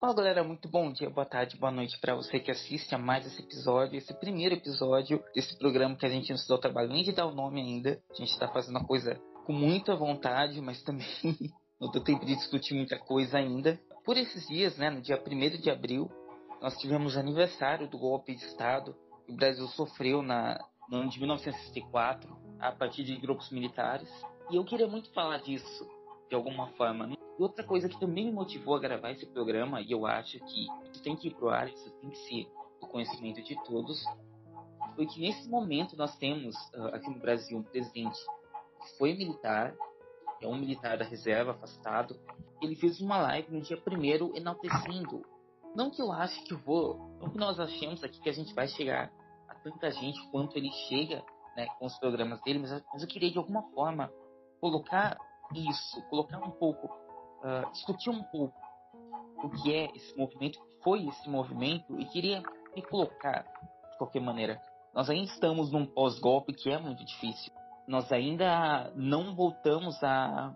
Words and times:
Fala 0.00 0.14
galera, 0.14 0.44
muito 0.44 0.68
bom 0.68 0.92
dia, 0.92 1.10
boa 1.10 1.26
tarde, 1.26 1.56
boa 1.56 1.72
noite 1.72 1.98
para 1.98 2.14
você 2.14 2.38
que 2.38 2.52
assiste 2.52 2.94
a 2.94 2.98
mais 2.98 3.26
esse 3.26 3.42
episódio, 3.42 3.98
esse 3.98 4.14
primeiro 4.14 4.54
episódio 4.54 5.20
desse 5.34 5.58
programa 5.58 5.96
que 5.96 6.06
a 6.06 6.08
gente 6.08 6.30
não 6.30 6.36
se 6.38 6.46
deu 6.46 6.56
o 6.56 6.60
trabalho 6.60 6.88
nem 6.88 7.02
de 7.02 7.10
dar 7.10 7.26
o 7.26 7.34
nome 7.34 7.60
ainda. 7.60 8.00
A 8.08 8.14
gente 8.14 8.30
está 8.30 8.46
fazendo 8.46 8.76
uma 8.76 8.86
coisa 8.86 9.20
com 9.44 9.52
muita 9.52 9.96
vontade, 9.96 10.60
mas 10.60 10.80
também 10.84 11.04
não 11.80 11.90
deu 11.90 12.00
tempo 12.04 12.24
de 12.24 12.36
discutir 12.36 12.74
muita 12.74 12.96
coisa 12.96 13.38
ainda. 13.38 13.76
Por 14.04 14.16
esses 14.16 14.46
dias, 14.46 14.78
né, 14.78 14.88
no 14.88 15.00
dia 15.00 15.20
1 15.20 15.60
de 15.60 15.68
abril, 15.68 16.08
nós 16.62 16.78
tivemos 16.78 17.16
aniversário 17.16 17.88
do 17.88 17.98
golpe 17.98 18.36
de 18.36 18.44
Estado 18.44 18.94
que 19.26 19.32
o 19.32 19.36
Brasil 19.36 19.66
sofreu 19.66 20.22
na, 20.22 20.64
no 20.88 20.98
ano 20.98 21.10
de 21.10 21.18
1964, 21.18 22.38
a 22.60 22.70
partir 22.70 23.02
de 23.02 23.16
grupos 23.16 23.50
militares. 23.50 24.08
E 24.48 24.54
eu 24.54 24.64
queria 24.64 24.86
muito 24.86 25.12
falar 25.12 25.38
disso, 25.38 25.88
de 26.28 26.36
alguma 26.36 26.68
forma. 26.74 27.17
E 27.38 27.42
outra 27.42 27.62
coisa 27.62 27.88
que 27.88 27.98
também 28.00 28.26
me 28.26 28.32
motivou 28.32 28.74
a 28.74 28.80
gravar 28.80 29.12
esse 29.12 29.24
programa, 29.26 29.80
e 29.80 29.92
eu 29.92 30.06
acho 30.06 30.40
que 30.40 30.66
isso 30.92 31.02
tem 31.02 31.14
que 31.14 31.28
ir 31.28 31.34
pro 31.34 31.50
ar, 31.50 31.68
isso 31.68 31.90
tem 32.00 32.10
que 32.10 32.18
ser 32.18 32.50
do 32.80 32.86
conhecimento 32.88 33.42
de 33.42 33.54
todos, 33.64 34.04
foi 34.96 35.06
que 35.06 35.20
nesse 35.20 35.48
momento 35.48 35.96
nós 35.96 36.16
temos 36.16 36.56
uh, 36.74 36.86
aqui 36.92 37.08
no 37.08 37.20
Brasil 37.20 37.56
um 37.56 37.62
presidente 37.62 38.18
que 38.82 38.98
foi 38.98 39.14
militar, 39.14 39.72
é 40.42 40.48
um 40.48 40.56
militar 40.56 40.98
da 40.98 41.04
reserva 41.04 41.52
afastado. 41.52 42.18
Ele 42.60 42.74
fez 42.74 43.00
uma 43.00 43.18
live 43.18 43.52
no 43.52 43.60
dia 43.60 43.76
primeiro 43.76 44.36
enaltecendo. 44.36 45.24
Não 45.76 45.90
que 45.90 46.02
eu 46.02 46.10
acho 46.10 46.42
que 46.44 46.52
eu 46.52 46.58
vou, 46.58 46.98
não 47.20 47.30
que 47.30 47.38
nós 47.38 47.60
achemos 47.60 48.02
aqui 48.02 48.20
que 48.20 48.28
a 48.28 48.32
gente 48.32 48.52
vai 48.54 48.66
chegar 48.66 49.12
a 49.48 49.54
tanta 49.54 49.92
gente 49.92 50.20
quanto 50.30 50.56
ele 50.56 50.72
chega 50.88 51.24
né, 51.56 51.68
com 51.78 51.86
os 51.86 51.96
programas 51.98 52.40
dele, 52.42 52.58
mas 52.58 53.02
eu 53.02 53.08
queria 53.08 53.30
de 53.30 53.38
alguma 53.38 53.62
forma 53.70 54.12
colocar 54.60 55.16
isso, 55.54 56.02
colocar 56.08 56.38
um 56.38 56.50
pouco 56.50 56.88
uh, 57.42 57.70
discutir 57.72 58.10
um 58.10 58.22
pouco 58.22 58.54
o 59.42 59.50
que 59.50 59.74
é 59.74 59.88
esse 59.94 60.16
movimento, 60.16 60.58
o 60.58 60.64
que 60.64 60.82
foi 60.82 61.06
esse 61.06 61.28
movimento, 61.28 61.98
e 61.98 62.04
queria 62.06 62.42
me 62.74 62.82
colocar, 62.82 63.44
de 63.90 63.98
qualquer 63.98 64.20
maneira, 64.20 64.60
nós 64.94 65.08
ainda 65.08 65.30
estamos 65.30 65.70
num 65.70 65.86
pós-golpe 65.86 66.52
que 66.52 66.70
é 66.70 66.78
muito 66.78 67.04
difícil. 67.04 67.52
Nós 67.86 68.10
ainda 68.12 68.92
não 68.96 69.34
voltamos 69.34 70.02
a, 70.02 70.52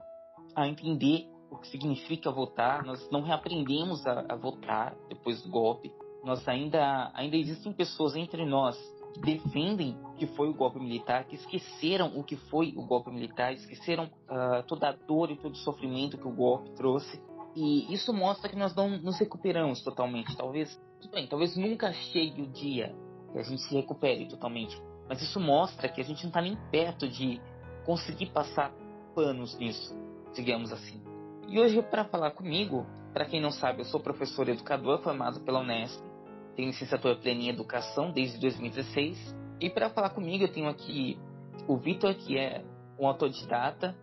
a 0.55 0.67
entender 0.67 1.29
o 1.51 1.57
que 1.57 1.69
significa 1.69 2.31
votar, 2.31 2.83
nós 2.85 3.09
não 3.11 3.23
reaprendemos 3.23 4.07
a, 4.07 4.25
a 4.29 4.37
votar 4.37 4.95
depois 5.09 5.43
do 5.43 5.51
golpe. 5.51 5.93
Nós 6.25 6.47
ainda, 6.49 7.11
ainda 7.15 7.37
existem 7.37 7.73
pessoas 7.73 8.17
entre 8.17 8.45
nós 8.47 8.77
defendem 9.21 9.97
que 10.17 10.27
foi 10.29 10.49
o 10.49 10.55
golpe 10.55 10.79
militar, 10.79 11.25
que 11.25 11.37
esqueceram 11.37 12.19
o 12.19 12.25
que 12.25 12.37
foi 12.37 12.73
o 12.77 12.83
golpe 12.87 13.11
militar, 13.11 13.53
esqueceram 13.53 14.05
uh, 14.05 14.63
toda 14.67 14.89
a 14.89 14.93
dor 14.93 15.31
e 15.31 15.37
todo 15.37 15.53
o 15.53 15.59
sofrimento 15.59 16.19
que 16.19 16.27
o 16.27 16.33
golpe 16.33 16.71
trouxe. 16.73 17.21
E 17.55 17.93
isso 17.93 18.13
mostra 18.13 18.49
que 18.49 18.57
nós 18.57 18.75
não 18.75 18.89
nos 18.89 19.19
recuperamos 19.19 19.83
totalmente. 19.83 20.35
Talvez, 20.37 20.81
bem, 21.11 21.27
talvez 21.27 21.57
nunca 21.57 21.93
chegue 21.93 22.43
o 22.43 22.47
dia 22.47 22.95
que 23.33 23.39
a 23.39 23.43
gente 23.43 23.63
se 23.63 23.75
recupere 23.75 24.27
totalmente. 24.27 24.81
Mas 25.09 25.21
isso 25.21 25.39
mostra 25.39 25.89
que 25.89 26.01
a 26.01 26.05
gente 26.05 26.23
não 26.23 26.29
está 26.29 26.41
nem 26.41 26.57
perto 26.71 27.09
de 27.09 27.41
conseguir 27.85 28.27
passar 28.27 28.73
panos 29.15 29.59
nisso, 29.59 29.95
digamos 30.35 30.73
assim. 30.73 31.03
E 31.49 31.61
hoje, 31.61 31.83
para 31.83 32.05
falar 32.05 32.31
comigo, 32.31 32.87
para 33.13 33.27
quem 33.27 33.41
não 33.41 33.51
sabe, 33.51 33.81
eu 33.81 33.85
sou 33.85 34.01
professor 34.01 34.49
educador 34.49 35.03
formado 35.03 35.41
pela 35.41 35.61
Unesp 35.61 36.12
tenho 36.55 36.69
licenciatura 36.69 37.17
plena 37.17 37.41
em 37.43 37.49
Educação 37.49 38.11
desde 38.13 38.39
2016. 38.39 39.37
E 39.61 39.71
para 39.71 39.91
falar 39.91 40.11
comigo, 40.11 40.45
eu 40.45 40.53
tenho 40.53 40.69
aqui 40.69 41.19
o 41.67 41.77
Vitor, 41.77 42.15
que 42.15 42.37
é 42.37 42.65
um 42.99 43.07
autodidata 43.07 43.95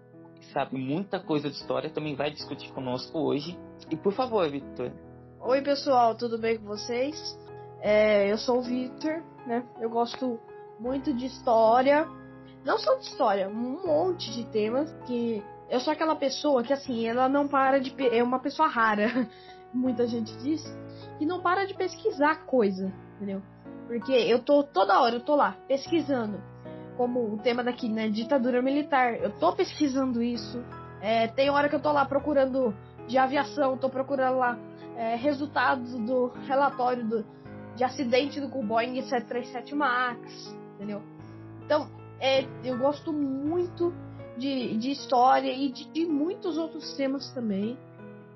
sabe 0.54 0.78
muita 0.78 1.20
coisa 1.20 1.50
de 1.50 1.56
história, 1.56 1.90
também 1.90 2.16
vai 2.16 2.32
discutir 2.32 2.72
conosco 2.74 3.18
hoje. 3.20 3.58
E 3.90 3.96
por 3.96 4.14
favor, 4.14 4.50
Vitor. 4.50 4.92
Oi, 5.42 5.62
pessoal, 5.62 6.16
tudo 6.16 6.38
bem 6.38 6.58
com 6.58 6.66
vocês? 6.66 7.38
É, 7.82 8.32
eu 8.32 8.38
sou 8.38 8.60
o 8.60 8.62
Vitor, 8.62 9.24
né? 9.46 9.64
Eu 9.80 9.90
gosto 9.90 10.40
muito 10.80 11.14
de 11.14 11.28
história. 11.28 12.08
Não 12.66 12.78
só 12.78 12.96
de 12.96 13.06
história, 13.06 13.48
um 13.48 13.86
monte 13.86 14.32
de 14.32 14.44
temas 14.46 14.92
que 15.06 15.42
eu 15.70 15.80
sou 15.80 15.94
aquela 15.94 16.16
pessoa 16.16 16.64
que 16.64 16.74
assim, 16.74 17.08
ela 17.08 17.30
não 17.30 17.48
para 17.48 17.80
de 17.80 17.94
é 18.12 18.22
uma 18.22 18.40
pessoa 18.40 18.68
rara. 18.68 19.08
Muita 19.74 20.08
gente 20.08 20.36
diz 20.38 20.64
que 21.18 21.26
não 21.26 21.42
para 21.42 21.66
de 21.66 21.74
pesquisar 21.74 22.46
coisa, 22.46 22.92
entendeu? 23.16 23.42
Porque 23.88 24.14
eu 24.14 24.40
tô 24.40 24.64
toda 24.64 25.00
hora, 25.00 25.16
eu 25.16 25.24
tô 25.24 25.36
lá 25.36 25.56
pesquisando. 25.68 26.40
Como 26.96 27.34
o 27.34 27.38
tema 27.38 27.64
daqui, 27.64 27.88
né? 27.90 28.10
Ditadura 28.10 28.62
militar. 28.62 29.16
Eu 29.16 29.32
tô 29.40 29.54
pesquisando 29.54 30.22
isso. 30.22 30.64
É, 31.02 31.28
tem 31.28 31.50
hora 31.50 31.70
que 31.70 31.76
eu 31.76 31.80
tô 31.80 31.92
lá 31.92 32.06
procurando 32.06 32.74
de 33.08 33.18
aviação, 33.18 33.78
tô 33.78 33.90
procurando 33.90 34.38
lá 34.38 34.60
é, 34.96 35.16
resultados 35.16 35.94
do 36.00 36.28
relatório 36.46 37.08
do, 37.08 37.26
de 37.76 37.84
acidente 37.84 38.40
do 38.42 38.50
Boeing 38.50 39.02
737 39.02 39.74
MAX, 39.74 40.56
entendeu? 40.76 41.02
Então, 41.66 41.90
é, 42.20 42.46
eu 42.64 42.78
gosto 42.78 43.14
muito 43.14 43.94
de, 44.38 44.78
de 44.78 44.92
história 44.92 45.52
e 45.52 45.72
de, 45.72 45.86
de 45.90 46.06
muitos 46.06 46.58
outros 46.58 46.94
temas 46.96 47.32
também. 47.34 47.78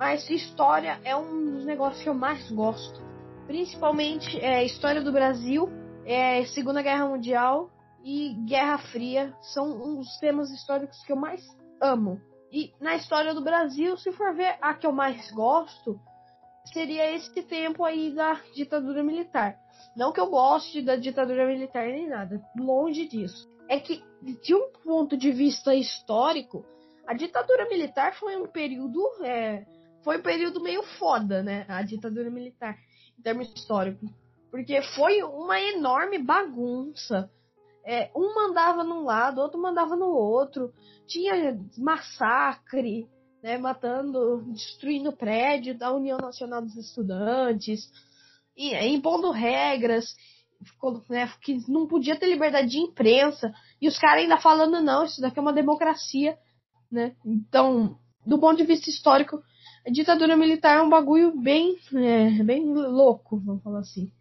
Mas 0.03 0.29
história 0.29 0.99
é 1.05 1.15
um 1.15 1.53
dos 1.53 1.65
negócios 1.65 2.03
que 2.03 2.09
eu 2.09 2.13
mais 2.13 2.51
gosto. 2.51 3.01
Principalmente 3.47 4.37
é, 4.37 4.61
história 4.65 5.01
do 5.01 5.13
Brasil, 5.13 5.69
é, 6.05 6.43
Segunda 6.47 6.81
Guerra 6.81 7.07
Mundial 7.07 7.71
e 8.03 8.33
Guerra 8.45 8.79
Fria. 8.79 9.33
São 9.53 9.97
os 9.97 10.17
temas 10.17 10.51
históricos 10.51 11.01
que 11.05 11.13
eu 11.13 11.15
mais 11.15 11.41
amo. 11.81 12.19
E 12.51 12.73
na 12.81 12.95
história 12.95 13.33
do 13.33 13.41
Brasil, 13.41 13.95
se 13.95 14.11
for 14.11 14.35
ver 14.35 14.57
a 14.61 14.73
que 14.73 14.85
eu 14.85 14.91
mais 14.91 15.31
gosto, 15.31 15.97
seria 16.65 17.09
esse 17.15 17.41
tempo 17.41 17.85
aí 17.85 18.13
da 18.13 18.41
ditadura 18.53 19.01
militar. 19.01 19.57
Não 19.95 20.11
que 20.11 20.19
eu 20.19 20.29
goste 20.29 20.81
da 20.81 20.97
ditadura 20.97 21.47
militar 21.47 21.87
nem 21.87 22.09
nada, 22.09 22.41
longe 22.59 23.07
disso. 23.07 23.47
É 23.69 23.79
que, 23.79 24.03
de 24.21 24.53
um 24.53 24.69
ponto 24.83 25.15
de 25.15 25.31
vista 25.31 25.73
histórico, 25.73 26.65
a 27.07 27.13
ditadura 27.13 27.69
militar 27.69 28.13
foi 28.15 28.35
um 28.35 28.47
período 28.47 29.01
é, 29.23 29.65
foi 30.03 30.17
um 30.17 30.21
período 30.21 30.61
meio 30.61 30.83
foda, 30.99 31.41
né? 31.41 31.65
A 31.67 31.81
ditadura 31.81 32.29
militar, 32.29 32.77
em 33.17 33.21
termos 33.21 33.51
históricos. 33.53 34.09
Porque 34.51 34.81
foi 34.95 35.23
uma 35.23 35.59
enorme 35.59 36.19
bagunça. 36.19 37.29
É, 37.85 38.11
um 38.15 38.35
mandava 38.35 38.83
num 38.83 39.03
lado, 39.03 39.41
outro 39.41 39.59
mandava 39.59 39.95
no 39.95 40.07
outro. 40.07 40.73
Tinha 41.07 41.59
massacre, 41.77 43.07
né? 43.41 43.57
Matando, 43.57 44.43
destruindo 44.51 45.11
prédio 45.11 45.77
da 45.77 45.91
União 45.91 46.17
Nacional 46.17 46.61
dos 46.61 46.75
Estudantes. 46.75 47.89
E 48.55 48.73
é, 48.73 48.87
impondo 48.87 49.31
regras. 49.31 50.05
Né, 51.09 51.29
que 51.41 51.59
não 51.69 51.87
podia 51.87 52.17
ter 52.17 52.25
liberdade 52.27 52.69
de 52.69 52.79
imprensa. 52.79 53.53
E 53.81 53.87
os 53.87 53.99
caras 53.99 54.23
ainda 54.23 54.37
falando, 54.37 54.81
não, 54.81 55.03
isso 55.03 55.19
daqui 55.19 55.37
é 55.37 55.41
uma 55.41 55.51
democracia, 55.51 56.37
né? 56.89 57.15
Então, 57.25 57.97
do 58.25 58.39
ponto 58.39 58.55
de 58.55 58.63
vista 58.63 58.89
histórico, 58.89 59.41
a 59.85 59.89
ditadura 59.91 60.37
militar 60.37 60.77
é 60.77 60.81
um 60.81 60.89
bagulho 60.89 61.39
bem, 61.39 61.77
é, 61.93 62.43
bem 62.43 62.65
louco, 62.65 63.37
vamos 63.39 63.61
falar 63.63 63.79
assim. 63.79 64.11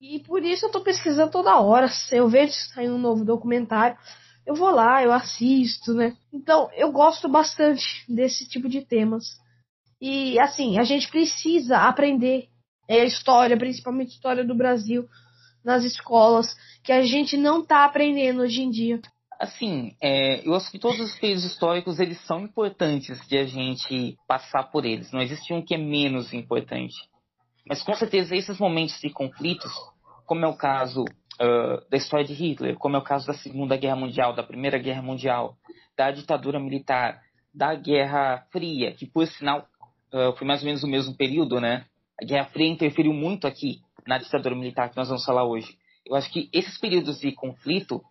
E 0.00 0.20
por 0.20 0.44
isso 0.44 0.66
eu 0.66 0.70
tô 0.70 0.80
pesquisando 0.80 1.30
toda 1.30 1.60
hora. 1.60 1.88
Se 1.88 2.16
eu 2.16 2.28
vejo 2.28 2.52
sair 2.74 2.90
um 2.90 2.98
novo 2.98 3.24
documentário, 3.24 3.96
eu 4.46 4.54
vou 4.54 4.70
lá, 4.70 5.02
eu 5.02 5.12
assisto, 5.12 5.92
né? 5.92 6.16
Então, 6.32 6.68
eu 6.74 6.90
gosto 6.90 7.28
bastante 7.28 8.04
desse 8.08 8.48
tipo 8.48 8.68
de 8.68 8.84
temas. 8.84 9.24
E 10.00 10.38
assim, 10.38 10.78
a 10.78 10.84
gente 10.84 11.08
precisa 11.10 11.78
aprender 11.78 12.48
é, 12.88 13.00
a 13.00 13.04
história, 13.04 13.56
principalmente 13.56 14.10
a 14.10 14.14
história 14.14 14.44
do 14.44 14.54
Brasil, 14.54 15.08
nas 15.64 15.84
escolas, 15.84 16.56
que 16.82 16.92
a 16.92 17.02
gente 17.02 17.36
não 17.36 17.64
tá 17.64 17.84
aprendendo 17.84 18.42
hoje 18.42 18.62
em 18.62 18.70
dia 18.70 19.00
assim, 19.38 19.94
é, 20.02 20.46
eu 20.46 20.54
acho 20.54 20.70
que 20.70 20.78
todos 20.78 20.98
os 20.98 21.18
períodos 21.18 21.44
históricos 21.44 22.00
eles 22.00 22.20
são 22.26 22.40
importantes 22.40 23.20
de 23.28 23.38
a 23.38 23.44
gente 23.44 24.18
passar 24.26 24.64
por 24.64 24.84
eles. 24.84 25.12
Não 25.12 25.20
existe 25.20 25.52
um 25.52 25.62
que 25.62 25.74
é 25.74 25.78
menos 25.78 26.32
importante. 26.32 26.96
Mas 27.66 27.82
com 27.82 27.94
certeza 27.94 28.34
esses 28.34 28.58
momentos 28.58 28.98
de 29.00 29.10
conflitos, 29.10 29.70
como 30.26 30.44
é 30.44 30.48
o 30.48 30.56
caso 30.56 31.04
uh, 31.04 31.88
da 31.90 31.96
história 31.96 32.26
de 32.26 32.34
Hitler, 32.34 32.76
como 32.76 32.96
é 32.96 32.98
o 32.98 33.04
caso 33.04 33.26
da 33.26 33.34
Segunda 33.34 33.76
Guerra 33.76 33.96
Mundial, 33.96 34.34
da 34.34 34.42
Primeira 34.42 34.78
Guerra 34.78 35.02
Mundial, 35.02 35.56
da 35.96 36.10
ditadura 36.10 36.58
militar, 36.58 37.20
da 37.54 37.74
Guerra 37.74 38.46
Fria, 38.50 38.92
que 38.92 39.06
por 39.06 39.26
sinal 39.26 39.66
uh, 40.12 40.36
foi 40.36 40.46
mais 40.46 40.62
ou 40.62 40.66
menos 40.66 40.82
o 40.82 40.88
mesmo 40.88 41.16
período, 41.16 41.60
né? 41.60 41.84
A 42.20 42.24
Guerra 42.24 42.46
Fria 42.46 42.68
interferiu 42.68 43.12
muito 43.12 43.46
aqui 43.46 43.80
na 44.06 44.18
ditadura 44.18 44.56
militar 44.56 44.90
que 44.90 44.96
nós 44.96 45.08
vamos 45.08 45.24
falar 45.24 45.44
hoje. 45.44 45.76
Eu 46.04 46.16
acho 46.16 46.30
que 46.32 46.48
esses 46.52 46.78
períodos 46.78 47.20
de 47.20 47.32
conflito 47.32 48.02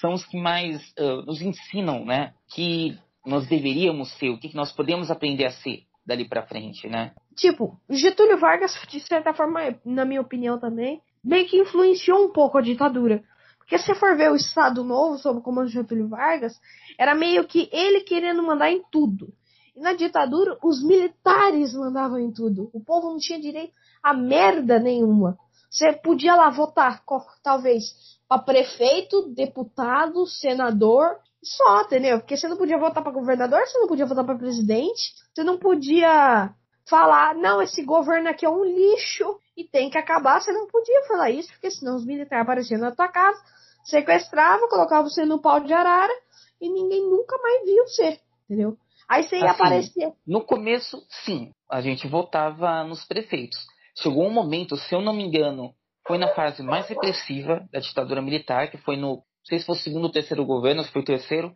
são 0.00 0.12
os 0.12 0.24
que 0.24 0.36
mais 0.36 0.80
uh, 0.98 1.22
nos 1.24 1.40
ensinam, 1.40 2.04
né? 2.04 2.32
Que 2.54 2.98
nós 3.24 3.46
deveríamos 3.46 4.12
ser, 4.18 4.30
o 4.30 4.38
que, 4.38 4.48
que 4.50 4.56
nós 4.56 4.72
podemos 4.72 5.10
aprender 5.10 5.46
a 5.46 5.50
ser 5.50 5.82
dali 6.06 6.28
para 6.28 6.46
frente, 6.46 6.88
né? 6.88 7.12
Tipo, 7.34 7.78
Getúlio 7.90 8.38
Vargas, 8.38 8.78
de 8.88 9.00
certa 9.00 9.34
forma, 9.34 9.60
na 9.84 10.04
minha 10.04 10.20
opinião 10.20 10.58
também, 10.58 11.02
meio 11.22 11.46
que 11.46 11.58
influenciou 11.58 12.24
um 12.24 12.32
pouco 12.32 12.58
a 12.58 12.62
ditadura. 12.62 13.22
Porque 13.58 13.78
se 13.78 13.94
for 13.96 14.16
ver 14.16 14.30
o 14.30 14.36
Estado 14.36 14.84
Novo 14.84 15.18
sob 15.18 15.40
o 15.40 15.42
comando 15.42 15.66
de 15.66 15.74
Getúlio 15.74 16.08
Vargas, 16.08 16.54
era 16.96 17.14
meio 17.14 17.44
que 17.46 17.68
ele 17.72 18.02
querendo 18.02 18.42
mandar 18.42 18.70
em 18.70 18.80
tudo. 18.92 19.32
E 19.74 19.80
na 19.80 19.92
ditadura, 19.92 20.56
os 20.62 20.82
militares 20.82 21.74
mandavam 21.74 22.18
em 22.18 22.32
tudo. 22.32 22.70
O 22.72 22.82
povo 22.82 23.10
não 23.10 23.18
tinha 23.18 23.40
direito 23.40 23.74
a 24.02 24.14
merda 24.14 24.78
nenhuma. 24.78 25.36
Você 25.68 25.92
podia 25.92 26.36
lá 26.36 26.48
votar, 26.48 27.02
talvez, 27.42 28.15
para 28.28 28.42
prefeito, 28.42 29.32
deputado, 29.34 30.26
senador, 30.26 31.18
só, 31.42 31.82
entendeu? 31.82 32.18
Porque 32.18 32.36
você 32.36 32.48
não 32.48 32.56
podia 32.56 32.78
votar 32.78 33.02
para 33.02 33.12
governador, 33.12 33.60
você 33.60 33.78
não 33.78 33.86
podia 33.86 34.06
votar 34.06 34.24
para 34.24 34.38
presidente, 34.38 35.14
você 35.32 35.44
não 35.44 35.58
podia 35.58 36.52
falar, 36.88 37.34
não, 37.34 37.60
esse 37.60 37.82
governo 37.84 38.28
aqui 38.28 38.44
é 38.44 38.50
um 38.50 38.64
lixo 38.64 39.38
e 39.56 39.64
tem 39.64 39.90
que 39.90 39.98
acabar. 39.98 40.40
Você 40.40 40.52
não 40.52 40.66
podia 40.66 41.04
falar 41.06 41.30
isso, 41.30 41.50
porque 41.52 41.70
senão 41.70 41.96
os 41.96 42.04
militares 42.04 42.42
apareciam 42.42 42.80
na 42.80 42.94
tua 42.94 43.08
casa, 43.08 43.40
sequestravam, 43.84 44.68
colocavam 44.68 45.08
você 45.08 45.24
no 45.24 45.40
pau 45.40 45.60
de 45.60 45.72
arara 45.72 46.12
e 46.60 46.68
ninguém 46.68 47.02
nunca 47.02 47.36
mais 47.38 47.64
viu 47.64 47.84
você, 47.84 48.20
entendeu? 48.44 48.76
Aí 49.08 49.22
você 49.22 49.36
ia 49.36 49.50
assim, 49.50 49.62
aparecer. 49.62 50.12
No 50.26 50.44
começo, 50.44 51.00
sim, 51.24 51.52
a 51.70 51.80
gente 51.80 52.08
votava 52.08 52.82
nos 52.82 53.04
prefeitos. 53.04 53.58
Chegou 53.94 54.26
um 54.26 54.32
momento, 54.32 54.76
se 54.76 54.94
eu 54.94 55.00
não 55.00 55.12
me 55.12 55.24
engano, 55.24 55.72
foi 56.06 56.18
na 56.18 56.28
fase 56.34 56.62
mais 56.62 56.88
repressiva 56.88 57.66
da 57.72 57.80
ditadura 57.80 58.22
militar, 58.22 58.70
que 58.70 58.78
foi 58.78 58.96
no, 58.96 59.16
não 59.16 59.24
sei 59.44 59.58
se 59.58 59.66
foi 59.66 59.74
o 59.74 59.78
segundo 59.78 60.04
ou 60.04 60.10
terceiro 60.10 60.44
governo, 60.44 60.82
se 60.82 60.90
foi 60.90 61.02
o 61.02 61.04
terceiro, 61.04 61.52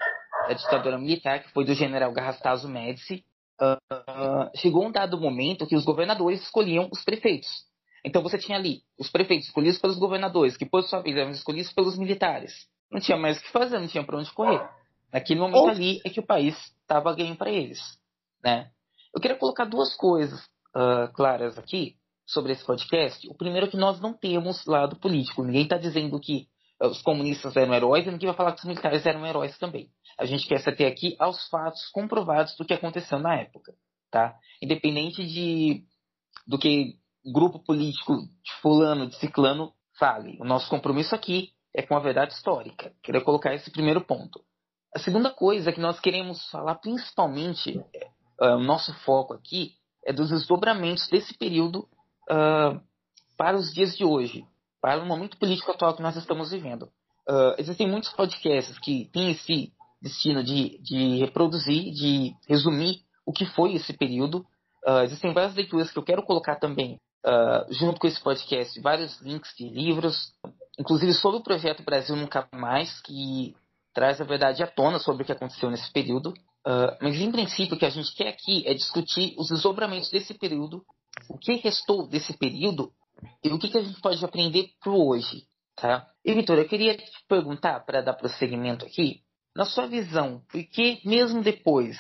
da 0.48 0.54
ditadura 0.54 0.98
militar, 0.98 1.42
que 1.42 1.50
foi 1.50 1.64
do 1.64 1.74
general 1.74 2.12
Garrastazu 2.12 2.68
Médici. 2.68 3.24
Uh, 3.60 4.50
chegou 4.56 4.86
um 4.86 4.90
dado 4.90 5.20
momento 5.20 5.66
que 5.66 5.76
os 5.76 5.84
governadores 5.84 6.42
escolhiam 6.42 6.88
os 6.90 7.04
prefeitos. 7.04 7.48
Então 8.04 8.22
você 8.22 8.38
tinha 8.38 8.56
ali 8.56 8.80
os 8.98 9.10
prefeitos 9.10 9.48
escolhidos 9.48 9.78
pelos 9.78 9.98
governadores, 9.98 10.56
que 10.56 10.64
por 10.64 10.82
sua 10.82 11.00
vez 11.00 11.16
eram 11.16 11.30
escolhidos 11.30 11.72
pelos 11.72 11.98
militares. 11.98 12.66
Não 12.90 13.00
tinha 13.00 13.18
mais 13.18 13.38
o 13.38 13.42
que 13.42 13.50
fazer, 13.50 13.78
não 13.78 13.86
tinha 13.86 14.02
para 14.02 14.16
onde 14.16 14.32
correr. 14.32 14.66
Naquele 15.12 15.40
momento 15.40 15.68
ali 15.68 16.00
é 16.04 16.10
que 16.10 16.20
o 16.20 16.26
país 16.26 16.56
estava 16.80 17.14
ganho 17.14 17.36
para 17.36 17.50
eles, 17.50 17.80
né? 18.42 18.70
Eu 19.14 19.20
queria 19.20 19.36
colocar 19.36 19.64
duas 19.64 19.94
coisas 19.94 20.40
uh, 20.74 21.12
claras 21.12 21.58
aqui 21.58 21.99
sobre 22.30 22.52
esse 22.52 22.64
podcast. 22.64 23.28
O 23.28 23.34
primeiro 23.34 23.66
é 23.66 23.70
que 23.70 23.76
nós 23.76 24.00
não 24.00 24.12
temos 24.12 24.64
lado 24.66 24.96
político. 24.96 25.42
Ninguém 25.42 25.64
está 25.64 25.76
dizendo 25.76 26.18
que 26.20 26.46
uh, 26.82 26.86
os 26.86 27.02
comunistas 27.02 27.56
eram 27.56 27.74
heróis 27.74 28.06
e 28.06 28.10
ninguém 28.10 28.28
vai 28.28 28.36
falar 28.36 28.52
que 28.52 28.60
os 28.60 28.64
militares 28.64 29.04
eram 29.04 29.26
heróis 29.26 29.58
também. 29.58 29.90
A 30.18 30.24
gente 30.24 30.46
quer 30.46 30.60
se 30.60 30.68
ater 30.68 30.90
aqui 30.90 31.16
aos 31.18 31.48
fatos 31.48 31.88
comprovados 31.90 32.56
do 32.56 32.64
que 32.64 32.74
aconteceu 32.74 33.18
na 33.18 33.36
época, 33.36 33.74
tá? 34.10 34.34
Independente 34.62 35.26
de 35.26 35.84
do 36.46 36.58
que 36.58 36.94
grupo 37.24 37.58
político 37.58 38.16
de 38.16 38.52
fulano, 38.60 39.08
de 39.08 39.16
ciclano 39.16 39.72
fale. 39.98 40.38
O 40.40 40.44
nosso 40.44 40.68
compromisso 40.70 41.14
aqui 41.14 41.50
é 41.74 41.82
com 41.82 41.96
a 41.96 42.00
verdade 42.00 42.32
histórica. 42.32 42.92
Queria 43.02 43.20
colocar 43.20 43.54
esse 43.54 43.70
primeiro 43.70 44.00
ponto. 44.00 44.40
A 44.94 44.98
segunda 44.98 45.30
coisa 45.30 45.72
que 45.72 45.80
nós 45.80 46.00
queremos 46.00 46.48
falar, 46.50 46.76
principalmente, 46.76 47.78
uh, 48.40 48.56
o 48.56 48.62
nosso 48.62 48.92
foco 49.00 49.34
aqui, 49.34 49.74
é 50.04 50.12
dos 50.12 50.30
desdobramentos 50.30 51.08
desse 51.08 51.36
período 51.36 51.86
uh, 52.30 52.80
para 53.36 53.56
os 53.56 53.72
dias 53.72 53.96
de 53.96 54.04
hoje, 54.04 54.44
para 54.80 55.02
o 55.02 55.06
momento 55.06 55.36
político 55.38 55.70
atual 55.70 55.94
que 55.94 56.02
nós 56.02 56.16
estamos 56.16 56.50
vivendo. 56.50 56.84
Uh, 57.28 57.54
existem 57.58 57.88
muitos 57.88 58.10
podcasts 58.10 58.78
que 58.78 59.10
têm 59.12 59.32
esse 59.32 59.72
destino 60.00 60.42
de, 60.42 60.78
de 60.82 61.18
reproduzir, 61.18 61.92
de 61.92 62.34
resumir 62.48 63.02
o 63.26 63.32
que 63.32 63.44
foi 63.44 63.74
esse 63.74 63.92
período. 63.92 64.44
Uh, 64.86 65.02
existem 65.02 65.32
várias 65.32 65.54
leituras 65.54 65.90
que 65.90 65.98
eu 65.98 66.02
quero 66.02 66.22
colocar 66.22 66.56
também 66.56 66.98
uh, 67.26 67.72
junto 67.72 68.00
com 68.00 68.06
esse 68.06 68.20
podcast, 68.20 68.80
vários 68.80 69.20
links 69.20 69.54
de 69.56 69.68
livros, 69.68 70.32
inclusive 70.78 71.12
sobre 71.14 71.38
o 71.40 71.42
projeto 71.42 71.82
Brasil 71.82 72.16
Nunca 72.16 72.48
Mais, 72.52 73.00
que 73.02 73.54
traz 73.92 74.20
a 74.20 74.24
verdade 74.24 74.62
à 74.62 74.66
tona 74.66 74.98
sobre 74.98 75.22
o 75.22 75.26
que 75.26 75.32
aconteceu 75.32 75.70
nesse 75.70 75.92
período. 75.92 76.30
Uh, 76.66 76.96
mas 77.00 77.16
em 77.16 77.32
princípio 77.32 77.76
o 77.76 77.78
que 77.78 77.86
a 77.86 77.90
gente 77.90 78.14
quer 78.14 78.28
aqui 78.28 78.66
é 78.66 78.74
discutir 78.74 79.34
os 79.38 79.48
desdobramentos 79.48 80.10
desse 80.10 80.34
período, 80.34 80.84
o 81.30 81.38
que 81.38 81.54
restou 81.54 82.08
desse 82.08 82.36
período 82.36 82.92
e 83.42 83.50
o 83.50 83.58
que, 83.58 83.68
que 83.68 83.78
a 83.78 83.82
gente 83.82 84.00
pode 84.00 84.22
aprender 84.24 84.70
para 84.82 84.92
hoje. 84.92 85.44
Tá? 85.76 86.08
E 86.24 86.34
Vitor, 86.34 86.58
eu 86.58 86.68
queria 86.68 86.96
te 86.96 87.04
perguntar, 87.28 87.80
para 87.86 88.02
dar 88.02 88.14
prosseguimento 88.14 88.84
aqui, 88.84 89.22
na 89.54 89.64
sua 89.64 89.86
visão, 89.86 90.42
por 90.50 90.62
que 90.64 91.00
mesmo 91.04 91.42
depois 91.42 91.96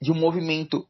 de 0.00 0.12
um 0.12 0.14
movimento 0.14 0.86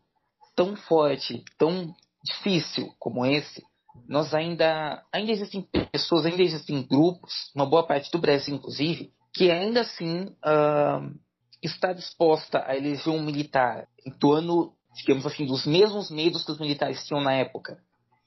tão 0.55 0.77
forte, 0.77 1.43
tão 1.59 1.95
difícil 2.23 2.95
como 2.99 3.25
esse, 3.25 3.63
nós 4.07 4.35
ainda, 4.35 5.03
ainda 5.13 5.33
existem 5.33 5.67
pessoas, 5.91 6.27
ainda 6.27 6.43
existem 6.43 6.83
grupos, 6.83 7.51
uma 7.55 7.67
boa 7.67 7.87
parte 7.87 8.11
do 8.11 8.19
Brasil 8.19 8.55
inclusive, 8.55 9.13
que 9.33 9.51
ainda 9.51 9.81
assim 9.81 10.25
uh, 10.25 11.19
está 11.63 11.93
disposta 11.93 12.63
a 12.67 12.77
eleger 12.77 13.13
um 13.13 13.23
militar 13.23 13.89
em 14.05 14.11
torno, 14.11 14.75
digamos 14.95 15.27
assim, 15.27 15.47
dos 15.47 15.67
mesmos 15.67 16.11
medos 16.11 16.45
que 16.45 16.53
os 16.53 16.59
militares 16.59 17.05
tinham 17.07 17.23
na 17.23 17.33
época, 17.33 17.79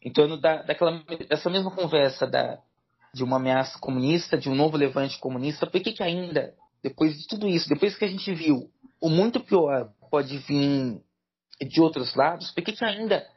em 0.01 0.12
torno 0.12 0.38
da, 0.38 0.62
daquela, 0.63 1.04
dessa 1.30 1.50
mesma 1.50 1.71
conversa 1.71 2.27
da, 2.27 2.60
de 3.13 3.24
uma 3.24 3.38
ameaça 3.38 3.77
comunista, 3.80 4.38
de 4.38 4.50
um 4.50 4.56
novo 4.56 4.77
levante 4.77 5.19
comunista, 5.19 5.68
por 5.68 5.81
que, 5.81 5.94
que 5.94 6.04
ainda, 6.04 6.54
depois 6.81 7.18
de 7.18 7.27
tudo 7.27 7.48
isso, 7.48 7.69
depois 7.69 7.95
que 7.95 8.06
a 8.06 8.07
gente 8.07 8.33
viu 8.33 8.69
o 9.00 9.10
muito 9.10 9.39
pior 9.42 9.92
pode 10.10 10.38
vir 10.38 11.01
de 11.62 11.81
outros 11.81 12.15
lados, 12.15 12.51
por 12.51 12.63
que, 12.63 12.71
que 12.71 12.86
ainda 12.86 13.27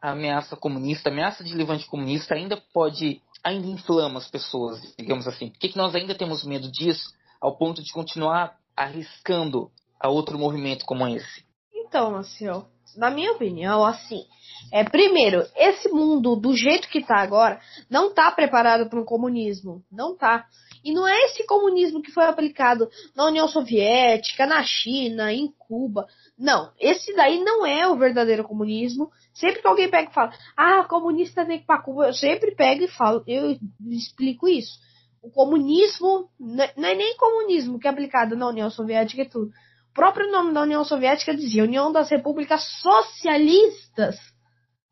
a 0.00 0.12
ameaça 0.12 0.56
comunista, 0.56 1.08
a 1.08 1.12
ameaça 1.12 1.42
de 1.42 1.54
levante 1.54 1.86
comunista 1.86 2.34
ainda 2.34 2.56
pode, 2.72 3.20
ainda 3.42 3.66
inflama 3.66 4.18
as 4.18 4.30
pessoas, 4.30 4.80
digamos 4.96 5.26
assim. 5.26 5.50
Por 5.50 5.58
que, 5.58 5.70
que 5.70 5.76
nós 5.76 5.94
ainda 5.94 6.14
temos 6.14 6.44
medo 6.44 6.70
disso 6.70 7.12
ao 7.40 7.56
ponto 7.56 7.82
de 7.82 7.92
continuar 7.92 8.56
arriscando 8.76 9.70
a 9.98 10.08
outro 10.08 10.38
movimento 10.38 10.84
como 10.84 11.06
esse? 11.08 11.44
Então, 11.88 12.10
Marcel, 12.10 12.66
na 12.96 13.10
minha 13.10 13.32
opinião, 13.32 13.82
assim, 13.82 14.22
é 14.70 14.84
primeiro, 14.84 15.42
esse 15.56 15.88
mundo 15.88 16.36
do 16.36 16.54
jeito 16.54 16.88
que 16.88 16.98
está 16.98 17.16
agora 17.16 17.58
não 17.88 18.08
está 18.08 18.30
preparado 18.30 18.90
para 18.90 19.00
um 19.00 19.04
comunismo, 19.04 19.82
não 19.90 20.12
está. 20.12 20.46
E 20.84 20.92
não 20.92 21.08
é 21.08 21.24
esse 21.24 21.46
comunismo 21.46 22.02
que 22.02 22.12
foi 22.12 22.24
aplicado 22.24 22.88
na 23.16 23.24
União 23.24 23.48
Soviética, 23.48 24.46
na 24.46 24.62
China, 24.62 25.32
em 25.32 25.50
Cuba. 25.58 26.06
Não, 26.38 26.70
esse 26.78 27.14
daí 27.16 27.42
não 27.42 27.64
é 27.64 27.88
o 27.88 27.96
verdadeiro 27.96 28.44
comunismo. 28.44 29.10
Sempre 29.32 29.62
que 29.62 29.66
alguém 29.66 29.90
pega 29.90 30.10
e 30.10 30.14
fala, 30.14 30.32
ah, 30.56 30.84
comunista 30.84 31.42
ir 31.42 31.64
pra 31.64 31.82
Cuba, 31.82 32.08
eu 32.08 32.14
sempre 32.14 32.54
pego 32.54 32.84
e 32.84 32.88
falo, 32.88 33.24
eu 33.26 33.58
explico 33.90 34.46
isso. 34.46 34.78
O 35.22 35.30
comunismo 35.30 36.28
não 36.38 36.88
é 36.88 36.94
nem 36.94 37.16
comunismo 37.16 37.78
que 37.78 37.88
é 37.88 37.90
aplicado 37.90 38.36
na 38.36 38.48
União 38.48 38.70
Soviética 38.70 39.22
e 39.22 39.28
tudo. 39.28 39.50
O 39.98 40.00
próprio 40.00 40.30
nome 40.30 40.54
da 40.54 40.62
União 40.62 40.84
Soviética 40.84 41.34
dizia 41.34 41.64
União 41.64 41.90
das 41.90 42.08
Repúblicas 42.08 42.62
Socialistas 42.80 44.16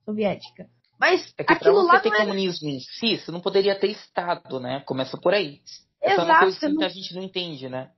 Soviética. 0.05 0.67
Mas 0.99 1.33
é 1.39 1.45
que 1.45 1.53
aquilo 1.53 1.75
pra 1.75 1.83
você 1.83 1.93
lá 1.93 2.01
ter 2.01 2.13
é... 2.13 2.27
comunismo 2.27 2.69
em 2.69 2.81
si, 2.81 3.17
você 3.17 3.31
não 3.31 3.41
poderia 3.41 3.79
ter 3.79 3.87
Estado, 3.87 4.59
né? 4.59 4.83
Começa 4.85 5.17
por 5.17 5.33
aí. 5.33 5.61
Essa 6.03 6.23
Exato, 6.23 6.29
é 6.29 6.33
uma 6.33 6.41
coisa 6.41 6.59
que 6.59 6.73
não... 6.73 6.85
a 6.85 6.89
gente 6.89 7.15
não 7.15 7.23
entende, 7.23 7.69
né? 7.69 7.93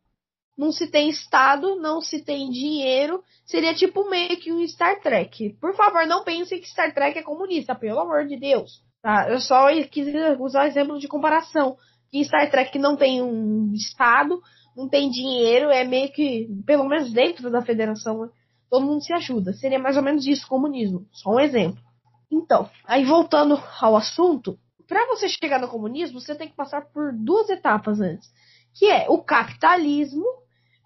não 0.58 0.70
se 0.70 0.90
tem 0.90 1.08
Estado, 1.08 1.76
não 1.76 2.02
se 2.02 2.22
tem 2.22 2.50
dinheiro. 2.50 3.22
Seria 3.46 3.72
tipo 3.72 4.10
meio 4.10 4.36
que 4.36 4.52
um 4.52 4.66
Star 4.68 5.00
Trek. 5.00 5.56
Por 5.58 5.74
favor, 5.74 6.06
não 6.06 6.24
pensem 6.24 6.60
que 6.60 6.68
Star 6.68 6.92
Trek 6.92 7.16
é 7.18 7.22
comunista, 7.22 7.74
pelo 7.74 8.00
amor 8.00 8.26
de 8.26 8.36
Deus. 8.36 8.82
Tá? 9.00 9.30
Eu 9.30 9.40
só 9.40 9.68
quis 9.90 10.08
usar 10.38 10.66
exemplo 10.66 10.98
de 10.98 11.08
comparação. 11.08 11.78
Que 12.10 12.22
Star 12.22 12.50
Trek 12.50 12.78
não 12.78 12.96
tem 12.96 13.22
um 13.22 13.72
Estado, 13.72 14.42
não 14.78 14.88
tem 14.88 15.10
dinheiro, 15.10 15.70
é 15.70 15.82
meio 15.82 16.12
que, 16.12 16.48
pelo 16.64 16.84
menos 16.84 17.12
dentro 17.12 17.50
da 17.50 17.60
federação, 17.60 18.30
todo 18.70 18.86
mundo 18.86 19.02
se 19.02 19.12
ajuda. 19.12 19.52
Seria 19.52 19.78
mais 19.78 19.96
ou 19.96 20.04
menos 20.04 20.24
isso, 20.24 20.46
comunismo. 20.46 21.04
Só 21.10 21.30
um 21.30 21.40
exemplo. 21.40 21.82
Então, 22.30 22.70
aí 22.84 23.04
voltando 23.04 23.60
ao 23.80 23.96
assunto, 23.96 24.56
para 24.86 25.04
você 25.08 25.28
chegar 25.28 25.58
no 25.58 25.66
comunismo, 25.66 26.20
você 26.20 26.32
tem 26.32 26.48
que 26.48 26.54
passar 26.54 26.82
por 26.92 27.12
duas 27.12 27.50
etapas 27.50 28.00
antes, 28.00 28.30
que 28.72 28.86
é 28.86 29.06
o 29.08 29.18
capitalismo 29.18 30.24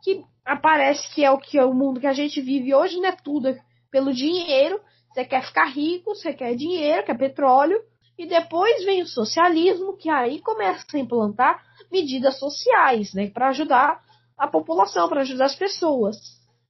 que 0.03 0.25
aparece 0.43 1.15
que 1.15 1.23
é 1.23 1.31
o 1.31 1.39
que 1.39 1.59
é 1.59 1.65
o 1.65 1.75
mundo 1.75 2.01
que 2.01 2.07
a 2.07 2.15
gente 2.15 2.41
vive 2.41 2.75
hoje, 2.75 2.99
né? 2.99 3.13
Tudo 3.23 3.55
pelo 3.91 4.15
dinheiro. 4.15 4.81
Você 5.13 5.23
quer 5.27 5.45
ficar 5.45 5.67
rico, 5.67 6.15
você 6.15 6.33
quer 6.33 6.55
dinheiro, 6.55 7.05
quer 7.05 7.19
petróleo. 7.19 7.79
E 8.23 8.27
depois 8.27 8.85
vem 8.85 9.03
o 9.03 9.07
socialismo, 9.09 9.97
que 9.97 10.09
aí 10.09 10.41
começa 10.41 10.87
a 10.95 10.99
implantar 11.01 11.61
medidas 11.91 12.39
sociais, 12.39 13.13
né? 13.13 13.29
Para 13.29 13.49
ajudar 13.49 14.01
a 14.39 14.47
população, 14.47 15.09
para 15.09 15.23
ajudar 15.23 15.47
as 15.47 15.57
pessoas. 15.57 16.17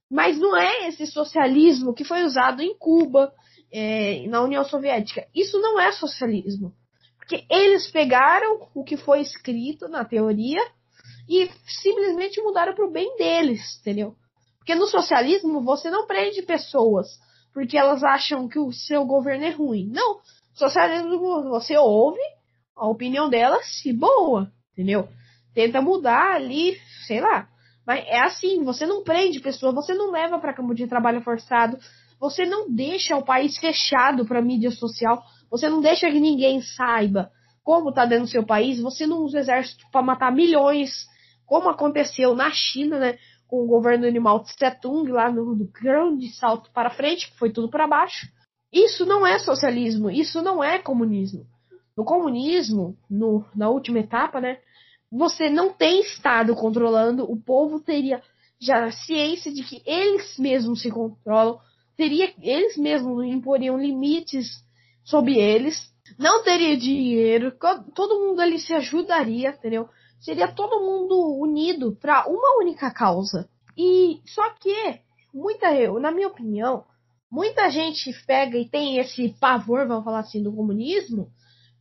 Mas 0.09 0.39
não 0.39 0.57
é 0.57 0.87
esse 0.87 1.05
socialismo 1.05 1.93
que 1.93 2.03
foi 2.03 2.23
usado 2.23 2.63
em 2.63 2.75
Cuba, 2.75 3.31
é, 3.71 4.25
na 4.29 4.41
União 4.41 4.65
Soviética. 4.65 5.27
Isso 5.35 5.59
não 5.59 5.79
é 5.79 5.91
socialismo. 5.91 6.73
Porque 7.17 7.45
eles 7.47 7.85
pegaram 7.91 8.67
o 8.73 8.83
que 8.83 8.97
foi 8.97 9.21
escrito 9.21 9.87
na 9.87 10.03
teoria 10.03 10.59
e 11.29 11.51
simplesmente 11.83 12.41
mudaram 12.41 12.73
para 12.73 12.87
o 12.87 12.91
bem 12.91 13.15
deles, 13.15 13.79
entendeu? 13.79 14.15
Porque 14.57 14.73
no 14.73 14.87
socialismo 14.87 15.61
você 15.61 15.91
não 15.91 16.07
prende 16.07 16.41
pessoas 16.41 17.07
porque 17.53 17.77
elas 17.77 18.03
acham 18.03 18.47
que 18.47 18.57
o 18.57 18.71
seu 18.71 19.05
governo 19.05 19.45
é 19.45 19.51
ruim. 19.51 19.87
Não, 19.91 20.19
socialismo 20.53 21.49
você 21.49 21.77
ouve 21.77 22.19
a 22.75 22.87
opinião 22.87 23.29
delas 23.29 23.65
se 23.81 23.93
boa, 23.93 24.51
entendeu? 24.71 25.07
Tenta 25.53 25.81
mudar 25.81 26.35
ali, 26.35 26.77
sei 27.07 27.21
lá. 27.21 27.47
Mas 27.85 28.05
é 28.07 28.19
assim, 28.19 28.63
você 28.63 28.85
não 28.85 29.03
prende 29.03 29.39
pessoas, 29.39 29.75
você 29.75 29.93
não 29.93 30.11
leva 30.11 30.39
para 30.39 30.53
campo 30.53 30.73
de 30.73 30.87
trabalho 30.87 31.21
forçado, 31.21 31.77
você 32.19 32.45
não 32.45 32.71
deixa 32.71 33.17
o 33.17 33.25
país 33.25 33.57
fechado 33.57 34.25
para 34.25 34.41
mídia 34.41 34.71
social, 34.71 35.21
você 35.51 35.69
não 35.69 35.81
deixa 35.81 36.09
que 36.09 36.19
ninguém 36.19 36.61
saiba 36.61 37.29
como 37.63 37.89
está 37.89 38.05
dentro 38.05 38.25
do 38.25 38.31
seu 38.31 38.45
país, 38.45 38.81
você 38.81 39.07
não 39.07 39.19
usa 39.19 39.37
o 39.37 39.41
exército 39.41 39.85
para 39.91 40.01
matar 40.01 40.31
milhões, 40.31 41.07
como 41.45 41.69
aconteceu 41.69 42.35
na 42.35 42.51
China, 42.51 42.99
né, 42.99 43.17
com 43.47 43.63
o 43.63 43.67
governo 43.67 44.05
animal 44.05 44.43
Tse-tung 44.43 45.09
lá 45.11 45.31
no, 45.31 45.55
no 45.55 45.65
grande 45.65 46.29
salto 46.33 46.71
para 46.73 46.89
frente, 46.89 47.29
que 47.31 47.37
foi 47.37 47.51
tudo 47.51 47.69
para 47.69 47.87
baixo. 47.87 48.27
Isso 48.73 49.05
não 49.05 49.25
é 49.25 49.37
socialismo, 49.37 50.09
isso 50.09 50.41
não 50.41 50.63
é 50.63 50.79
comunismo. 50.79 51.45
No 51.95 52.03
comunismo, 52.03 52.97
no, 53.07 53.45
na 53.55 53.69
última 53.69 53.99
etapa, 53.99 54.41
né, 54.41 54.57
você 55.11 55.47
não 55.47 55.71
tem 55.71 56.01
Estado 56.01 56.55
controlando, 56.55 57.23
o 57.31 57.39
povo 57.39 57.79
teria 57.79 58.19
já 58.59 58.89
ciência 58.91 59.53
de 59.53 59.61
que 59.63 59.83
eles 59.85 60.39
mesmos 60.39 60.81
se 60.81 60.89
controlam, 60.89 61.59
teria 61.95 62.33
eles 62.41 62.75
mesmos 62.75 63.23
imporiam 63.25 63.77
limites 63.77 64.47
sobre 65.03 65.37
eles, 65.37 65.93
não 66.17 66.43
teria 66.43 66.75
dinheiro, 66.75 67.55
todo 67.93 68.25
mundo 68.25 68.39
ali 68.39 68.57
se 68.57 68.73
ajudaria, 68.73 69.49
entendeu? 69.49 69.87
Seria 70.19 70.47
todo 70.47 70.81
mundo 70.81 71.37
unido 71.37 71.95
para 72.01 72.25
uma 72.27 72.57
única 72.57 72.89
causa. 72.89 73.47
E 73.77 74.19
só 74.25 74.49
que 74.55 74.99
muita, 75.33 75.69
na 75.99 76.11
minha 76.11 76.27
opinião, 76.27 76.85
muita 77.33 77.67
gente 77.71 78.13
pega 78.27 78.59
e 78.59 78.69
tem 78.69 78.99
esse 78.99 79.29
pavor, 79.39 79.87
vamos 79.87 80.03
falar 80.03 80.19
assim, 80.19 80.43
do 80.43 80.53
comunismo, 80.53 81.31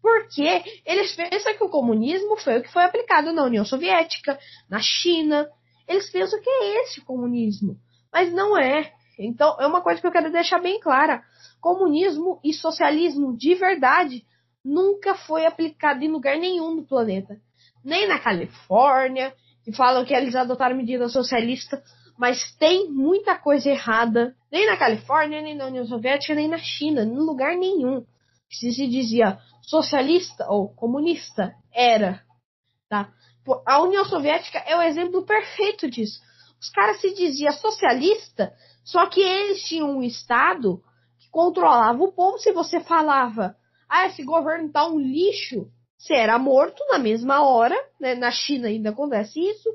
porque 0.00 0.62
eles 0.87 1.14
pensam 1.14 1.54
que 1.54 1.62
o 1.62 1.68
comunismo 1.68 2.38
foi 2.38 2.59
o 2.59 2.62
que 2.62 2.73
foi 2.73 2.82
aplicado 2.82 3.35
na 3.35 3.44
União 3.44 3.62
Soviética, 3.62 4.38
na 4.68 4.80
China. 4.80 5.47
Eles 5.87 6.11
pensam 6.11 6.40
que 6.40 6.49
é 6.49 6.82
esse 6.82 7.00
o 7.00 7.04
comunismo, 7.04 7.76
mas 8.11 8.32
não 8.32 8.59
é. 8.59 8.94
Então, 9.18 9.54
é 9.61 9.66
uma 9.66 9.82
coisa 9.82 10.00
que 10.00 10.06
eu 10.06 10.11
quero 10.11 10.32
deixar 10.32 10.59
bem 10.59 10.80
clara. 10.80 11.23
Comunismo 11.61 12.40
e 12.42 12.54
socialismo 12.54 13.37
de 13.37 13.54
verdade 13.54 14.25
nunca 14.64 15.14
foi 15.14 15.44
aplicado 15.44 16.02
em 16.02 16.09
lugar 16.09 16.38
nenhum 16.38 16.76
do 16.76 16.82
planeta. 16.82 17.37
Nem 17.85 18.09
na 18.09 18.18
Califórnia, 18.18 19.35
que 19.62 19.71
falam 19.71 20.02
que 20.06 20.14
eles 20.14 20.35
adotaram 20.35 20.75
medidas 20.75 21.12
socialistas, 21.12 21.78
mas 22.19 22.54
tem 22.57 22.90
muita 22.90 23.37
coisa 23.37 23.71
errada. 23.71 24.35
Nem 24.50 24.66
na 24.66 24.76
Califórnia, 24.76 25.40
nem 25.40 25.54
na 25.54 25.66
União 25.66 25.87
Soviética, 25.87 26.35
nem 26.35 26.49
na 26.49 26.59
China, 26.59 27.02
em 27.02 27.16
lugar 27.16 27.57
nenhum. 27.57 28.04
Se 28.50 28.73
se 28.73 28.87
dizia 28.87 29.38
socialista 29.62 30.47
ou 30.49 30.69
comunista, 30.75 31.54
era. 31.73 32.23
Tá? 32.88 33.12
A 33.66 33.83
União 33.83 34.04
Soviética 34.04 34.59
é 34.59 34.76
o 34.76 34.83
exemplo 34.83 35.25
perfeito 35.25 35.90
disso. 35.90 36.21
Os 36.61 36.69
caras 36.71 37.00
se 37.00 37.12
diziam 37.14 37.52
socialista, 37.52 38.52
só 38.85 39.07
que 39.07 39.21
eles 39.21 39.64
tinham 39.64 39.97
um 39.97 40.02
Estado 40.02 40.81
que 41.19 41.28
controlava 41.31 42.02
o 42.02 42.12
povo. 42.12 42.38
Se 42.38 42.52
você 42.52 42.78
falava, 42.78 43.57
ah, 43.88 44.07
esse 44.07 44.23
governo 44.23 44.71
tá 44.71 44.87
um 44.87 44.99
lixo, 44.99 45.66
você 45.99 46.14
era 46.14 46.38
morto 46.38 46.85
na 46.88 46.99
mesma 46.99 47.45
hora. 47.45 47.75
Né? 47.99 48.14
Na 48.14 48.31
China 48.31 48.69
ainda 48.69 48.90
acontece 48.90 49.40
isso. 49.40 49.69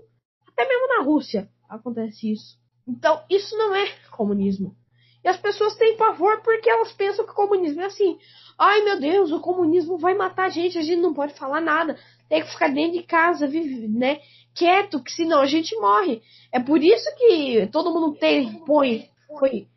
Até 0.48 0.66
mesmo 0.68 0.88
na 0.88 1.04
Rússia 1.04 1.50
acontece 1.70 2.32
isso. 2.32 2.58
Então, 2.88 3.22
isso 3.30 3.58
não 3.58 3.76
é 3.76 3.88
comunismo. 4.12 4.76
E 5.24 5.28
as 5.28 5.38
pessoas 5.38 5.76
têm 5.76 5.98
pavor 5.98 6.42
porque 6.42 6.70
elas 6.70 6.92
pensam 6.94 7.26
que 7.26 7.32
o 7.32 7.36
comunismo 7.36 7.82
é 7.82 7.86
assim. 7.86 8.18
Ai 8.58 8.82
meu 8.84 9.00
Deus, 9.00 9.32
o 9.32 9.42
comunismo 9.42 9.98
vai 9.98 10.14
matar 10.14 10.46
a 10.46 10.50
gente, 10.50 10.78
a 10.78 10.82
gente 10.82 11.02
não 11.02 11.14
pode 11.14 11.34
falar 11.34 11.60
nada. 11.60 11.98
Tem 12.30 12.42
que 12.42 12.50
ficar 12.50 12.70
dentro 12.70 12.94
de 12.94 13.04
casa, 13.04 13.48
né? 13.48 14.20
Quieto, 14.56 15.04
que 15.04 15.12
senão 15.12 15.40
a 15.42 15.46
gente 15.46 15.76
morre. 15.76 16.22
É 16.52 16.60
por 16.60 16.82
isso 16.82 17.06
que 17.18 17.68
todo 17.72 17.94
mundo 17.94 18.18
tem, 18.18 18.64
põe, 18.66 19.10
foi 19.28 19.68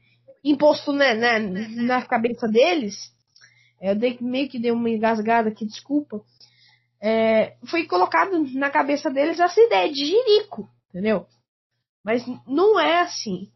imposto 0.45 0.93
né, 0.93 1.15
né, 1.15 1.39
na 1.39 2.03
cabeça 2.03 2.47
deles. 2.49 3.13
Eu 3.81 3.95
dei, 3.95 4.17
meio 4.21 4.49
que 4.49 4.59
dei 4.59 4.71
uma 4.71 4.89
engasgada 4.89 5.49
aqui, 5.49 5.67
desculpa. 5.67 6.23
É, 7.03 7.57
foi 7.67 7.87
colocado 7.87 8.39
na 8.55 8.71
cabeça 8.71 9.11
deles 9.11 9.41
essa 9.41 9.61
ideia 9.61 9.91
de 9.91 10.05
jirico, 10.05 10.69
entendeu? 10.91 11.27
Mas 12.05 12.25
não 12.47 12.79
é 12.79 13.01
assim. 13.01 13.51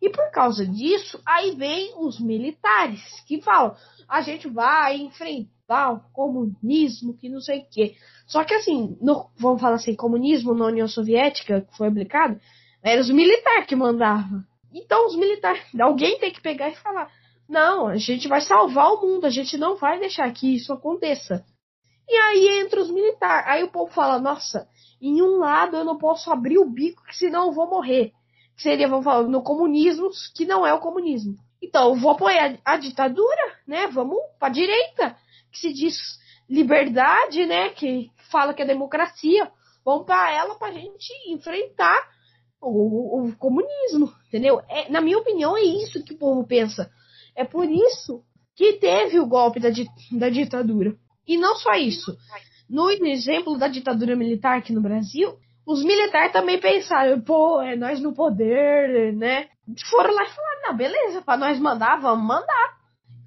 E 0.00 0.10
por 0.10 0.30
causa 0.30 0.66
disso, 0.66 1.20
aí 1.24 1.52
vem 1.52 1.92
os 1.96 2.20
militares 2.20 3.02
que 3.26 3.40
falam: 3.40 3.74
a 4.08 4.20
gente 4.20 4.48
vai 4.48 4.96
enfrentar 4.96 5.92
o 5.92 6.00
comunismo, 6.12 7.16
que 7.16 7.28
não 7.28 7.40
sei 7.40 7.60
o 7.60 7.66
quê. 7.70 7.94
Só 8.26 8.44
que 8.44 8.54
assim, 8.54 8.96
no, 9.00 9.30
vamos 9.36 9.60
falar 9.60 9.76
assim, 9.76 9.94
comunismo 9.94 10.54
na 10.54 10.66
União 10.66 10.88
Soviética, 10.88 11.62
que 11.62 11.76
foi 11.76 11.88
aplicado, 11.88 12.40
eram 12.82 13.00
os 13.00 13.10
militares 13.10 13.66
que 13.66 13.76
mandavam. 13.76 14.44
Então 14.72 15.06
os 15.06 15.16
militares, 15.16 15.62
alguém 15.80 16.18
tem 16.18 16.30
que 16.30 16.42
pegar 16.42 16.68
e 16.68 16.76
falar: 16.76 17.10
não, 17.48 17.86
a 17.86 17.96
gente 17.96 18.28
vai 18.28 18.40
salvar 18.40 18.92
o 18.92 19.00
mundo, 19.00 19.24
a 19.24 19.30
gente 19.30 19.56
não 19.56 19.76
vai 19.76 19.98
deixar 19.98 20.30
que 20.32 20.54
isso 20.54 20.72
aconteça. 20.72 21.44
E 22.08 22.14
aí 22.14 22.60
entra 22.60 22.80
os 22.80 22.90
militares. 22.90 23.48
Aí 23.48 23.64
o 23.64 23.70
povo 23.70 23.92
fala: 23.92 24.18
nossa, 24.18 24.68
em 25.00 25.22
um 25.22 25.38
lado 25.38 25.76
eu 25.76 25.84
não 25.84 25.98
posso 25.98 26.30
abrir 26.30 26.58
o 26.58 26.68
bico, 26.68 27.04
que 27.04 27.16
senão 27.16 27.46
eu 27.46 27.52
vou 27.52 27.68
morrer 27.68 28.12
que 28.56 28.62
seria, 28.62 28.88
vamos 28.88 29.04
falar, 29.04 29.28
no 29.28 29.42
comunismo, 29.42 30.10
que 30.34 30.46
não 30.46 30.66
é 30.66 30.72
o 30.72 30.80
comunismo. 30.80 31.36
Então, 31.62 31.90
eu 31.90 31.96
vou 31.96 32.12
apoiar 32.12 32.58
a 32.64 32.76
ditadura, 32.76 33.58
né? 33.66 33.86
Vamos 33.88 34.18
para 34.38 34.48
a 34.48 34.52
direita, 34.52 35.16
que 35.52 35.58
se 35.58 35.72
diz 35.72 35.96
liberdade, 36.48 37.44
né? 37.44 37.70
Que 37.70 38.10
fala 38.30 38.54
que 38.54 38.62
é 38.62 38.66
democracia. 38.66 39.50
Vamos 39.84 40.06
para 40.06 40.32
ela 40.32 40.54
para 40.54 40.68
a 40.68 40.72
gente 40.72 41.12
enfrentar 41.28 42.08
o, 42.60 42.68
o, 42.68 43.26
o, 43.26 43.36
comunismo, 43.36 44.12
entendeu? 44.26 44.60
É, 44.68 44.90
na 44.90 45.00
minha 45.00 45.18
opinião, 45.18 45.56
é 45.56 45.62
isso 45.62 46.02
que 46.02 46.14
o 46.14 46.18
povo 46.18 46.46
pensa. 46.46 46.90
É 47.34 47.44
por 47.44 47.70
isso 47.70 48.24
que 48.54 48.74
teve 48.74 49.20
o 49.20 49.26
golpe 49.26 49.60
da, 49.60 49.68
da 50.12 50.30
ditadura. 50.30 50.96
E 51.26 51.36
não 51.36 51.56
só 51.56 51.72
isso. 51.74 52.16
No 52.68 52.90
exemplo 52.90 53.58
da 53.58 53.68
ditadura 53.68 54.16
militar 54.16 54.58
aqui 54.58 54.72
no 54.72 54.80
Brasil, 54.80 55.36
os 55.66 55.82
militares 55.82 56.32
também 56.32 56.60
pensaram, 56.60 57.20
pô, 57.20 57.60
é 57.60 57.74
nós 57.76 58.00
no 58.00 58.14
poder, 58.14 59.12
né? 59.14 59.48
Foram 59.90 60.14
lá 60.14 60.22
e 60.22 60.30
falaram, 60.30 60.62
não, 60.62 60.76
beleza, 60.76 61.22
para 61.22 61.36
nós 61.36 61.58
mandar, 61.58 62.00
vamos 62.00 62.26
mandar. 62.26 62.76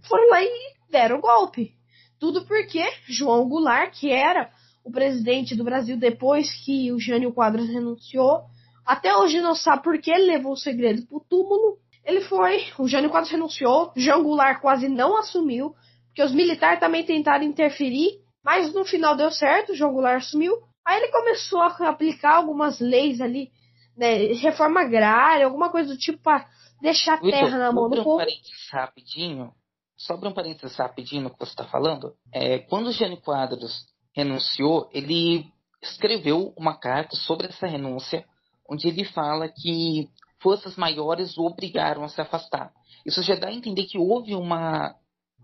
Foram 0.07 0.29
lá 0.29 0.41
e 0.41 0.49
deram 0.89 1.17
o 1.17 1.21
golpe. 1.21 1.73
Tudo 2.19 2.45
porque 2.45 2.83
João 3.07 3.47
Goulart, 3.47 3.93
que 3.99 4.11
era 4.11 4.49
o 4.83 4.91
presidente 4.91 5.55
do 5.55 5.63
Brasil 5.63 5.97
depois 5.97 6.51
que 6.65 6.91
o 6.91 6.99
Jânio 6.99 7.33
Quadros 7.33 7.67
renunciou, 7.67 8.43
até 8.85 9.15
hoje 9.15 9.39
não 9.41 9.53
sabe 9.53 9.83
por 9.83 9.99
que 9.99 10.09
ele 10.09 10.31
levou 10.31 10.53
o 10.53 10.57
segredo 10.57 11.05
pro 11.07 11.23
túmulo. 11.29 11.77
Ele 12.03 12.21
foi, 12.21 12.65
o 12.77 12.87
Jânio 12.87 13.09
Quadros 13.09 13.31
renunciou, 13.31 13.91
João 13.95 14.23
Goulart 14.23 14.61
quase 14.61 14.89
não 14.89 15.17
assumiu, 15.17 15.75
porque 16.19 16.23
os 16.23 16.31
militares 16.33 16.81
também 16.81 17.05
tentaram 17.05 17.45
interferir, 17.45 18.19
mas 18.43 18.73
no 18.73 18.83
final 18.83 19.15
deu 19.15 19.31
certo, 19.31 19.73
João 19.73 19.93
Goulart 19.93 20.17
assumiu. 20.17 20.53
Aí 20.85 21.01
ele 21.01 21.11
começou 21.13 21.61
a 21.61 21.67
aplicar 21.87 22.35
algumas 22.35 22.81
leis 22.81 23.21
ali, 23.21 23.49
né, 23.95 24.33
reforma 24.33 24.81
agrária, 24.81 25.45
alguma 25.45 25.69
coisa 25.69 25.93
do 25.93 25.97
tipo 25.97 26.21
para 26.21 26.45
deixar 26.81 27.13
a 27.13 27.21
terra 27.21 27.57
na 27.57 27.71
mão 27.71 27.89
do 27.89 28.03
povo. 28.03 28.15
Um 28.15 28.17
parênteses 28.17 28.69
rapidinho, 28.69 29.53
sobre 29.95 30.27
um 30.27 30.33
parênteses 30.33 30.75
rapidinho 30.75 31.23
no 31.23 31.29
que 31.29 31.39
você 31.39 31.51
está 31.51 31.63
falando, 31.63 32.13
é, 32.33 32.59
quando 32.59 32.87
o 32.87 32.91
Jânio 32.91 33.21
Quadros 33.21 33.85
renunciou, 34.13 34.89
ele 34.91 35.45
escreveu 35.81 36.53
uma 36.57 36.77
carta 36.77 37.15
sobre 37.15 37.47
essa 37.47 37.65
renúncia, 37.65 38.25
onde 38.69 38.89
ele 38.89 39.05
fala 39.05 39.47
que 39.47 40.09
forças 40.41 40.75
maiores 40.75 41.37
o 41.37 41.45
obrigaram 41.45 42.03
a 42.03 42.09
se 42.09 42.19
afastar. 42.19 42.73
Isso 43.05 43.23
já 43.23 43.35
dá 43.35 43.47
a 43.47 43.53
entender 43.53 43.85
que 43.85 43.97
houve 43.97 44.35
uma 44.35 44.93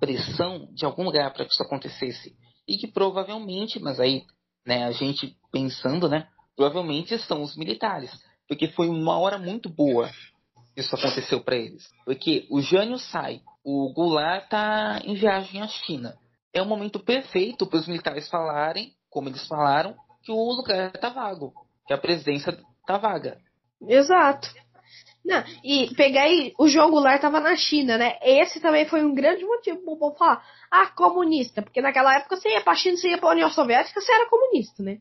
pressão 0.06 0.70
de 0.74 0.86
algum 0.86 1.04
lugar 1.04 1.34
para 1.34 1.46
que 1.46 1.52
isso 1.52 1.64
acontecesse. 1.64 2.36
E 2.68 2.78
que 2.78 2.88
provavelmente, 2.88 3.80
mas 3.80 4.00
aí 4.00 4.24
né, 4.66 4.86
a 4.86 4.92
gente 4.92 5.36
pensando, 5.52 6.10
né, 6.10 6.28
provavelmente 6.56 7.18
são 7.20 7.44
os 7.44 7.56
militares, 7.56 8.12
porque 8.48 8.68
foi 8.70 8.88
uma 8.88 9.18
hora 9.18 9.38
muito 9.38 9.70
boa 9.70 10.10
isso 10.76 10.94
aconteceu 10.96 11.42
para 11.42 11.56
eles. 11.56 11.88
Porque 12.04 12.46
o 12.50 12.62
Jânio 12.62 12.98
sai, 12.98 13.42
o 13.64 13.92
Goulart 13.94 14.50
tá 14.50 15.00
em 15.04 15.16
viagem 15.16 15.62
à 15.62 15.68
China. 15.68 16.16
É 16.54 16.62
o 16.62 16.66
momento 16.66 17.00
perfeito 17.00 17.66
para 17.66 17.80
os 17.80 17.88
militares 17.88 18.28
falarem, 18.30 18.92
como 19.10 19.30
eles 19.30 19.48
falaram, 19.48 19.96
que 20.24 20.32
o 20.32 20.52
lugar 20.52 20.92
tá 20.92 21.10
vago, 21.10 21.54
que 21.88 21.94
a 21.94 21.98
presidência 21.98 22.58
tá 22.86 22.98
vaga. 22.98 23.38
Exato. 23.82 24.48
Não, 25.26 25.44
e 25.64 25.92
pegar 25.96 26.22
aí, 26.22 26.54
o 26.60 26.68
João 26.68 26.92
Goulart 26.92 27.20
tava 27.20 27.40
na 27.40 27.56
China, 27.56 27.98
né? 27.98 28.20
Esse 28.22 28.60
também 28.60 28.86
foi 28.86 29.04
um 29.04 29.16
grande 29.16 29.44
motivo 29.44 29.80
pro 29.80 29.98
povo 29.98 30.16
falar, 30.16 30.46
ah, 30.70 30.86
comunista, 30.86 31.64
porque 31.64 31.82
naquela 31.82 32.16
época 32.16 32.38
você 32.38 32.50
ia 32.50 32.62
pra 32.62 32.76
China, 32.76 32.96
você 32.96 33.10
ia 33.10 33.18
pra 33.18 33.32
União 33.32 33.50
Soviética, 33.50 34.00
você 34.00 34.14
era 34.14 34.30
comunista, 34.30 34.84
né? 34.84 35.00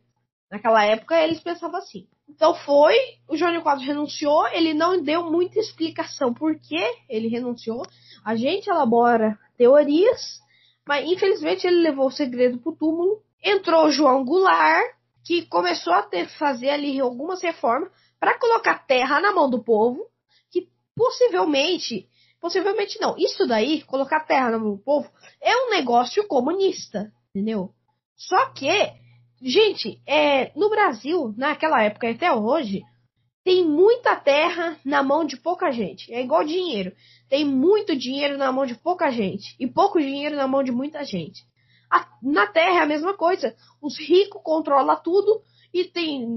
Naquela 0.50 0.82
época 0.82 1.22
eles 1.22 1.40
pensavam 1.40 1.76
assim. 1.76 2.06
Então 2.26 2.54
foi, 2.54 2.96
o 3.28 3.36
Jânio 3.36 3.60
Quadros 3.60 3.86
renunciou, 3.86 4.48
ele 4.48 4.72
não 4.72 5.02
deu 5.02 5.30
muita 5.30 5.58
explicação 5.58 6.32
por 6.32 6.58
que 6.58 6.82
ele 7.06 7.28
renunciou. 7.28 7.82
A 8.24 8.34
gente 8.34 8.70
elabora 8.70 9.38
teorias, 9.58 10.40
mas 10.88 11.06
infelizmente 11.06 11.66
ele 11.66 11.82
levou 11.82 12.06
o 12.06 12.10
segredo 12.10 12.56
pro 12.58 12.74
túmulo. 12.74 13.20
Entrou 13.42 13.84
o 13.84 13.90
João 13.90 14.24
Goulart, 14.24 14.86
que 15.22 15.44
começou 15.48 15.92
a 15.92 16.02
ter, 16.02 16.28
fazer 16.38 16.70
ali 16.70 16.98
algumas 16.98 17.42
reformas 17.42 17.90
para 18.18 18.38
colocar 18.38 18.86
terra 18.86 19.20
na 19.20 19.30
mão 19.30 19.50
do 19.50 19.62
povo 19.62 20.13
possivelmente 20.96 22.08
Possivelmente 22.44 23.00
não. 23.00 23.16
Isso 23.16 23.46
daí, 23.46 23.80
colocar 23.84 24.20
terra 24.20 24.58
no 24.58 24.76
povo, 24.76 25.10
é 25.40 25.56
um 25.56 25.70
negócio 25.70 26.28
comunista, 26.28 27.10
entendeu? 27.30 27.70
Só 28.14 28.50
que, 28.50 28.92
gente, 29.40 29.98
é, 30.06 30.52
no 30.54 30.68
Brasil, 30.68 31.32
naquela 31.38 31.82
época 31.82 32.10
até 32.10 32.30
hoje, 32.30 32.82
tem 33.42 33.64
muita 33.64 34.14
terra 34.16 34.78
na 34.84 35.02
mão 35.02 35.24
de 35.24 35.38
pouca 35.38 35.72
gente. 35.72 36.12
É 36.12 36.20
igual 36.20 36.44
dinheiro. 36.44 36.92
Tem 37.30 37.46
muito 37.46 37.96
dinheiro 37.96 38.36
na 38.36 38.52
mão 38.52 38.66
de 38.66 38.74
pouca 38.74 39.10
gente 39.10 39.56
e 39.58 39.66
pouco 39.66 39.98
dinheiro 39.98 40.36
na 40.36 40.46
mão 40.46 40.62
de 40.62 40.70
muita 40.70 41.02
gente. 41.02 41.40
A, 41.90 42.06
na 42.22 42.46
terra 42.46 42.80
é 42.80 42.82
a 42.82 42.86
mesma 42.86 43.14
coisa. 43.14 43.56
Os 43.80 43.98
ricos 43.98 44.42
controlam 44.44 45.00
tudo 45.02 45.40
e 45.72 45.86
tem 45.86 46.28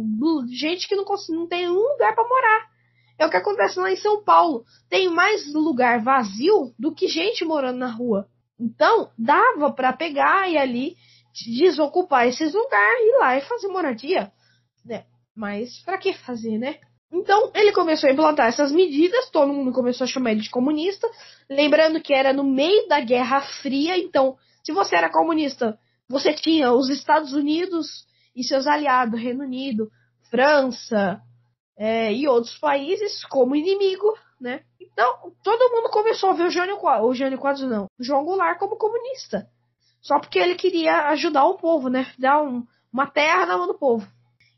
gente 0.53 0.87
que 0.87 0.95
não, 0.95 1.03
não 1.31 1.47
tem 1.47 1.67
um 1.67 1.73
lugar 1.73 2.15
para 2.15 2.29
morar. 2.29 2.76
É 3.17 3.25
o 3.25 3.29
que 3.29 3.37
acontece 3.37 3.79
lá 3.79 3.91
em 3.91 3.97
São 3.97 4.23
Paulo. 4.23 4.63
Tem 4.89 5.09
mais 5.09 5.51
lugar 5.53 6.01
vazio 6.01 6.73
do 6.77 6.93
que 6.93 7.07
gente 7.07 7.43
morando 7.43 7.79
na 7.79 7.89
rua. 7.89 8.27
Então, 8.59 9.11
dava 9.17 9.71
para 9.71 9.93
pegar 9.93 10.49
e 10.49 10.57
ali 10.57 10.95
desocupar 11.45 12.27
esses 12.27 12.53
lugares 12.53 13.01
e 13.01 13.09
ir 13.09 13.19
lá 13.19 13.37
e 13.37 13.41
fazer 13.41 13.67
moradia. 13.67 14.31
Né? 14.85 15.05
Mas 15.35 15.79
para 15.83 15.97
que 15.97 16.13
fazer, 16.13 16.57
né? 16.57 16.77
Então, 17.11 17.51
ele 17.55 17.71
começou 17.71 18.09
a 18.09 18.13
implantar 18.13 18.47
essas 18.47 18.71
medidas, 18.71 19.29
todo 19.29 19.53
mundo 19.53 19.71
começou 19.71 20.05
a 20.05 20.07
chamar 20.07 20.31
ele 20.31 20.41
de 20.41 20.49
comunista. 20.49 21.07
Lembrando 21.49 22.01
que 22.01 22.13
era 22.13 22.33
no 22.33 22.43
meio 22.43 22.87
da 22.87 22.99
Guerra 22.99 23.41
Fria, 23.61 23.97
então, 23.97 24.35
se 24.63 24.73
você 24.73 24.95
era 24.95 25.11
comunista, 25.11 25.79
você 26.09 26.33
tinha 26.33 26.73
os 26.73 26.89
Estados 26.89 27.33
Unidos 27.33 28.05
e 28.35 28.43
seus 28.43 28.67
aliados, 28.67 29.19
Reino 29.19 29.43
Unido, 29.43 29.89
França, 30.29 31.21
é, 31.77 32.11
e 32.11 32.27
outros 32.27 32.57
países 32.57 33.23
como 33.25 33.55
inimigo, 33.55 34.17
né? 34.41 34.61
Então, 34.81 35.31
todo 35.43 35.71
mundo 35.71 35.89
começou 35.89 36.31
a 36.31 36.33
ver 36.33 36.47
o 36.47 36.49
Jânio 36.49 36.77
Quadros, 36.77 37.09
o 37.09 37.13
Jânio 37.13 37.37
Quadros 37.37 37.69
não, 37.69 37.85
o 37.99 38.03
João 38.03 38.25
Goulart 38.25 38.57
como 38.57 38.77
comunista. 38.77 39.47
Só 40.01 40.19
porque 40.19 40.39
ele 40.39 40.55
queria 40.55 41.09
ajudar 41.09 41.45
o 41.45 41.57
povo, 41.57 41.89
né? 41.89 42.11
Dar 42.17 42.41
um, 42.41 42.65
uma 42.91 43.07
terra 43.07 43.45
na 43.45 43.57
mão 43.57 43.67
do 43.67 43.77
povo. 43.77 44.07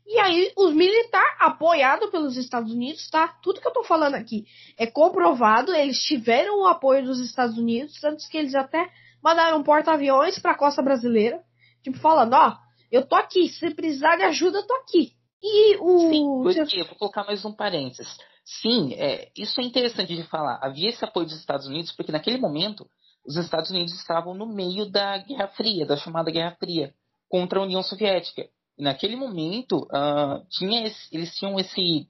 E 0.06 0.18
aí, 0.18 0.52
os 0.56 0.74
militares, 0.74 1.36
apoiados 1.38 2.10
pelos 2.10 2.36
Estados 2.36 2.72
Unidos, 2.72 3.08
tá? 3.10 3.28
Tudo 3.42 3.60
que 3.60 3.68
eu 3.68 3.72
tô 3.72 3.84
falando 3.84 4.14
aqui 4.14 4.44
é 4.76 4.86
comprovado. 4.86 5.72
Eles 5.74 5.98
tiveram 6.02 6.60
o 6.60 6.66
apoio 6.66 7.04
dos 7.04 7.20
Estados 7.20 7.56
Unidos, 7.56 8.02
antes 8.02 8.26
que 8.26 8.36
eles 8.36 8.54
até 8.54 8.90
mandaram 9.22 9.62
porta-aviões 9.62 10.38
pra 10.38 10.56
costa 10.56 10.82
brasileira. 10.82 11.40
Tipo, 11.82 11.98
falando, 11.98 12.34
ó, 12.34 12.56
eu 12.90 13.06
tô 13.06 13.14
aqui, 13.14 13.48
se 13.48 13.72
precisar 13.74 14.16
de 14.16 14.24
ajuda, 14.24 14.58
eu 14.58 14.66
tô 14.66 14.74
aqui. 14.74 15.12
E 15.42 15.76
o. 15.78 16.10
Sim, 16.10 16.42
porque, 16.42 16.82
vou 16.84 16.96
colocar 16.96 17.24
mais 17.24 17.44
um 17.44 17.52
parênteses. 17.52 18.18
Sim, 18.44 18.94
é, 18.94 19.30
isso 19.36 19.60
é 19.60 19.64
interessante 19.64 20.14
de 20.14 20.24
falar. 20.24 20.58
Havia 20.62 20.90
esse 20.90 21.04
apoio 21.04 21.26
dos 21.26 21.38
Estados 21.38 21.66
Unidos, 21.66 21.92
porque 21.92 22.12
naquele 22.12 22.38
momento 22.38 22.88
os 23.24 23.36
Estados 23.36 23.70
Unidos 23.70 23.94
estavam 23.94 24.34
no 24.34 24.46
meio 24.46 24.90
da 24.90 25.18
Guerra 25.18 25.48
Fria, 25.48 25.86
da 25.86 25.96
chamada 25.96 26.30
Guerra 26.30 26.56
Fria, 26.58 26.94
contra 27.28 27.60
a 27.60 27.62
União 27.62 27.82
Soviética. 27.82 28.48
E 28.76 28.82
naquele 28.82 29.16
momento, 29.16 29.82
uh, 29.84 30.44
tinha 30.48 30.86
esse, 30.86 31.14
eles 31.14 31.34
tinham 31.34 31.58
esse. 31.58 32.08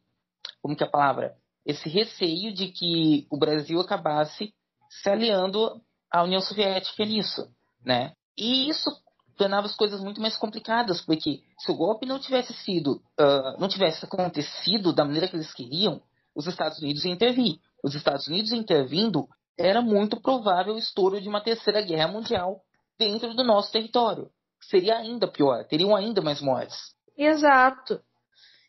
Como 0.63 0.77
que 0.77 0.85
é 0.85 0.87
a 0.87 0.91
palavra? 0.91 1.37
Esse 1.67 1.89
receio 1.89 2.53
de 2.55 2.69
que 2.69 3.27
o 3.31 3.39
Brasil 3.39 3.81
acabasse 3.81 4.53
se 4.89 5.11
aliando 5.11 5.81
à 6.11 6.23
União 6.23 6.41
Soviética 6.41 7.05
nisso, 7.05 7.49
né? 7.85 8.13
E 8.37 8.69
isso 8.69 8.91
tornava 9.41 9.67
as 9.67 9.75
coisas 9.75 10.03
muito 10.03 10.21
mais 10.21 10.37
complicadas, 10.37 11.01
porque 11.01 11.41
se 11.59 11.73
o 11.73 11.75
golpe 11.75 12.05
não 12.05 12.19
tivesse 12.19 12.53
sido, 12.53 13.03
uh, 13.19 13.59
não 13.59 13.69
tivesse 13.69 14.05
acontecido 14.05 14.93
da 14.93 15.03
maneira 15.03 15.27
que 15.27 15.35
eles 15.35 15.51
queriam, 15.55 16.03
os 16.35 16.47
Estados 16.47 16.79
Unidos 16.79 17.07
iam 17.07 17.15
intervir. 17.15 17.59
Os 17.83 17.95
Estados 17.95 18.29
Unidos 18.29 18.53
intervindo, 18.53 19.27
era 19.59 19.81
muito 19.81 20.21
provável 20.21 20.75
o 20.75 20.79
estouro 20.79 21.19
de 21.23 21.27
uma 21.27 21.41
terceira 21.41 21.81
guerra 21.81 22.09
mundial 22.09 22.61
dentro 22.99 23.33
do 23.33 23.43
nosso 23.43 23.73
território. 23.73 24.29
Seria 24.61 24.99
ainda 24.99 25.27
pior, 25.27 25.65
teriam 25.65 25.97
ainda 25.97 26.21
mais 26.21 26.43
mortes. 26.43 26.77
Exato. 27.17 27.99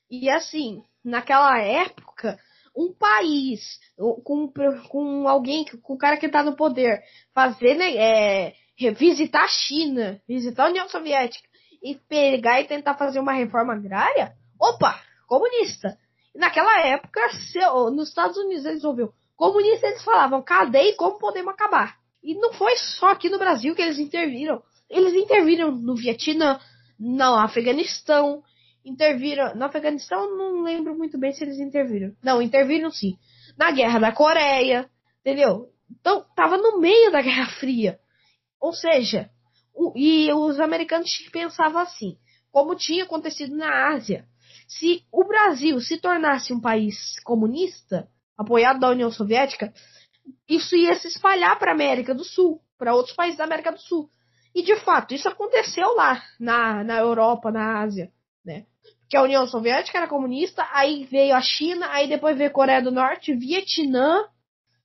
E 0.10 0.30
assim, 0.30 0.82
naquela 1.04 1.60
época, 1.60 2.40
um 2.74 2.94
país 2.94 3.78
com, 4.24 4.50
com 4.88 5.28
alguém, 5.28 5.66
com 5.82 5.96
o 5.96 5.98
cara 5.98 6.16
que 6.16 6.28
está 6.28 6.42
no 6.42 6.56
poder, 6.56 7.04
fazer 7.34 7.76
né, 7.76 7.94
é, 7.94 8.54
visitar 8.90 9.44
a 9.44 9.48
China, 9.48 10.20
visitar 10.28 10.66
a 10.66 10.70
União 10.70 10.90
Soviética 10.90 11.48
e 11.84 11.96
pegar 11.96 12.62
e 12.62 12.66
tentar 12.66 12.96
fazer 12.96 13.20
uma 13.20 13.34
reforma 13.34 13.74
agrária, 13.74 14.34
opa, 14.60 15.00
comunista. 15.28 15.98
E 16.34 16.40
naquela 16.40 16.80
época, 16.88 17.22
nos 17.94 18.10
Estados 18.10 18.38
Unidos 18.38 18.66
eles 18.66 18.84
ouviram 18.84 19.14
comunista, 19.36 19.88
eles 19.88 20.04
falavam 20.04 20.42
cadê 20.42 20.92
e 20.92 20.96
como 20.96 21.18
podemos 21.18 21.54
acabar. 21.54 21.98
E 22.24 22.36
não 22.36 22.54
foi 22.54 22.76
só 22.78 23.10
aqui 23.10 23.30
no 23.30 23.40
Brasil 23.40 23.76
que 23.76 23.82
eles 23.82 23.98
interviram. 23.98 24.62
Eles 24.90 25.14
interviram 25.14 25.72
no 25.72 25.96
Vietnã, 25.96 26.60
no 27.00 27.36
Afeganistão, 27.36 28.44
interviram. 28.86 29.56
No 29.56 29.66
Afeganistão, 29.66 30.38
não 30.38 30.62
lembro 30.62 30.96
muito 30.96 31.18
bem 31.18 31.32
se 31.32 31.44
eles 31.44 31.60
interviram. 31.60 32.14
Não, 32.24 32.42
interviram 32.42 32.92
sim. 32.92 33.18
Na 33.58 33.72
Guerra 33.72 34.00
da 34.00 34.12
Coreia, 34.12 34.88
entendeu? 35.22 35.70
Então, 35.90 36.24
tava 36.36 36.58
no 36.58 36.80
meio 36.80 37.12
da 37.12 37.22
Guerra 37.22 37.48
Fria. 37.60 38.00
Ou 38.62 38.72
seja, 38.74 39.30
o, 39.74 39.92
e 39.96 40.32
os 40.32 40.60
americanos 40.60 41.10
pensavam 41.32 41.82
assim, 41.82 42.16
como 42.52 42.76
tinha 42.76 43.04
acontecido 43.04 43.56
na 43.56 43.94
Ásia. 43.94 44.26
Se 44.68 45.04
o 45.12 45.24
Brasil 45.24 45.80
se 45.82 45.98
tornasse 45.98 46.54
um 46.54 46.62
país 46.62 47.20
comunista, 47.24 48.08
apoiado 48.38 48.80
da 48.80 48.90
União 48.90 49.12
Soviética, 49.12 49.74
isso 50.48 50.76
ia 50.76 50.96
se 50.96 51.08
espalhar 51.08 51.58
para 51.58 51.72
a 51.72 51.74
América 51.74 52.14
do 52.14 52.24
Sul, 52.24 52.62
para 52.78 52.94
outros 52.94 53.16
países 53.16 53.38
da 53.38 53.46
América 53.46 53.72
do 53.72 53.80
Sul. 53.80 54.10
E 54.54 54.62
de 54.62 54.76
fato, 54.78 55.14
isso 55.14 55.28
aconteceu 55.28 55.96
lá, 55.96 56.22
na, 56.40 56.84
na 56.84 57.00
Europa, 57.00 57.52
na 57.52 57.82
Ásia, 57.82 58.12
né? 58.46 58.66
Porque 59.00 59.18
a 59.18 59.24
União 59.24 59.46
Soviética 59.48 59.98
era 59.98 60.08
comunista, 60.08 60.66
aí 60.72 61.06
veio 61.06 61.36
a 61.36 61.42
China, 61.42 61.88
aí 61.92 62.08
depois 62.08 62.38
veio 62.38 62.50
a 62.50 62.54
Coreia 62.54 62.82
do 62.82 62.92
Norte, 62.92 63.34
Vietnã, 63.34 64.26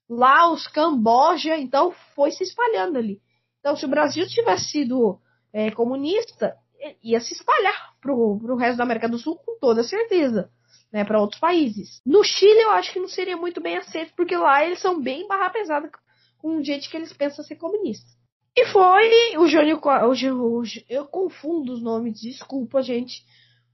Laos, 0.09 0.67
Camboja, 0.69 1.57
então 1.57 1.93
foi 2.15 2.31
se 2.31 2.43
espalhando 2.43 2.99
ali. 2.99 3.21
Então, 3.67 3.75
se 3.75 3.85
o 3.85 3.89
Brasil 3.89 4.25
tivesse 4.29 4.69
sido 4.69 5.19
é, 5.53 5.73
comunista, 5.73 6.55
ia 7.03 7.19
se 7.19 7.35
espalhar 7.35 7.97
para 8.01 8.15
o 8.15 8.55
resto 8.55 8.79
da 8.79 8.85
América 8.85 9.09
do 9.09 9.19
Sul 9.19 9.35
com 9.45 9.59
toda 9.59 9.83
certeza, 9.83 10.49
né, 10.93 11.05
para 11.05 11.21
outros 11.21 11.41
países. 11.41 12.01
No 12.07 12.23
Chile, 12.23 12.61
eu 12.61 12.71
acho 12.71 12.93
que 12.93 13.01
não 13.01 13.09
seria 13.09 13.37
muito 13.37 13.61
bem 13.61 13.77
aceito, 13.77 14.13
porque 14.17 14.37
lá 14.37 14.65
eles 14.65 14.79
são 14.79 15.03
bem 15.03 15.27
barra 15.27 15.51
pesada 15.51 15.91
com 16.39 16.63
jeito 16.63 16.89
que 16.89 16.97
eles 16.97 17.13
pensam 17.13 17.45
ser 17.45 17.57
comunistas. 17.57 18.09
E 18.57 18.67
foi 18.67 19.37
o 19.37 19.49
Jânio, 19.49 19.81
o, 19.83 20.61
o, 20.61 20.63
eu 20.89 21.05
confundo 21.07 21.73
os 21.73 21.83
nomes, 21.83 22.21
desculpa, 22.21 22.81
gente. 22.83 23.25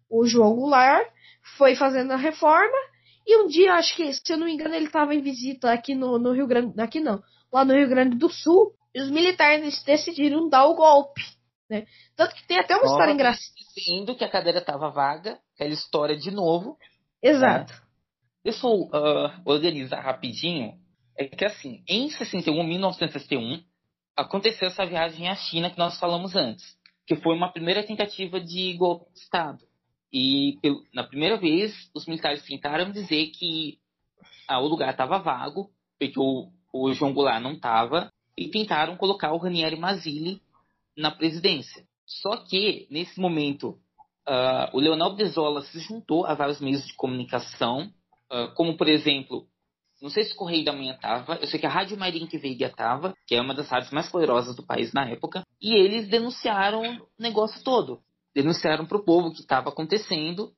O 0.08 0.24
João 0.24 0.56
Goulart 0.56 1.06
foi 1.58 1.76
fazendo 1.76 2.12
a 2.12 2.16
reforma 2.16 2.78
e 3.26 3.36
um 3.42 3.46
dia, 3.46 3.74
acho 3.74 3.94
que, 3.94 4.10
se 4.10 4.22
eu 4.32 4.38
não 4.38 4.46
me 4.46 4.54
engano, 4.54 4.74
ele 4.74 4.86
estava 4.86 5.14
em 5.14 5.20
visita 5.20 5.70
aqui 5.70 5.94
no, 5.94 6.18
no 6.18 6.32
Rio 6.32 6.46
Grande, 6.46 6.80
aqui 6.80 6.98
não, 6.98 7.22
lá 7.52 7.62
no 7.62 7.74
Rio 7.74 7.90
Grande 7.90 8.16
do 8.16 8.30
Sul 8.30 8.72
e 8.94 9.00
os 9.00 9.10
militares 9.10 9.82
decidiram 9.84 10.48
dar 10.48 10.66
o 10.66 10.74
golpe. 10.74 11.22
Né? 11.68 11.86
Tanto 12.14 12.34
que 12.34 12.46
tem 12.46 12.58
até 12.58 12.76
uma 12.76 12.84
história 12.84 13.12
engraçada. 13.12 13.54
Dizendo 13.74 14.14
que 14.14 14.24
a 14.24 14.30
cadeira 14.30 14.58
estava 14.58 14.90
vaga, 14.90 15.38
aquela 15.54 15.72
história 15.72 16.16
de 16.16 16.30
novo. 16.30 16.76
Exato. 17.22 17.72
Né? 17.72 17.78
Deixa 18.44 18.66
eu 18.66 18.72
uh, 18.72 19.30
organizar 19.44 20.00
rapidinho. 20.00 20.74
É 21.16 21.26
que 21.26 21.44
assim, 21.44 21.82
em 21.88 22.10
61, 22.10 22.62
1961, 22.62 23.62
aconteceu 24.16 24.68
essa 24.68 24.84
viagem 24.84 25.28
à 25.28 25.34
China 25.34 25.70
que 25.70 25.78
nós 25.78 25.98
falamos 25.98 26.34
antes, 26.36 26.76
que 27.06 27.16
foi 27.16 27.34
uma 27.34 27.52
primeira 27.52 27.82
tentativa 27.82 28.40
de 28.40 28.74
golpe 28.74 29.12
de 29.12 29.20
Estado. 29.20 29.64
E 30.12 30.58
na 30.92 31.04
primeira 31.04 31.38
vez, 31.38 31.74
os 31.94 32.06
militares 32.06 32.42
tentaram 32.44 32.90
dizer 32.90 33.28
que 33.28 33.78
ah, 34.46 34.60
o 34.60 34.68
lugar 34.68 34.90
estava 34.90 35.18
vago, 35.18 35.70
porque 35.98 36.18
o, 36.18 36.50
o 36.72 36.92
João 36.92 37.14
Goulart 37.14 37.42
não 37.42 37.52
estava, 37.52 38.11
e 38.36 38.48
tentaram 38.48 38.96
colocar 38.96 39.32
o 39.32 39.38
Ranieri 39.38 39.76
Mazzilli 39.76 40.40
na 40.96 41.10
presidência. 41.10 41.84
Só 42.06 42.36
que, 42.36 42.86
nesse 42.90 43.20
momento, 43.20 43.78
uh, 44.28 44.74
o 44.76 44.80
Leonel 44.80 45.14
Brizola 45.14 45.62
se 45.62 45.78
juntou 45.80 46.26
a 46.26 46.34
vários 46.34 46.60
meios 46.60 46.86
de 46.86 46.94
comunicação, 46.94 47.90
uh, 48.30 48.54
como, 48.54 48.76
por 48.76 48.88
exemplo, 48.88 49.46
não 50.00 50.10
sei 50.10 50.24
se 50.24 50.32
o 50.32 50.36
Correio 50.36 50.64
da 50.64 50.72
Manhã 50.72 50.94
estava, 50.94 51.36
eu 51.36 51.46
sei 51.46 51.60
que 51.60 51.66
a 51.66 51.70
Rádio 51.70 51.96
Marinque 51.96 52.36
Veiga 52.36 52.66
estava, 52.66 53.14
que 53.26 53.36
é 53.36 53.40
uma 53.40 53.54
das 53.54 53.68
rádios 53.68 53.92
mais 53.92 54.10
poderosas 54.10 54.56
do 54.56 54.66
país 54.66 54.92
na 54.92 55.08
época, 55.08 55.46
e 55.60 55.74
eles 55.74 56.08
denunciaram 56.08 56.82
o 56.82 57.08
negócio 57.18 57.62
todo. 57.62 58.00
Denunciaram 58.34 58.84
para 58.84 58.98
o 58.98 59.04
povo 59.04 59.28
o 59.28 59.32
que 59.32 59.40
estava 59.40 59.68
acontecendo, 59.68 60.52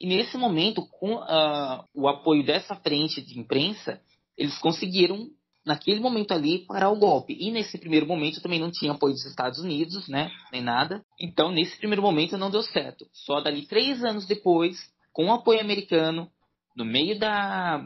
e 0.00 0.06
nesse 0.06 0.36
momento, 0.36 0.86
com 0.86 1.14
uh, 1.14 1.84
o 1.94 2.06
apoio 2.06 2.44
dessa 2.44 2.76
frente 2.76 3.20
de 3.20 3.38
imprensa, 3.40 4.00
eles 4.36 4.58
conseguiram 4.58 5.30
naquele 5.66 5.98
momento 5.98 6.32
ali 6.32 6.60
parar 6.60 6.90
o 6.90 6.98
golpe. 6.98 7.36
E 7.38 7.50
nesse 7.50 7.76
primeiro 7.76 8.06
momento 8.06 8.40
também 8.40 8.60
não 8.60 8.70
tinha 8.70 8.92
apoio 8.92 9.12
dos 9.12 9.26
Estados 9.26 9.58
Unidos, 9.58 10.08
né? 10.08 10.30
Nem 10.52 10.62
nada. 10.62 11.04
Então, 11.20 11.50
nesse 11.50 11.76
primeiro 11.76 12.00
momento 12.00 12.38
não 12.38 12.50
deu 12.50 12.62
certo. 12.62 13.06
Só 13.12 13.40
dali 13.40 13.66
três 13.66 14.04
anos 14.04 14.26
depois, 14.26 14.78
com 15.12 15.26
o 15.26 15.32
apoio 15.32 15.60
americano, 15.60 16.30
no 16.76 16.84
meio 16.84 17.18
da, 17.18 17.84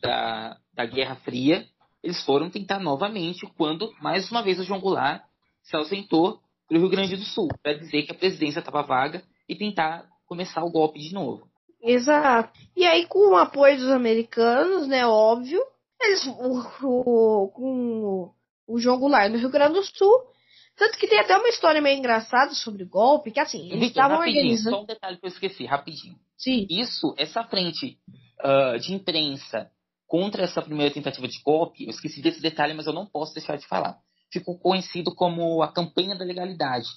da, 0.00 0.56
da 0.72 0.86
Guerra 0.86 1.16
Fria, 1.16 1.66
eles 2.02 2.24
foram 2.24 2.48
tentar 2.48 2.80
novamente 2.80 3.46
quando, 3.58 3.92
mais 4.00 4.30
uma 4.30 4.42
vez, 4.42 4.58
o 4.58 4.64
João 4.64 4.80
Goulart 4.80 5.22
se 5.62 5.76
ausentou 5.76 6.40
para 6.66 6.78
o 6.78 6.80
Rio 6.80 6.88
Grande 6.88 7.16
do 7.16 7.24
Sul 7.24 7.48
para 7.62 7.74
dizer 7.74 8.04
que 8.04 8.12
a 8.12 8.18
presidência 8.18 8.60
estava 8.60 8.82
vaga 8.82 9.22
e 9.46 9.54
tentar 9.54 10.06
começar 10.26 10.64
o 10.64 10.70
golpe 10.70 10.98
de 10.98 11.12
novo. 11.12 11.46
Exato. 11.82 12.58
E 12.74 12.86
aí, 12.86 13.06
com 13.06 13.32
o 13.32 13.36
apoio 13.36 13.76
dos 13.76 13.90
americanos, 13.90 14.86
né, 14.86 15.06
óbvio, 15.06 15.60
eles, 16.04 16.26
o, 16.26 16.60
o, 16.86 17.48
com 17.48 18.34
o 18.66 18.78
João 18.78 18.98
Goulart 18.98 19.30
no 19.30 19.38
Rio 19.38 19.50
Grande 19.50 19.74
do 19.74 19.84
Sul, 19.84 20.32
tanto 20.76 20.98
que 20.98 21.06
tem 21.06 21.18
até 21.18 21.36
uma 21.36 21.48
história 21.48 21.80
meio 21.80 21.98
engraçada 21.98 22.54
sobre 22.54 22.82
o 22.84 22.88
golpe, 22.88 23.30
que 23.30 23.40
assim, 23.40 23.70
eles 23.70 23.88
estavam 23.88 24.18
organizando... 24.18 24.76
Só 24.76 24.82
um 24.82 24.86
detalhe 24.86 25.18
que 25.18 25.26
eu 25.26 25.28
esqueci, 25.28 25.64
rapidinho. 25.66 26.16
Sim. 26.36 26.66
Isso, 26.68 27.14
essa 27.18 27.44
frente 27.44 27.98
uh, 28.42 28.78
de 28.78 28.94
imprensa 28.94 29.70
contra 30.06 30.42
essa 30.42 30.60
primeira 30.60 30.92
tentativa 30.92 31.28
de 31.28 31.40
golpe, 31.42 31.84
eu 31.84 31.90
esqueci 31.90 32.20
desse 32.20 32.40
detalhe, 32.40 32.74
mas 32.74 32.86
eu 32.86 32.92
não 32.92 33.06
posso 33.06 33.34
deixar 33.34 33.56
de 33.56 33.66
falar. 33.66 33.98
Ficou 34.30 34.58
conhecido 34.58 35.14
como 35.14 35.62
a 35.62 35.72
campanha 35.72 36.16
da 36.16 36.24
legalidade. 36.24 36.88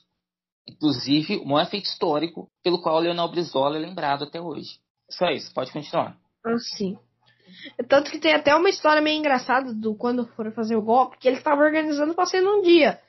Inclusive, 0.68 1.38
um 1.46 1.60
efeito 1.60 1.86
histórico 1.86 2.50
pelo 2.64 2.82
qual 2.82 3.00
Leonel 3.00 3.30
Brizola 3.30 3.78
é 3.78 3.80
lembrado 3.80 4.24
até 4.24 4.42
hoje. 4.42 4.80
Só 5.10 5.28
isso, 5.30 5.54
pode 5.54 5.72
continuar. 5.72 6.18
Ah, 6.44 6.58
sim. 6.58 6.98
Tanto 7.88 8.12
que 8.12 8.20
tem 8.20 8.34
até 8.34 8.56
uma 8.56 8.70
história 8.70 9.02
meio 9.02 9.18
engraçada 9.18 9.74
do 9.74 9.96
quando 9.96 10.28
foram 10.36 10.52
fazer 10.52 10.76
o 10.76 10.82
golpe, 10.82 11.18
que 11.18 11.28
ele 11.28 11.38
estava 11.38 11.64
organizando 11.64 12.14
para 12.14 12.26
ser 12.26 12.42
num 12.42 12.62
dia. 12.62 13.00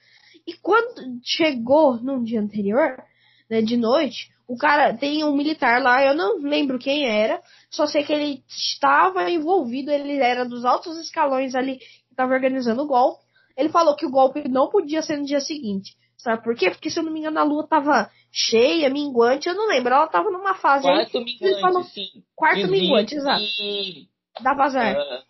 E 0.47 0.55
quando 0.55 1.21
chegou 1.25 1.97
num 1.97 2.23
dia 2.23 2.41
anterior, 2.41 3.03
né, 3.51 3.61
de 3.63 3.77
noite, 3.77 4.31
o 4.47 4.57
cara 4.57 4.95
tem 4.95 5.25
um 5.25 5.35
militar 5.35 5.83
lá, 5.83 6.05
eu 6.05 6.15
não 6.15 6.39
lembro 6.39 6.79
quem 6.79 7.05
era, 7.05 7.41
só 7.69 7.87
sei 7.87 8.05
que 8.05 8.13
ele 8.13 8.45
estava 8.49 9.29
envolvido, 9.29 9.91
ele 9.91 10.19
era 10.19 10.45
dos 10.45 10.65
altos 10.65 10.97
escalões 10.99 11.55
ali 11.55 11.79
que 11.79 11.87
estava 12.11 12.33
organizando 12.33 12.83
o 12.83 12.87
golpe. 12.87 13.25
Ele 13.57 13.69
falou 13.71 13.97
que 13.97 14.07
o 14.07 14.11
golpe 14.11 14.49
não 14.49 14.69
podia 14.69 15.03
ser 15.03 15.17
no 15.17 15.25
dia 15.25 15.41
seguinte. 15.41 15.97
Sabe 16.17 16.43
por 16.43 16.55
quê? 16.55 16.71
Porque 16.71 16.91
se 16.91 16.99
eu 16.99 17.05
não 17.05 17.13
me 17.13 17.21
engano 17.21 17.39
a 17.39 17.45
lua 17.45 17.65
estava 17.65 18.11
cheia, 18.33 18.91
minguante, 18.91 19.49
eu 19.49 19.55
não 19.55 19.69
lembro, 19.69 19.93
ela 19.93 20.07
estava 20.07 20.31
numa 20.31 20.55
fase 20.55 20.83
Quarto 20.83 21.19
aí, 21.19 21.25
minguante, 21.25 21.61
falou, 21.61 21.83
sim. 21.85 22.25
Quarto 22.35 22.69
minguante, 22.69 23.15
exato. 23.15 23.45
Dá 24.41 24.55
vazar. 24.55 24.97
Uh, 24.97 25.23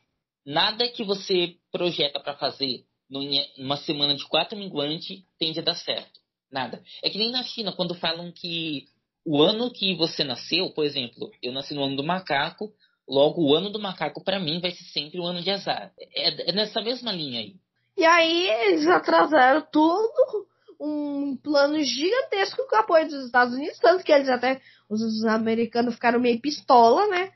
nada 0.45 0.89
que 0.89 1.05
você 1.05 1.57
projeta 1.71 2.21
para 2.21 2.37
fazer 2.37 2.85
numa 3.09 3.77
semana 3.77 4.15
de 4.15 4.27
quatro 4.27 4.59
minguante 4.59 5.25
tende 5.39 5.61
a 5.61 5.63
dar 5.63 5.75
certo. 5.75 6.21
Nada. 6.51 6.83
É 7.03 7.11
que 7.11 7.19
nem 7.19 7.31
na 7.31 7.43
China, 7.43 7.73
quando 7.73 7.95
falam 7.95 8.33
que 8.33 8.87
o 9.25 9.43
ano 9.43 9.73
que 9.73 9.95
você 9.97 10.23
nasceu, 10.23 10.71
por 10.71 10.85
exemplo, 10.85 11.31
eu 11.43 11.53
nasci 11.53 11.75
no 11.75 11.83
ano 11.83 11.97
do 11.97 12.05
macaco, 12.05 12.73
logo 13.09 13.43
o 13.43 13.55
ano 13.55 13.71
do 13.71 13.81
macaco 13.81 14.23
para 14.23 14.39
mim 14.39 14.61
vai 14.61 14.71
ser 14.71 14.85
sempre 14.85 15.21
o 15.21 15.25
ano 15.25 15.43
de 15.43 15.51
azar. 15.51 15.93
É, 16.15 16.51
é, 16.51 16.53
nessa 16.53 16.81
mesma 16.81 17.13
linha 17.13 17.41
aí. 17.41 17.57
E 17.97 18.05
aí 18.05 18.49
eles 18.49 18.87
atrasaram 18.87 19.67
tudo, 19.73 20.47
um 20.79 21.37
plano 21.37 21.83
gigantesco 21.83 22.67
com 22.69 22.77
o 22.77 22.79
apoio 22.79 23.09
dos 23.09 23.25
Estados 23.25 23.55
Unidos, 23.55 23.79
tanto 23.79 24.05
que 24.05 24.13
eles 24.13 24.29
até, 24.29 24.61
os 24.89 25.25
americanos 25.25 25.95
ficaram 25.95 26.21
meio 26.21 26.41
pistola, 26.41 27.07
né? 27.09 27.33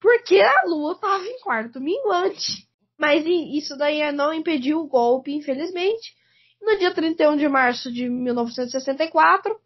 Porque 0.00 0.40
a 0.40 0.64
Lua 0.66 0.98
tava 0.98 1.24
em 1.24 1.40
quarto 1.40 1.80
minguante. 1.80 2.68
Mas 2.96 3.24
isso 3.26 3.76
daí 3.76 4.10
não 4.12 4.32
impediu 4.32 4.80
o 4.80 4.88
golpe, 4.88 5.32
infelizmente. 5.32 6.14
No 6.60 6.76
dia 6.76 6.92
31 6.92 7.36
de 7.36 7.48
março 7.48 7.92
de 7.92 8.08
1964, 8.08 9.56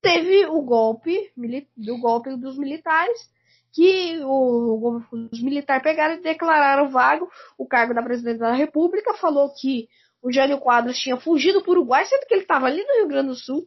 teve 0.00 0.46
o 0.46 0.62
golpe, 0.62 1.30
do 1.76 1.98
golpe 1.98 2.34
dos 2.36 2.56
militares, 2.56 3.30
que 3.72 4.18
o, 4.24 5.00
os 5.12 5.42
militares 5.42 5.82
pegaram 5.82 6.14
e 6.14 6.22
declararam 6.22 6.90
vago 6.90 7.30
o 7.58 7.66
cargo 7.66 7.94
da 7.94 8.02
presidente 8.02 8.38
da 8.38 8.52
República, 8.52 9.14
falou 9.14 9.52
que 9.54 9.88
o 10.22 10.32
Jânio 10.32 10.58
Quadros 10.58 10.98
tinha 10.98 11.16
fugido 11.16 11.62
para 11.62 11.70
o 11.70 11.72
Uruguai, 11.72 12.04
sendo 12.04 12.26
que 12.26 12.34
ele 12.34 12.42
estava 12.42 12.66
ali 12.66 12.82
no 12.82 12.96
Rio 12.96 13.08
Grande 13.08 13.28
do 13.28 13.34
Sul. 13.34 13.66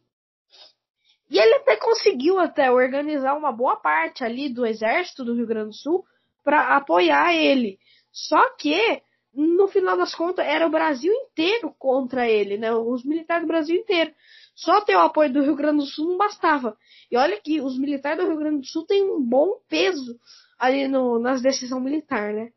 E 1.30 1.40
ele 1.40 1.56
até 1.56 1.76
conseguiu 1.78 2.40
até 2.40 2.72
organizar 2.72 3.36
uma 3.36 3.52
boa 3.52 3.76
parte 3.76 4.24
ali 4.24 4.48
do 4.48 4.66
exército 4.66 5.24
do 5.24 5.34
Rio 5.34 5.48
Grande 5.48 5.70
do 5.70 5.76
Sul 5.76 6.06
para 6.44 6.76
apoiar 6.78 7.34
ele. 7.34 7.80
Só 8.12 8.56
que, 8.56 9.02
no 9.34 9.68
final 9.68 9.98
das 9.98 10.14
contas, 10.14 10.46
era 10.46 10.66
o 10.68 10.70
Brasil 10.70 11.12
inteiro 11.12 11.74
contra 11.78 12.30
ele, 12.30 12.58
né? 12.58 12.74
Os 12.74 13.04
militares 13.04 13.44
do 13.44 13.48
Brasil 13.48 13.76
inteiro. 13.76 14.14
Só 14.56 14.82
ter 14.82 14.96
o 14.96 15.00
apoio 15.00 15.34
do 15.34 15.42
Rio 15.42 15.56
Grande 15.56 15.80
do 15.80 15.86
Sul 15.86 16.10
não 16.10 16.18
bastava. 16.18 16.78
E 17.12 17.18
olha 17.18 17.40
que 17.42 17.60
os 17.60 17.78
militares 17.78 18.24
do 18.24 18.30
Rio 18.30 18.38
Grande 18.38 18.60
do 18.62 18.68
Sul 18.68 18.86
têm 18.86 19.04
um 19.04 19.22
bom 19.22 19.60
peso 19.68 20.18
ali 20.58 20.88
no, 20.88 21.20
nas 21.20 21.42
decisões 21.42 21.84
militares, 21.84 22.36
né? 22.36 22.52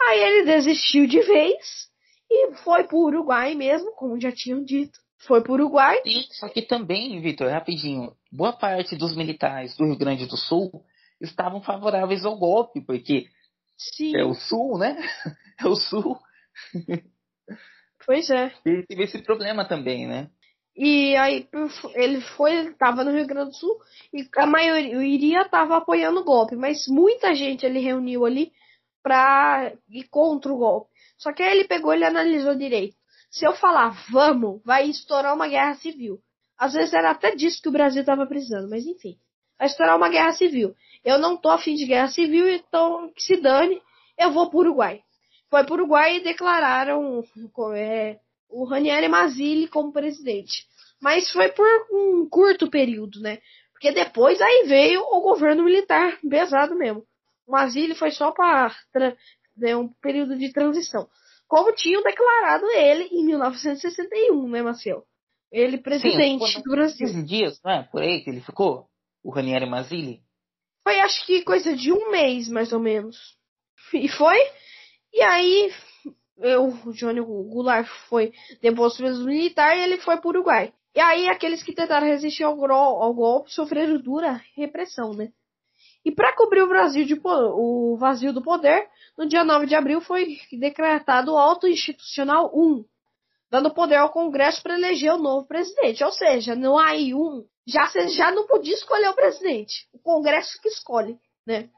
Aí 0.00 0.20
ele 0.20 0.44
desistiu 0.44 1.06
de 1.06 1.20
vez 1.20 1.88
e 2.30 2.54
foi 2.56 2.84
para 2.84 2.96
o 2.96 3.04
Uruguai 3.04 3.54
mesmo, 3.54 3.92
como 3.92 4.20
já 4.20 4.32
tinham 4.32 4.62
dito. 4.64 4.98
Foi 5.20 5.42
para 5.42 5.52
o 5.52 5.54
Uruguai. 5.54 6.00
Sim, 6.02 6.24
só 6.32 6.48
que 6.48 6.62
também, 6.62 7.20
Vitor, 7.20 7.50
rapidinho, 7.50 8.14
boa 8.30 8.52
parte 8.52 8.96
dos 8.96 9.16
militares 9.16 9.76
do 9.76 9.84
Rio 9.84 9.96
Grande 9.96 10.26
do 10.26 10.36
Sul 10.36 10.84
estavam 11.20 11.62
favoráveis 11.62 12.24
ao 12.24 12.36
golpe, 12.36 12.80
porque 12.80 13.26
Sim. 13.76 14.16
É 14.16 14.24
o 14.24 14.34
sul, 14.34 14.78
né? 14.78 14.96
É 15.58 15.66
o 15.66 15.74
sul. 15.74 16.18
Pois 18.04 18.28
é. 18.28 18.52
E 18.66 18.82
teve 18.86 19.04
esse 19.04 19.22
problema 19.22 19.66
também, 19.66 20.06
né? 20.06 20.28
E 20.76 21.16
aí 21.16 21.48
ele 21.94 22.20
foi, 22.20 22.52
ele 22.54 22.74
tava 22.74 23.02
no 23.02 23.10
Rio 23.10 23.26
Grande 23.26 23.52
do 23.52 23.56
Sul 23.56 23.80
e 24.12 24.28
a 24.36 24.46
maioria 24.46 25.48
tava 25.48 25.78
apoiando 25.78 26.20
o 26.20 26.24
golpe, 26.24 26.54
mas 26.54 26.86
muita 26.86 27.34
gente 27.34 27.64
ele 27.64 27.78
reuniu 27.78 28.26
ali 28.26 28.52
pra 29.02 29.72
ir 29.88 30.04
contra 30.10 30.52
o 30.52 30.58
golpe. 30.58 30.90
Só 31.16 31.32
que 31.32 31.42
aí 31.42 31.52
ele 31.52 31.66
pegou 31.66 31.94
e 31.94 32.04
analisou 32.04 32.54
direito. 32.54 32.95
Se 33.36 33.44
eu 33.44 33.54
falar 33.54 33.90
vamos, 34.10 34.62
vai 34.64 34.88
estourar 34.88 35.34
uma 35.34 35.46
guerra 35.46 35.74
civil. 35.74 36.18
Às 36.56 36.72
vezes 36.72 36.94
era 36.94 37.10
até 37.10 37.34
disso 37.34 37.60
que 37.60 37.68
o 37.68 37.72
Brasil 37.72 38.02
tava 38.02 38.26
precisando, 38.26 38.70
mas 38.70 38.86
enfim. 38.86 39.18
Vai 39.58 39.68
estourar 39.68 39.94
uma 39.94 40.08
guerra 40.08 40.32
civil. 40.32 40.74
Eu 41.04 41.18
não 41.18 41.36
tô 41.36 41.50
afim 41.50 41.74
de 41.74 41.84
guerra 41.84 42.08
civil, 42.08 42.48
então 42.48 43.12
que 43.14 43.22
se 43.22 43.36
dane, 43.36 43.82
eu 44.16 44.32
vou 44.32 44.48
pro 44.48 44.60
Uruguai. 44.60 45.02
Foi 45.50 45.64
pro 45.64 45.74
Uruguai 45.74 46.16
e 46.16 46.22
declararam 46.22 47.22
é, 47.74 48.18
o 48.48 48.64
Ranieri 48.64 49.06
Mazzilli 49.06 49.68
como 49.68 49.92
presidente. 49.92 50.66
Mas 50.98 51.30
foi 51.30 51.50
por 51.50 51.68
um 51.92 52.26
curto 52.30 52.70
período, 52.70 53.20
né? 53.20 53.38
Porque 53.70 53.92
depois 53.92 54.40
aí 54.40 54.64
veio 54.66 55.02
o 55.02 55.20
governo 55.20 55.62
militar 55.62 56.18
pesado 56.26 56.74
mesmo. 56.74 57.04
O 57.46 57.52
Mazzilli 57.52 57.94
foi 57.94 58.12
só 58.12 58.32
para 58.32 58.74
né, 59.54 59.76
um 59.76 59.88
período 60.00 60.38
de 60.38 60.50
transição. 60.54 61.06
Como 61.48 61.74
tinham 61.74 62.02
declarado 62.02 62.66
ele 62.70 63.04
em 63.04 63.24
1961, 63.24 64.48
né, 64.48 64.62
Marcelo? 64.62 65.04
Ele 65.52 65.78
presidente 65.78 66.52
Sim, 66.52 66.62
do 66.62 66.70
Brasil. 66.70 67.06
15 67.06 67.22
dias, 67.24 67.60
não 67.64 67.72
é? 67.72 67.82
Por 67.84 68.02
aí 68.02 68.22
que 68.22 68.30
ele 68.30 68.40
ficou? 68.40 68.88
O 69.22 69.30
Ranieri 69.30 69.68
Mazzilli? 69.68 70.20
Foi 70.82 71.00
acho 71.00 71.24
que 71.24 71.42
coisa 71.42 71.74
de 71.74 71.92
um 71.92 72.10
mês, 72.10 72.48
mais 72.48 72.72
ou 72.72 72.80
menos. 72.80 73.16
E 73.94 74.08
foi. 74.08 74.38
E 75.12 75.22
aí 75.22 75.72
eu, 76.38 76.68
o 76.68 76.92
Johnny 76.92 77.20
Goulart 77.20 77.86
foi 78.08 78.32
deposto 78.60 79.02
pelos 79.02 79.24
militares 79.24 79.80
e 79.80 79.84
ele 79.84 79.98
foi 79.98 80.16
para 80.18 80.26
o 80.26 80.30
Uruguai. 80.30 80.72
E 80.94 81.00
aí 81.00 81.28
aqueles 81.28 81.62
que 81.62 81.74
tentaram 81.74 82.06
resistir 82.06 82.42
ao, 82.44 82.58
ao 82.62 83.14
golpe 83.14 83.52
sofreram 83.52 83.98
dura 84.00 84.42
repressão, 84.54 85.12
né? 85.12 85.30
E 86.06 86.12
para 86.12 86.36
cobrir 86.36 86.62
o, 86.62 86.68
Brasil 86.68 87.04
de, 87.04 87.20
o 87.24 87.96
vazio 87.98 88.32
do 88.32 88.40
poder, 88.40 88.88
no 89.18 89.26
dia 89.26 89.42
9 89.42 89.66
de 89.66 89.74
abril 89.74 90.00
foi 90.00 90.38
decretado 90.52 91.32
o 91.32 91.36
Auto 91.36 91.66
Institucional 91.66 92.48
1, 92.54 92.84
dando 93.50 93.74
poder 93.74 93.96
ao 93.96 94.10
Congresso 94.10 94.62
para 94.62 94.78
eleger 94.78 95.12
o 95.12 95.18
novo 95.18 95.48
presidente. 95.48 96.04
Ou 96.04 96.12
seja, 96.12 96.54
no 96.54 96.74
AI1 96.74 97.44
já 97.66 97.90
já 98.06 98.30
não 98.30 98.46
podia 98.46 98.74
escolher 98.74 99.08
o 99.08 99.16
presidente, 99.16 99.88
o 99.92 99.98
Congresso 99.98 100.62
que 100.62 100.68
escolhe, 100.68 101.18
né? 101.44 101.68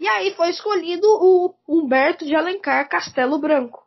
E 0.00 0.08
aí 0.08 0.34
foi 0.34 0.48
escolhido 0.48 1.06
o 1.06 1.54
Humberto 1.68 2.24
de 2.24 2.34
Alencar 2.34 2.88
Castelo 2.88 3.38
Branco, 3.38 3.80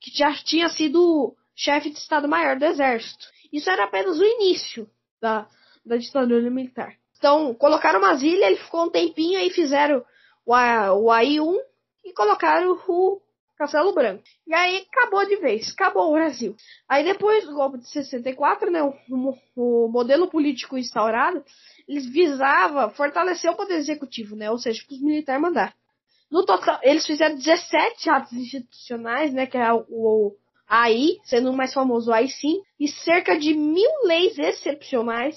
que 0.00 0.10
já 0.10 0.34
tinha 0.34 0.68
sido 0.68 1.36
chefe 1.54 1.90
de 1.90 1.98
Estado-Maior 1.98 2.58
do 2.58 2.64
Exército. 2.64 3.24
Isso 3.52 3.70
era 3.70 3.84
apenas 3.84 4.18
o 4.18 4.24
início 4.24 4.90
da, 5.20 5.46
da 5.84 5.96
ditadura 5.96 6.50
militar. 6.50 6.96
Então, 7.18 7.54
colocaram 7.54 7.98
umas 7.98 8.22
ilhas, 8.22 8.48
ele 8.48 8.56
ficou 8.56 8.84
um 8.84 8.90
tempinho, 8.90 9.38
aí 9.38 9.50
fizeram 9.50 10.04
o, 10.44 10.52
o 10.52 11.10
AI-1 11.10 11.58
e 12.04 12.12
colocaram 12.12 12.78
o 12.86 13.20
Castelo 13.56 13.94
Branco. 13.94 14.22
E 14.46 14.54
aí 14.54 14.86
acabou 14.92 15.24
de 15.26 15.36
vez, 15.36 15.72
acabou 15.72 16.10
o 16.10 16.12
Brasil. 16.12 16.54
Aí 16.88 17.02
depois 17.04 17.44
do 17.46 17.54
golpe 17.54 17.78
de 17.78 17.88
64, 17.88 18.70
né, 18.70 18.82
o, 18.82 18.94
o 19.56 19.88
modelo 19.88 20.28
político 20.28 20.76
instaurado, 20.76 21.42
eles 21.88 22.06
visava 22.06 22.90
fortalecer 22.90 23.50
o 23.50 23.56
poder 23.56 23.76
executivo, 23.76 24.36
né, 24.36 24.50
ou 24.50 24.58
seja, 24.58 24.82
para 24.86 24.94
os 24.94 25.00
militares 25.00 25.40
mandar. 25.40 25.74
No 26.30 26.44
total, 26.44 26.78
eles 26.82 27.06
fizeram 27.06 27.36
17 27.36 28.10
atos 28.10 28.32
institucionais, 28.32 29.32
né, 29.32 29.46
que 29.46 29.56
é 29.56 29.72
o, 29.72 29.86
o 29.88 30.36
AI, 30.68 31.18
sendo 31.24 31.50
o 31.50 31.56
mais 31.56 31.72
famoso 31.72 32.10
o 32.10 32.14
AI-5, 32.14 32.62
e 32.78 32.88
cerca 32.88 33.38
de 33.38 33.54
mil 33.54 33.90
leis 34.04 34.38
excepcionais 34.38 35.36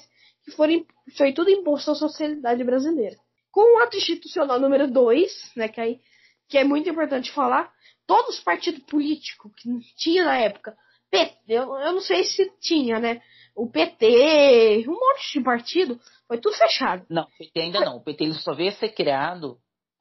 que 0.50 0.56
foram, 0.56 0.86
foi 1.18 1.34
tudo 1.34 1.50
imposto 1.50 1.92
à 1.92 1.96
sociedade 1.96 2.64
brasileira. 2.64 3.16
Com 3.52 3.78
o 3.78 3.84
ato 3.84 3.98
institucional 3.98 4.60
número 4.60 4.90
2, 4.92 5.54
né, 5.56 5.68
que, 5.68 5.82
aí, 5.82 6.00
que 6.48 6.58
é 6.58 6.64
muito 6.64 6.90
importante 6.90 7.32
falar, 7.32 7.72
todos 8.06 8.38
os 8.38 8.44
partidos 8.44 8.84
políticos 8.84 9.52
que 9.58 9.70
tinha 9.96 10.26
na 10.26 10.38
época, 10.38 10.76
PT, 11.10 11.36
eu, 11.48 11.76
eu 11.76 11.94
não 11.94 12.02
sei 12.02 12.24
se 12.24 12.52
tinha, 12.60 13.00
né? 13.00 13.22
O 13.56 13.70
PT, 13.70 14.86
um 14.88 14.92
monte 14.92 15.34
de 15.34 15.42
partido, 15.42 16.00
foi 16.28 16.40
tudo 16.40 16.56
fechado. 16.56 17.06
Não, 17.10 17.24
o 17.24 17.38
PT 17.38 17.60
ainda 17.60 17.80
não. 17.82 17.98
O 17.98 18.04
PT 18.04 18.24
ele 18.24 18.34
só 18.36 18.54
veio 18.54 18.70
a 18.70 18.74
ser 18.74 18.90
criado 18.90 19.58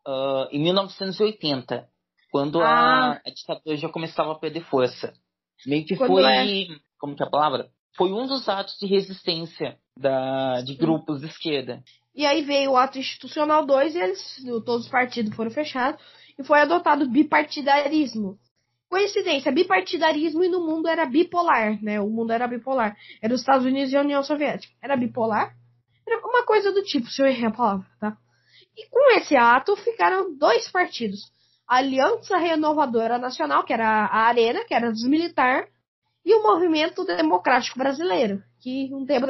uh, 0.06 0.48
em 0.52 0.62
1980, 0.62 1.88
quando 2.30 2.60
ah. 2.60 2.66
a, 2.66 3.12
a, 3.26 3.30
ditadura 3.30 3.76
já 3.76 3.88
começava 3.88 4.32
a 4.32 4.38
perder 4.38 4.64
força. 4.64 5.12
Meio 5.66 5.84
que 5.86 5.96
quando 5.96 6.12
foi. 6.12 6.24
É... 6.24 6.66
Como 6.98 7.16
que 7.16 7.22
é 7.22 7.26
a 7.26 7.30
palavra? 7.30 7.70
Foi 7.96 8.12
um 8.12 8.26
dos 8.26 8.48
atos 8.48 8.78
de 8.78 8.86
resistência 8.86 9.76
da, 9.96 10.60
de 10.62 10.74
grupos 10.74 11.20
de 11.20 11.26
esquerda. 11.26 11.82
E 12.14 12.26
aí 12.26 12.42
veio 12.42 12.72
o 12.72 12.76
ato 12.76 12.98
institucional 12.98 13.64
2 13.64 13.94
e 13.94 13.98
eles, 13.98 14.44
todos 14.64 14.86
os 14.86 14.90
partidos 14.90 15.34
foram 15.34 15.50
fechados 15.50 16.02
e 16.38 16.44
foi 16.44 16.60
adotado 16.60 17.04
o 17.04 17.08
bipartidarismo. 17.08 18.38
Coincidência, 18.88 19.52
bipartidarismo 19.52 20.42
e 20.42 20.48
no 20.48 20.64
mundo 20.64 20.88
era 20.88 21.04
bipolar, 21.04 21.78
né? 21.82 22.00
O 22.00 22.08
mundo 22.08 22.32
era 22.32 22.48
bipolar. 22.48 22.96
Era 23.20 23.34
os 23.34 23.40
Estados 23.40 23.66
Unidos 23.66 23.92
e 23.92 23.96
a 23.96 24.00
União 24.00 24.22
Soviética. 24.22 24.72
Era 24.82 24.96
bipolar? 24.96 25.54
Era 26.06 26.26
uma 26.26 26.44
coisa 26.44 26.72
do 26.72 26.82
tipo, 26.82 27.06
se 27.08 27.20
eu 27.20 27.26
errei 27.26 27.46
a 27.46 27.50
palavra, 27.50 27.86
tá? 28.00 28.16
E 28.76 28.88
com 28.88 29.16
esse 29.16 29.36
ato 29.36 29.76
ficaram 29.76 30.34
dois 30.36 30.70
partidos. 30.70 31.20
A 31.68 31.76
Aliança 31.76 32.38
Renovadora 32.38 33.18
Nacional, 33.18 33.62
que 33.64 33.74
era 33.74 34.06
a 34.06 34.20
Arena, 34.22 34.64
que 34.64 34.72
era 34.72 34.90
dos 34.90 35.04
militares, 35.04 35.68
e 36.28 36.34
o 36.34 36.42
Movimento 36.42 37.06
Democrático 37.06 37.78
Brasileiro, 37.78 38.42
que 38.60 38.90
um 38.92 39.06
tempo 39.06 39.26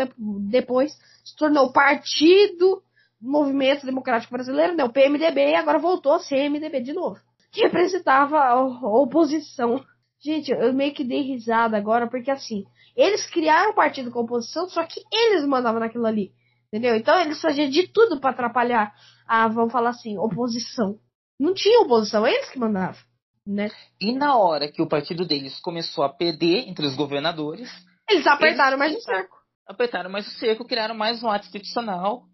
depois 0.51 0.93
se 1.25 1.37
tornou 1.37 1.73
Partido 1.73 2.83
Movimento 3.23 3.87
Democrático 3.87 4.33
Brasileiro, 4.33 4.75
né, 4.75 4.83
o 4.83 4.93
PMDB, 4.93 5.51
e 5.51 5.55
agora 5.55 5.79
voltou 5.79 6.15
a 6.15 6.19
ser 6.19 6.51
MDB 6.51 6.81
de 6.81 6.93
novo, 6.93 7.21
que 7.53 7.61
representava 7.61 8.41
a 8.41 8.61
oposição. 9.01 9.81
Gente, 10.21 10.51
eu 10.51 10.73
meio 10.73 10.93
que 10.93 11.05
dei 11.05 11.23
risada 11.23 11.77
agora, 11.77 12.09
porque 12.09 12.33
assim, 12.33 12.65
eles 12.97 13.25
criaram 13.31 13.71
um 13.71 13.75
partido 13.75 14.11
com 14.11 14.23
oposição, 14.23 14.69
só 14.69 14.83
que 14.83 15.01
eles 15.13 15.47
mandavam 15.47 15.79
naquilo 15.79 16.05
ali. 16.05 16.33
Entendeu? 16.67 16.97
Então 16.97 17.17
eles 17.21 17.41
faziam 17.41 17.71
de 17.71 17.87
tudo 17.87 18.19
para 18.19 18.31
atrapalhar 18.31 18.93
a, 19.25 19.47
vamos 19.47 19.73
falar 19.73 19.91
assim, 19.91 20.19
oposição. 20.19 20.99
Não 21.39 21.55
tinha 21.55 21.81
oposição, 21.81 22.27
eles 22.27 22.51
que 22.51 22.59
mandavam. 22.59 23.01
Né? 23.49 23.71
E 23.99 24.13
na 24.13 24.37
hora 24.37 24.71
que 24.71 24.83
o 24.83 24.87
partido 24.87 25.25
deles 25.25 25.59
começou 25.61 26.05
a 26.05 26.09
perder 26.11 26.69
entre 26.69 26.87
os 26.87 26.95
governadores. 26.95 27.71
Eles 28.07 28.27
apertaram 28.27 28.77
eles 28.77 28.79
mais 28.79 28.97
o 28.97 29.01
cerco. 29.01 29.39
Apertaram 29.67 30.11
mais 30.11 30.27
o 30.27 30.31
cerco, 30.39 30.67
criaram 30.67 30.95
mais 30.95 31.23
um 31.23 31.31
ato 31.31 31.47
institucional 31.47 32.25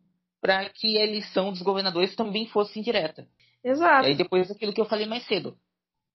para 0.40 0.68
que 0.70 0.98
a 0.98 1.04
eleição 1.04 1.52
dos 1.52 1.62
governadores 1.62 2.16
também 2.16 2.48
fosse 2.48 2.80
indireta. 2.80 3.28
Exato. 3.62 4.08
E 4.08 4.10
aí 4.10 4.14
depois 4.16 4.48
daquilo 4.48 4.72
que 4.72 4.80
eu 4.80 4.86
falei 4.86 5.06
mais 5.06 5.24
cedo, 5.26 5.56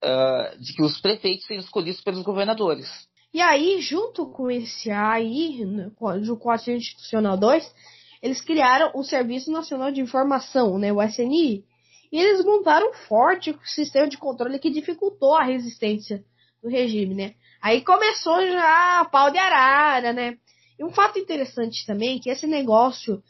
uh, 0.03 0.59
de 0.59 0.73
que 0.73 0.83
os 0.83 0.99
prefeitos 0.99 1.45
seriam 1.47 1.63
escolhidos 1.63 2.01
pelos 2.01 2.21
governadores. 2.21 2.89
E 3.33 3.41
aí, 3.41 3.79
junto 3.79 4.25
com 4.25 4.51
esse 4.51 4.91
aí, 4.91 5.61
com 5.95 6.07
o 6.07 6.49
ato 6.49 6.71
institucional 6.71 7.37
2, 7.37 7.73
eles 8.21 8.41
criaram 8.41 8.91
o 8.95 9.03
Serviço 9.03 9.49
Nacional 9.49 9.91
de 9.91 10.01
Informação, 10.01 10.77
né, 10.77 10.91
o 10.91 11.01
SNI, 11.01 11.63
e 12.11 12.19
eles 12.19 12.43
montaram 12.43 12.89
um 12.89 12.93
forte 12.93 13.57
sistema 13.63 14.07
de 14.07 14.17
controle 14.17 14.59
que 14.59 14.69
dificultou 14.69 15.35
a 15.35 15.43
resistência 15.43 16.23
do 16.61 16.69
regime, 16.69 17.13
né? 17.13 17.35
Aí 17.61 17.81
começou 17.81 18.41
já 18.47 19.05
pau 19.11 19.31
de 19.31 19.37
arara, 19.37 20.11
né? 20.11 20.37
E 20.77 20.83
um 20.83 20.91
fato 20.91 21.19
interessante 21.19 21.85
também 21.85 22.19
que 22.19 22.29
esse 22.29 22.47
negócio 22.47 23.21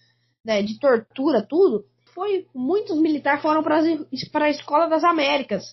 né, 0.46 0.62
de 0.62 0.80
tortura, 0.80 1.42
tudo, 1.42 1.86
foi 2.14 2.48
muitos 2.54 2.98
militares 3.00 3.42
foram 3.42 3.64
para 3.64 4.46
a 4.46 4.50
escola 4.50 4.88
das 4.88 5.04
Américas, 5.04 5.64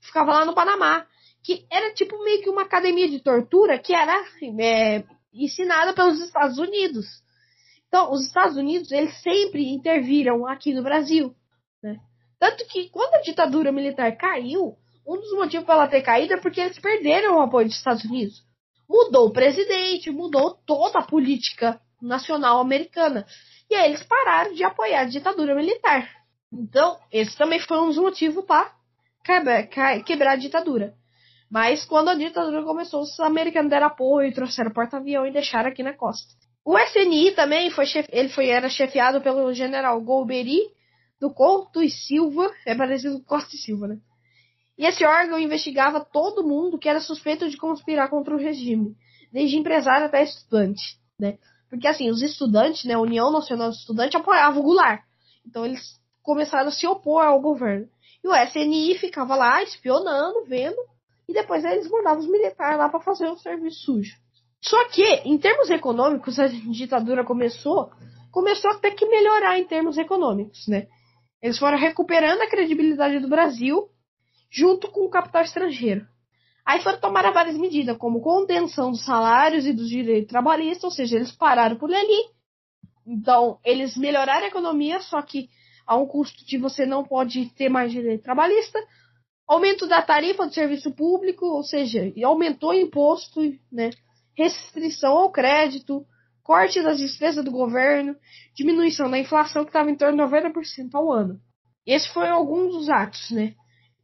que 0.00 0.06
ficava 0.06 0.32
lá 0.32 0.44
no 0.44 0.54
Panamá, 0.54 1.06
que 1.42 1.66
era 1.70 1.92
tipo 1.92 2.22
meio 2.24 2.42
que 2.42 2.48
uma 2.48 2.62
academia 2.62 3.08
de 3.08 3.20
tortura 3.20 3.78
que 3.78 3.92
era 3.92 4.24
é, 4.60 5.04
ensinada 5.32 5.92
pelos 5.92 6.20
Estados 6.20 6.58
Unidos. 6.58 7.06
Então, 7.88 8.10
os 8.12 8.26
Estados 8.26 8.56
Unidos 8.56 8.90
eles 8.90 9.14
sempre 9.22 9.68
interviram 9.68 10.46
aqui 10.46 10.72
no 10.72 10.82
Brasil? 10.82 11.34
Tanto 12.44 12.66
que 12.66 12.90
quando 12.90 13.14
a 13.14 13.22
ditadura 13.22 13.72
militar 13.72 14.14
caiu, 14.18 14.76
um 15.08 15.16
dos 15.16 15.32
motivos 15.32 15.64
para 15.64 15.76
ela 15.76 15.88
ter 15.88 16.02
caído 16.02 16.34
é 16.34 16.36
porque 16.36 16.60
eles 16.60 16.78
perderam 16.78 17.38
o 17.38 17.40
apoio 17.40 17.66
dos 17.66 17.74
Estados 17.74 18.04
Unidos. 18.04 18.44
Mudou 18.86 19.28
o 19.28 19.32
presidente, 19.32 20.10
mudou 20.10 20.54
toda 20.66 20.98
a 20.98 21.06
política 21.06 21.80
nacional 22.02 22.60
americana. 22.60 23.24
E 23.70 23.74
aí 23.74 23.88
eles 23.88 24.02
pararam 24.02 24.52
de 24.52 24.62
apoiar 24.62 25.00
a 25.00 25.04
ditadura 25.06 25.54
militar. 25.54 26.06
Então, 26.52 26.98
esse 27.10 27.34
também 27.34 27.58
foi 27.60 27.80
um 27.80 27.86
dos 27.86 27.96
motivos 27.96 28.44
para 28.44 28.72
quebrar 30.04 30.32
a 30.32 30.36
ditadura. 30.36 30.92
Mas 31.50 31.86
quando 31.86 32.10
a 32.10 32.14
ditadura 32.14 32.62
começou, 32.62 33.00
os 33.00 33.18
americanos 33.20 33.70
deram 33.70 33.86
apoio, 33.86 34.34
trouxeram 34.34 34.70
porta-avião 34.70 35.26
e 35.26 35.32
deixaram 35.32 35.70
aqui 35.70 35.82
na 35.82 35.94
costa. 35.94 36.34
O 36.62 36.78
SNI 36.78 37.30
também 37.30 37.70
foi 37.70 37.86
ele 38.10 38.28
foi, 38.28 38.48
era 38.48 38.68
chefiado 38.68 39.22
pelo 39.22 39.50
general 39.54 39.98
Golbery 40.02 40.73
do 41.24 41.32
Couto 41.32 41.82
e 41.82 41.88
Silva, 41.88 42.52
é 42.66 42.74
parecido 42.74 43.18
com 43.18 43.24
Costa 43.24 43.56
e 43.56 43.58
Silva, 43.58 43.88
né? 43.88 43.98
E 44.76 44.84
esse 44.84 45.06
órgão 45.06 45.38
investigava 45.38 46.04
todo 46.04 46.46
mundo 46.46 46.78
que 46.78 46.86
era 46.86 47.00
suspeito 47.00 47.48
de 47.48 47.56
conspirar 47.56 48.10
contra 48.10 48.34
o 48.34 48.38
regime, 48.38 48.94
desde 49.32 49.56
empresário 49.56 50.04
até 50.04 50.22
estudante, 50.22 50.98
né? 51.18 51.38
Porque 51.70 51.88
assim, 51.88 52.10
os 52.10 52.20
estudantes, 52.20 52.84
né, 52.84 52.92
a 52.92 53.00
União 53.00 53.32
Nacional 53.32 53.70
dos 53.70 53.78
Estudantes 53.78 54.20
apoiava 54.20 54.60
o 54.60 54.62
Goulart. 54.62 55.02
Então 55.46 55.64
eles 55.64 55.98
começaram 56.22 56.68
a 56.68 56.70
se 56.70 56.86
opor 56.86 57.24
ao 57.24 57.40
governo. 57.40 57.88
E 58.22 58.28
o 58.28 58.34
SNI 58.34 58.98
ficava 58.98 59.34
lá 59.34 59.62
espionando, 59.62 60.44
vendo, 60.44 60.76
e 61.26 61.32
depois 61.32 61.64
eles 61.64 61.90
mandavam 61.90 62.18
os 62.18 62.30
militares 62.30 62.76
lá 62.76 62.90
para 62.90 63.00
fazer 63.00 63.28
o 63.28 63.38
serviço 63.38 63.80
sujo. 63.80 64.14
Só 64.60 64.88
que, 64.90 65.02
em 65.24 65.38
termos 65.38 65.70
econômicos, 65.70 66.38
a 66.38 66.48
ditadura 66.48 67.24
começou, 67.24 67.90
começou 68.30 68.72
até 68.72 68.90
que 68.90 69.06
melhorar 69.06 69.58
em 69.58 69.64
termos 69.64 69.96
econômicos, 69.96 70.68
né? 70.68 70.86
Eles 71.44 71.58
foram 71.58 71.76
recuperando 71.76 72.40
a 72.40 72.48
credibilidade 72.48 73.18
do 73.18 73.28
Brasil 73.28 73.90
junto 74.50 74.90
com 74.90 75.04
o 75.04 75.10
capital 75.10 75.42
estrangeiro. 75.42 76.06
Aí 76.64 76.82
foram 76.82 76.98
tomar 76.98 77.30
várias 77.32 77.58
medidas, 77.58 77.98
como 77.98 78.22
contenção 78.22 78.90
dos 78.90 79.04
salários 79.04 79.66
e 79.66 79.72
dos 79.74 79.86
direitos 79.86 80.30
trabalhistas, 80.30 80.84
ou 80.84 80.90
seja, 80.90 81.16
eles 81.16 81.32
pararam 81.32 81.76
por 81.76 81.92
ali. 81.92 82.30
Então, 83.06 83.58
eles 83.62 83.94
melhoraram 83.94 84.44
a 84.44 84.48
economia, 84.48 85.00
só 85.00 85.20
que 85.20 85.50
a 85.86 85.94
um 85.98 86.06
custo 86.06 86.46
de 86.46 86.56
você 86.56 86.86
não 86.86 87.04
pode 87.04 87.50
ter 87.50 87.68
mais 87.68 87.92
direito 87.92 88.22
trabalhista. 88.22 88.78
Aumento 89.46 89.86
da 89.86 90.00
tarifa 90.00 90.46
do 90.46 90.54
serviço 90.54 90.92
público, 90.92 91.44
ou 91.44 91.62
seja, 91.62 92.10
aumentou 92.24 92.70
o 92.70 92.74
imposto, 92.74 93.42
né? 93.70 93.90
restrição 94.34 95.12
ao 95.12 95.30
crédito, 95.30 96.06
corte 96.44 96.82
das 96.82 96.98
despesas 96.98 97.42
do 97.42 97.50
governo, 97.50 98.14
diminuição 98.54 99.10
da 99.10 99.18
inflação 99.18 99.64
que 99.64 99.70
estava 99.70 99.90
em 99.90 99.96
torno 99.96 100.16
de 100.16 100.22
90% 100.22 100.90
ao 100.92 101.10
ano. 101.10 101.40
Esse 101.86 102.08
foi 102.10 102.28
algum 102.28 102.68
dos 102.68 102.88
atos, 102.88 103.30
né? 103.30 103.54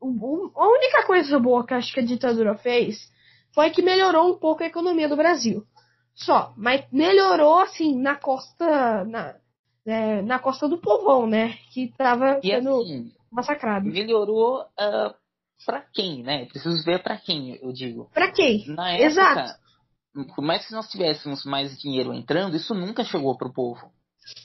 A 0.02 0.66
única 0.66 1.06
coisa 1.06 1.38
boa 1.38 1.64
que 1.64 1.74
acho 1.74 1.92
que 1.92 2.00
a 2.00 2.04
ditadura 2.04 2.56
fez 2.56 2.98
foi 3.54 3.70
que 3.70 3.82
melhorou 3.82 4.30
um 4.30 4.38
pouco 4.38 4.62
a 4.62 4.66
economia 4.66 5.08
do 5.08 5.16
Brasil. 5.16 5.64
Só, 6.14 6.54
mas 6.56 6.84
melhorou 6.90 7.58
assim 7.58 7.98
na 8.00 8.16
costa 8.16 9.04
na, 9.04 9.36
é, 9.86 10.22
na 10.22 10.38
costa 10.38 10.66
do 10.68 10.78
povão, 10.78 11.26
né? 11.26 11.58
Que 11.72 11.84
estava 11.84 12.40
sendo 12.40 12.80
assim, 12.80 13.12
massacrado. 13.30 13.86
Melhorou 13.86 14.62
uh, 14.62 15.14
para 15.64 15.82
quem, 15.92 16.22
né? 16.22 16.46
Preciso 16.46 16.82
ver 16.84 17.02
para 17.02 17.16
quem, 17.18 17.56
eu 17.62 17.72
digo. 17.72 18.10
Para 18.14 18.32
quem? 18.32 18.66
Na 18.68 18.92
época, 18.92 19.06
Exato 19.06 19.69
por 20.34 20.42
mais 20.42 20.66
que 20.66 20.72
nós 20.72 20.88
tivéssemos 20.88 21.44
mais 21.44 21.78
dinheiro 21.78 22.12
entrando, 22.12 22.56
isso 22.56 22.74
nunca 22.74 23.04
chegou 23.04 23.36
para 23.36 23.48
o 23.48 23.52
povo. 23.52 23.92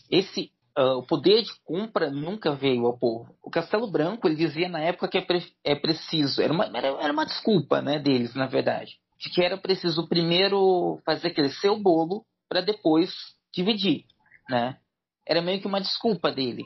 Esse 0.10 0.52
uh, 0.78 0.98
o 0.98 1.04
poder 1.04 1.42
de 1.42 1.52
compra 1.64 2.12
nunca 2.12 2.54
veio 2.54 2.86
ao 2.86 2.98
povo. 2.98 3.36
O 3.42 3.50
Castelo 3.50 3.90
Branco 3.90 4.28
ele 4.28 4.36
dizia 4.36 4.70
na 4.70 4.80
época 4.80 5.08
que 5.08 5.18
é, 5.18 5.22
pre 5.22 5.44
é 5.64 5.76
preciso, 5.76 6.42
era 6.42 6.54
uma, 6.54 6.66
era, 6.66 6.88
era 6.88 7.14
uma 7.14 7.26
desculpa, 7.26 7.82
né, 7.82 8.00
deles 8.00 8.36
na 8.36 8.46
verdade, 8.46 8.98
de 9.20 9.30
que 9.30 9.42
era 9.42 9.58
preciso 9.58 10.08
primeiro 10.08 11.00
fazer 11.06 11.32
crescer 11.32 11.70
o 11.70 11.80
bolo 11.80 12.26
para 12.48 12.62
depois 12.62 13.12
dividir, 13.54 14.06
né? 14.50 14.78
Era 15.28 15.42
meio 15.42 15.60
que 15.60 15.68
uma 15.68 15.82
desculpa 15.82 16.32
dele 16.32 16.64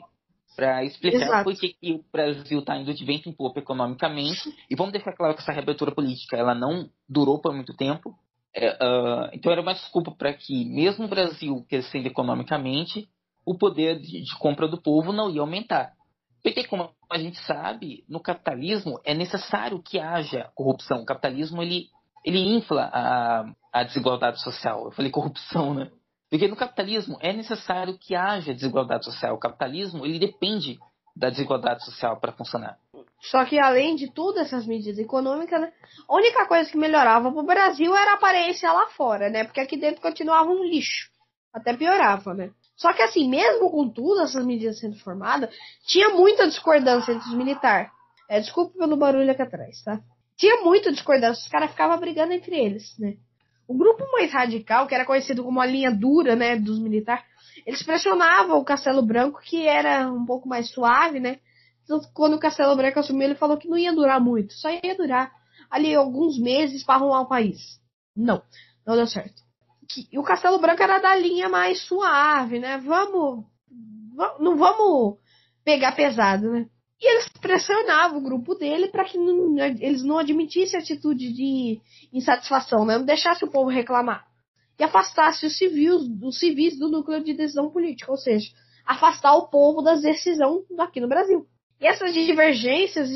para 0.54 0.84
explicar 0.84 1.42
por 1.42 1.54
que 1.54 1.74
o 1.84 2.04
Brasil 2.12 2.58
está 2.58 2.76
indo 2.76 2.92
de 2.92 3.04
vento 3.04 3.30
em 3.30 3.32
popa 3.32 3.60
economicamente. 3.60 4.54
E 4.68 4.76
vamos 4.76 4.92
deixar 4.92 5.14
claro 5.14 5.34
que 5.34 5.40
essa 5.40 5.52
reabertura 5.52 5.90
política 5.90 6.36
ela 6.36 6.54
não 6.54 6.90
durou 7.08 7.40
por 7.40 7.54
muito 7.54 7.74
tempo. 7.74 8.14
Uh, 8.56 9.30
então 9.32 9.52
era 9.52 9.60
uma 9.60 9.74
desculpa 9.74 10.10
para 10.10 10.32
que, 10.32 10.64
mesmo 10.64 11.04
o 11.04 11.08
Brasil 11.08 11.64
crescendo 11.68 12.08
economicamente, 12.08 13.08
o 13.44 13.56
poder 13.56 14.00
de, 14.00 14.22
de, 14.22 14.38
compra 14.38 14.66
do 14.66 14.80
povo 14.80 15.12
não 15.12 15.30
ia 15.30 15.40
aumentar. 15.40 15.92
Porque, 16.42 16.64
como 16.64 16.90
a 17.10 17.18
gente 17.18 17.38
sabe, 17.44 18.04
no 18.08 18.20
capitalismo 18.20 19.00
é 19.04 19.14
necessário 19.14 19.82
que 19.82 19.98
haja 19.98 20.50
corrupção. 20.54 21.02
O 21.02 21.04
capitalismo 21.04 21.62
ele, 21.62 21.88
ele 22.24 22.38
infla 22.38 22.90
a, 22.92 23.52
a 23.72 23.82
desigualdade 23.84 24.40
social. 24.42 24.86
Eu 24.86 24.90
falei 24.90 25.10
corrupção, 25.10 25.74
né? 25.74 25.90
Porque 26.30 26.48
no 26.48 26.56
capitalismo 26.56 27.18
é 27.20 27.32
necessário 27.32 27.98
que 27.98 28.14
haja 28.14 28.54
desigualdade 28.54 29.04
social. 29.04 29.34
O 29.34 29.40
capitalismo 29.40 30.06
ele 30.06 30.18
depende 30.18 30.78
da 31.14 31.28
desigualdade 31.28 31.84
social 31.84 32.18
para 32.18 32.32
funcionar. 32.32 32.78
Só 33.22 33.44
que 33.44 33.58
além 33.58 33.96
de 33.96 34.10
tudo 34.12 34.40
essas 34.40 34.66
medidas 34.66 34.98
econômicas, 34.98 35.60
né, 35.60 35.72
a 36.08 36.14
única 36.14 36.46
coisa 36.46 36.70
que 36.70 36.78
melhorava 36.78 37.30
pro 37.30 37.42
Brasil 37.42 37.94
era 37.94 38.12
a 38.12 38.14
aparência 38.14 38.72
lá 38.72 38.86
fora, 38.88 39.28
né? 39.28 39.44
Porque 39.44 39.60
aqui 39.60 39.76
dentro 39.76 40.00
continuava 40.00 40.50
um 40.50 40.64
lixo. 40.64 41.10
Até 41.52 41.76
piorava, 41.76 42.32
né? 42.32 42.50
Só 42.76 42.92
que 42.94 43.02
assim, 43.02 43.28
mesmo 43.28 43.70
com 43.70 43.90
tudo 43.90 44.22
essas 44.22 44.44
medidas 44.44 44.78
sendo 44.78 44.96
formadas, 45.00 45.54
tinha 45.86 46.08
muita 46.10 46.46
discordância 46.46 47.12
entre 47.12 47.28
os 47.28 47.34
militares. 47.34 47.90
É, 48.28 48.40
desculpa 48.40 48.78
pelo 48.78 48.96
barulho 48.96 49.30
aqui 49.30 49.42
atrás, 49.42 49.82
tá? 49.82 50.00
Tinha 50.38 50.62
muita 50.62 50.90
discordância, 50.90 51.42
os 51.42 51.50
caras 51.50 51.70
ficavam 51.70 51.98
brigando 51.98 52.32
entre 52.32 52.56
eles, 52.56 52.96
né? 52.98 53.16
O 53.68 53.76
grupo 53.76 54.04
mais 54.12 54.32
radical, 54.32 54.86
que 54.86 54.94
era 54.94 55.04
conhecido 55.04 55.44
como 55.44 55.60
a 55.60 55.66
linha 55.66 55.90
dura, 55.90 56.34
né, 56.34 56.56
dos 56.56 56.80
militares, 56.80 57.24
eles 57.66 57.82
pressionavam 57.82 58.58
o 58.58 58.64
Castelo 58.64 59.02
Branco, 59.02 59.40
que 59.40 59.66
era 59.66 60.10
um 60.10 60.24
pouco 60.24 60.48
mais 60.48 60.70
suave, 60.70 61.20
né? 61.20 61.38
Quando 62.14 62.34
o 62.34 62.38
Castelo 62.38 62.76
Branco 62.76 62.98
assumiu, 62.98 63.24
ele 63.24 63.34
falou 63.34 63.56
que 63.56 63.68
não 63.68 63.78
ia 63.78 63.92
durar 63.92 64.20
muito, 64.20 64.52
só 64.54 64.68
ia 64.70 64.96
durar 64.96 65.32
ali 65.70 65.94
alguns 65.94 66.38
meses 66.38 66.84
para 66.84 66.96
arrumar 66.96 67.22
o 67.22 67.28
país. 67.28 67.80
Não, 68.16 68.42
não 68.86 68.96
deu 68.96 69.06
certo. 69.06 69.42
E 70.12 70.18
o 70.18 70.22
Castelo 70.22 70.58
Branco 70.58 70.82
era 70.82 70.98
da 70.98 71.14
linha 71.16 71.48
mais 71.48 71.80
suave, 71.82 72.58
né? 72.58 72.78
Vamos, 72.78 73.44
vamos 74.14 74.40
não 74.40 74.56
vamos 74.56 75.18
pegar 75.64 75.92
pesado, 75.92 76.50
né? 76.50 76.66
E 77.00 77.10
eles 77.10 77.28
pressionavam 77.40 78.18
o 78.18 78.22
grupo 78.22 78.54
dele 78.54 78.88
para 78.88 79.04
que 79.04 79.16
não, 79.16 79.56
eles 79.58 80.02
não 80.02 80.18
admitissem 80.18 80.78
atitude 80.78 81.32
de 81.32 81.80
insatisfação, 82.12 82.84
né? 82.84 82.98
não 82.98 83.06
deixasse 83.06 83.42
o 83.42 83.50
povo 83.50 83.70
reclamar. 83.70 84.26
E 84.78 84.84
afastasse 84.84 85.46
os 85.46 85.56
civis, 85.56 86.02
os 86.22 86.38
civis 86.38 86.78
do 86.78 86.90
núcleo 86.90 87.24
de 87.24 87.32
decisão 87.32 87.70
política, 87.70 88.10
ou 88.10 88.18
seja, 88.18 88.50
afastar 88.84 89.34
o 89.34 89.48
povo 89.48 89.80
das 89.80 90.02
decisões 90.02 90.64
aqui 90.78 91.00
no 91.00 91.08
Brasil. 91.08 91.46
E 91.80 91.86
essas 91.86 92.12
divergências, 92.12 93.08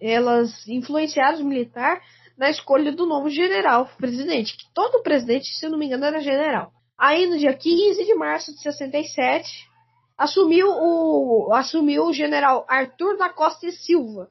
elas 0.00 0.66
influenciaram 0.66 1.38
os 1.38 1.44
militares 1.44 2.02
na 2.38 2.48
escolha 2.48 2.90
do 2.90 3.04
novo 3.04 3.28
general 3.28 3.90
presidente, 3.98 4.56
que 4.56 4.72
todo 4.72 5.02
presidente, 5.02 5.48
se 5.58 5.68
não 5.68 5.76
me 5.76 5.86
engano, 5.86 6.04
era 6.04 6.20
general. 6.20 6.72
Aí 6.96 7.26
no 7.26 7.36
dia 7.36 7.52
15 7.52 8.04
de 8.04 8.14
março 8.14 8.52
de 8.54 8.62
67, 8.62 9.68
assumiu 10.16 10.68
o, 10.68 11.52
assumiu 11.52 12.06
o 12.06 12.12
general 12.12 12.64
Arthur 12.68 13.16
da 13.18 13.28
Costa 13.28 13.66
e 13.66 13.72
Silva, 13.72 14.28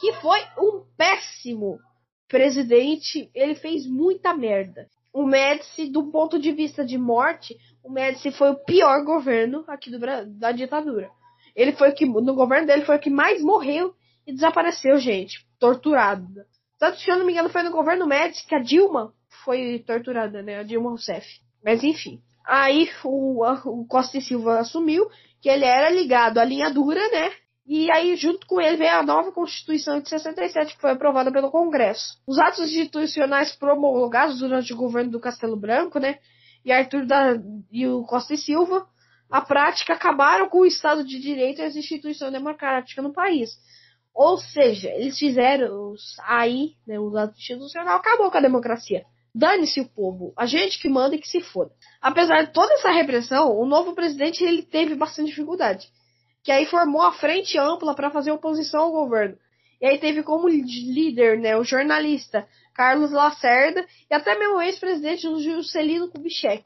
que 0.00 0.12
foi 0.14 0.40
um 0.58 0.84
péssimo 0.96 1.78
presidente. 2.28 3.30
Ele 3.34 3.54
fez 3.54 3.86
muita 3.86 4.34
merda. 4.34 4.86
O 5.12 5.24
Médici, 5.24 5.88
do 5.88 6.10
ponto 6.10 6.38
de 6.38 6.52
vista 6.52 6.84
de 6.84 6.98
morte, 6.98 7.56
o 7.82 7.90
Médici 7.90 8.32
foi 8.32 8.50
o 8.50 8.64
pior 8.64 9.04
governo 9.04 9.64
aqui 9.68 9.90
do, 9.90 9.98
da 10.38 10.52
ditadura. 10.52 11.08
Ele 11.54 11.72
foi 11.72 11.90
o 11.90 11.94
que, 11.94 12.06
no 12.06 12.34
governo 12.34 12.66
dele, 12.66 12.84
foi 12.84 12.96
o 12.96 13.00
que 13.00 13.10
mais 13.10 13.42
morreu 13.42 13.94
e 14.26 14.32
desapareceu, 14.32 14.98
gente, 14.98 15.46
torturado. 15.58 16.26
Tanto 16.78 16.98
se 16.98 17.10
eu 17.10 17.18
não 17.18 17.26
me 17.26 17.32
engano, 17.32 17.48
foi 17.50 17.62
no 17.62 17.70
governo 17.70 18.06
Médici 18.06 18.46
que 18.46 18.54
a 18.54 18.58
Dilma 18.58 19.12
foi 19.44 19.82
torturada, 19.86 20.42
né? 20.42 20.60
A 20.60 20.62
Dilma 20.62 20.90
Rousseff. 20.90 21.26
Mas 21.64 21.82
enfim. 21.82 22.20
Aí 22.46 22.90
o, 23.04 23.42
o 23.42 23.86
Costa 23.86 24.18
e 24.18 24.20
Silva 24.20 24.58
assumiu 24.58 25.08
que 25.40 25.48
ele 25.48 25.64
era 25.64 25.90
ligado 25.90 26.38
à 26.38 26.44
linha 26.44 26.70
dura, 26.70 27.00
né? 27.10 27.32
E 27.66 27.90
aí, 27.90 28.14
junto 28.16 28.46
com 28.46 28.60
ele, 28.60 28.76
veio 28.76 28.98
a 28.98 29.02
nova 29.02 29.32
Constituição 29.32 29.98
de 29.98 30.08
67, 30.08 30.74
que 30.74 30.80
foi 30.80 30.90
aprovada 30.90 31.32
pelo 31.32 31.50
Congresso. 31.50 32.18
Os 32.26 32.38
atos 32.38 32.70
institucionais 32.70 33.56
promulgados 33.56 34.38
durante 34.38 34.74
o 34.74 34.76
governo 34.76 35.10
do 35.10 35.20
Castelo 35.20 35.56
Branco, 35.56 35.98
né? 35.98 36.18
E 36.62 36.70
Arthur 36.70 37.06
da, 37.06 37.34
e 37.72 37.86
o 37.86 38.02
Costa 38.02 38.34
e 38.34 38.38
Silva, 38.38 38.86
a 39.30 39.40
prática 39.40 39.94
acabaram 39.94 40.48
com 40.48 40.58
o 40.58 40.66
Estado 40.66 41.04
de 41.04 41.18
Direito 41.18 41.60
e 41.60 41.64
as 41.64 41.76
instituições 41.76 42.32
democráticas 42.32 43.04
no 43.04 43.12
país. 43.12 43.50
Ou 44.14 44.38
seja, 44.38 44.88
eles 44.90 45.18
fizeram 45.18 45.90
os, 45.90 46.16
aí, 46.20 46.74
né, 46.86 47.00
o 47.00 47.16
ato 47.16 47.36
institucional 47.36 47.96
acabou 47.96 48.30
com 48.30 48.38
a 48.38 48.42
democracia. 48.42 49.04
Dane-se 49.34 49.80
o 49.80 49.88
povo, 49.88 50.32
a 50.36 50.46
gente 50.46 50.78
que 50.80 50.88
manda 50.88 51.16
e 51.16 51.18
que 51.18 51.26
se 51.26 51.40
foda. 51.40 51.72
Apesar 52.00 52.44
de 52.44 52.52
toda 52.52 52.72
essa 52.74 52.92
repressão, 52.92 53.58
o 53.58 53.66
novo 53.66 53.92
presidente 53.92 54.44
ele 54.44 54.62
teve 54.62 54.94
bastante 54.94 55.30
dificuldade, 55.30 55.88
que 56.44 56.52
aí 56.52 56.66
formou 56.66 57.02
a 57.02 57.12
frente 57.12 57.58
ampla 57.58 57.96
para 57.96 58.12
fazer 58.12 58.30
oposição 58.30 58.82
ao 58.82 58.92
governo. 58.92 59.36
E 59.80 59.86
aí 59.86 59.98
teve 59.98 60.22
como 60.22 60.48
líder, 60.48 61.40
né, 61.40 61.56
o 61.56 61.64
jornalista 61.64 62.46
Carlos 62.72 63.10
Lacerda 63.10 63.84
e 64.08 64.14
até 64.14 64.38
mesmo 64.38 64.60
ex-presidente 64.60 65.22
Juscelino 65.22 66.08
Kubitschek. 66.08 66.64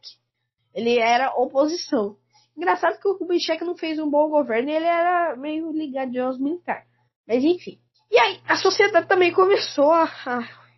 Ele 0.74 0.98
era 0.98 1.34
oposição. 1.34 2.16
Engraçado 2.58 3.00
que 3.00 3.08
o 3.08 3.16
Kubitschek 3.16 3.64
não 3.64 3.74
fez 3.74 3.98
um 3.98 4.10
bom 4.10 4.28
governo 4.28 4.68
e 4.68 4.74
ele 4.74 4.84
era 4.84 5.34
meio 5.36 5.72
ligado 5.72 6.14
aos 6.18 6.38
militares. 6.38 6.86
Mas 7.26 7.42
enfim. 7.42 7.78
E 8.10 8.18
aí 8.18 8.40
a 8.46 8.56
sociedade 8.56 9.08
também 9.08 9.32
começou 9.32 9.92
a, 9.92 10.04
a 10.26 10.68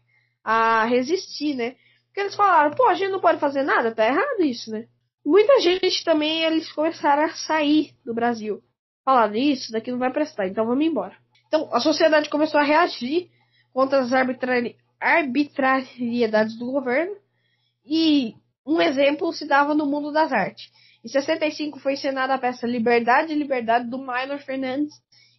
a 0.44 0.84
resistir, 0.84 1.54
né? 1.54 1.76
Porque 2.06 2.20
eles 2.20 2.34
falaram, 2.34 2.74
pô, 2.74 2.86
a 2.88 2.94
gente 2.94 3.10
não 3.10 3.20
pode 3.20 3.38
fazer 3.38 3.62
nada, 3.62 3.94
tá 3.94 4.04
errado 4.06 4.42
isso, 4.42 4.70
né? 4.70 4.86
Muita 5.24 5.60
gente 5.60 6.02
também, 6.04 6.42
eles 6.42 6.72
começaram 6.72 7.24
a 7.24 7.30
sair 7.30 7.94
do 8.04 8.14
Brasil. 8.14 8.60
Falaram, 9.04 9.34
isso 9.36 9.70
daqui 9.70 9.90
não 9.90 9.98
vai 9.98 10.12
prestar, 10.12 10.48
então 10.48 10.66
vamos 10.66 10.84
embora. 10.84 11.16
Então, 11.46 11.68
a 11.72 11.80
sociedade 11.80 12.30
começou 12.30 12.58
a 12.58 12.64
reagir 12.64 13.30
contra 13.72 14.00
as 14.00 14.12
arbitrari 14.12 14.76
arbitrariedades 15.00 16.58
do 16.58 16.66
governo. 16.66 17.16
E 17.84 18.34
um 18.66 18.80
exemplo 18.80 19.32
se 19.32 19.46
dava 19.46 19.74
no 19.74 19.86
mundo 19.86 20.12
das 20.12 20.32
artes. 20.32 20.70
Em 21.04 21.08
65 21.08 21.78
foi 21.80 21.94
encenada 21.94 22.34
a 22.34 22.38
peça 22.38 22.66
Liberdade 22.66 23.34
Liberdade 23.34 23.88
do 23.88 23.98
Milo 23.98 24.38
Fernandes 24.38 24.94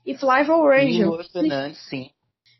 e 0.06 0.15
Flávio 0.15 0.63
Rangel. 0.63 1.12
Milo 1.12 1.24
Fernandes, 1.24 1.80
sim. 1.88 2.10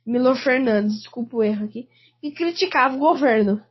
Milo 0.05 0.35
Fernandes, 0.35 0.99
desculpa 0.99 1.37
o 1.37 1.43
erro 1.43 1.65
aqui 1.65 1.87
e 2.21 2.31
criticava 2.31 2.95
o 2.95 2.99
governo. 2.99 3.61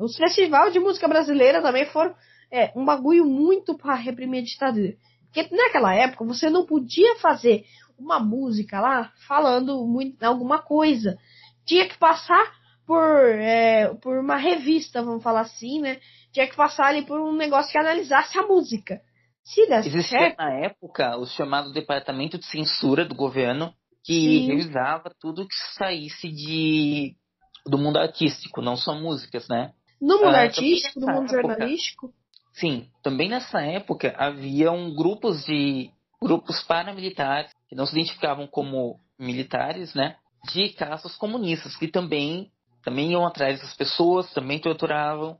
Os 0.00 0.16
festivais 0.16 0.72
de 0.72 0.78
música 0.78 1.08
brasileira 1.08 1.60
também 1.60 1.84
foram 1.86 2.14
é, 2.50 2.72
um 2.76 2.84
bagulho 2.84 3.24
muito 3.26 3.76
para 3.76 3.94
reprimir 3.94 4.42
a 4.42 4.44
ditadura. 4.44 4.96
Porque 5.26 5.54
naquela 5.54 5.94
época 5.94 6.24
você 6.24 6.48
não 6.48 6.66
podia 6.66 7.16
fazer 7.16 7.64
uma 7.98 8.18
música 8.18 8.80
lá 8.80 9.12
falando 9.28 9.86
muito, 9.86 10.22
alguma 10.22 10.60
coisa. 10.60 11.18
Tinha 11.64 11.86
que 11.86 11.98
passar 11.98 12.52
por, 12.86 13.28
é, 13.28 13.94
por 14.02 14.18
uma 14.18 14.36
revista, 14.36 15.02
vamos 15.02 15.22
falar 15.22 15.42
assim, 15.42 15.80
né? 15.80 16.00
Tinha 16.32 16.48
que 16.48 16.56
passar 16.56 16.86
ali 16.86 17.02
por 17.02 17.20
um 17.20 17.32
negócio 17.32 17.72
que 17.72 17.78
analisasse 17.78 18.38
a 18.38 18.46
música. 18.46 19.00
Se 19.44 19.66
desse 19.66 19.88
Existia 19.88 20.18
certo, 20.18 20.38
na 20.38 20.52
época 20.60 21.16
o 21.16 21.26
chamado 21.26 21.72
Departamento 21.72 22.38
de 22.38 22.46
Censura 22.46 23.04
do 23.04 23.14
governo 23.14 23.74
que 24.04 24.14
Sim. 24.14 24.46
revisava 24.46 25.10
tudo 25.20 25.46
que 25.46 25.54
saísse 25.76 26.28
de 26.28 27.16
do 27.66 27.76
mundo 27.76 27.98
artístico, 27.98 28.62
não 28.62 28.76
só 28.76 28.94
músicas, 28.94 29.46
né? 29.48 29.72
No 30.00 30.16
mundo 30.16 30.34
ah, 30.34 30.42
artístico, 30.42 31.00
no 31.00 31.06
mundo 31.08 31.34
época, 31.34 31.54
jornalístico? 31.54 32.12
Sim, 32.54 32.88
também 33.02 33.28
nessa 33.28 33.60
época 33.60 34.14
haviam 34.16 34.94
grupos 34.94 35.44
de 35.44 35.90
grupos 36.22 36.62
paramilitares 36.62 37.52
que 37.68 37.74
não 37.74 37.86
se 37.86 37.92
identificavam 37.92 38.46
como 38.46 38.98
militares, 39.18 39.94
né? 39.94 40.16
De 40.52 40.70
caças 40.70 41.16
comunistas 41.16 41.76
que 41.76 41.88
também 41.88 42.50
também 42.82 43.12
iam 43.12 43.26
atrás 43.26 43.60
dessas 43.60 43.76
pessoas, 43.76 44.32
também 44.32 44.58
torturavam, 44.58 45.38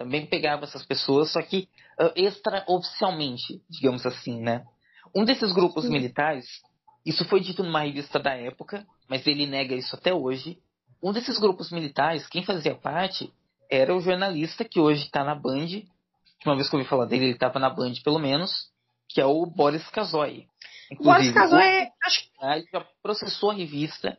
também 0.00 0.24
pegavam 0.24 0.64
essas 0.64 0.82
pessoas, 0.86 1.30
só 1.30 1.42
que 1.42 1.68
uh, 2.00 2.10
extraoficialmente, 2.16 3.62
digamos 3.68 4.06
assim, 4.06 4.40
né? 4.40 4.64
Um 5.14 5.26
desses 5.26 5.52
grupos 5.52 5.84
Sim. 5.84 5.90
militares, 5.90 6.46
isso 7.04 7.22
foi 7.26 7.38
dito 7.38 7.62
numa 7.62 7.82
revista 7.82 8.18
da 8.18 8.34
época, 8.34 8.86
mas 9.06 9.26
ele 9.26 9.46
nega 9.46 9.74
isso 9.74 9.94
até 9.94 10.14
hoje, 10.14 10.58
um 11.02 11.12
desses 11.12 11.38
grupos 11.38 11.70
militares, 11.70 12.26
quem 12.28 12.42
fazia 12.42 12.74
parte, 12.74 13.30
era 13.70 13.94
o 13.94 14.00
jornalista 14.00 14.64
que 14.64 14.80
hoje 14.80 15.04
está 15.04 15.22
na 15.22 15.34
Band. 15.34 15.82
Uma 16.46 16.56
vez 16.56 16.70
que 16.70 16.74
eu 16.74 16.78
ouvi 16.78 16.88
falar 16.88 17.04
dele, 17.04 17.26
ele 17.26 17.32
estava 17.34 17.58
na 17.58 17.68
Band 17.68 17.92
pelo 18.02 18.18
menos, 18.18 18.70
que 19.06 19.20
é 19.20 19.26
o 19.26 19.44
Boris 19.44 19.86
Kazoy. 19.90 20.46
O 20.98 21.04
Boris 21.04 21.30
Kazoy, 21.30 21.62
é, 21.62 21.90
acho 22.02 22.22
que 22.22 22.70
já 22.72 22.86
processou 23.02 23.50
a 23.50 23.54
revista, 23.54 24.16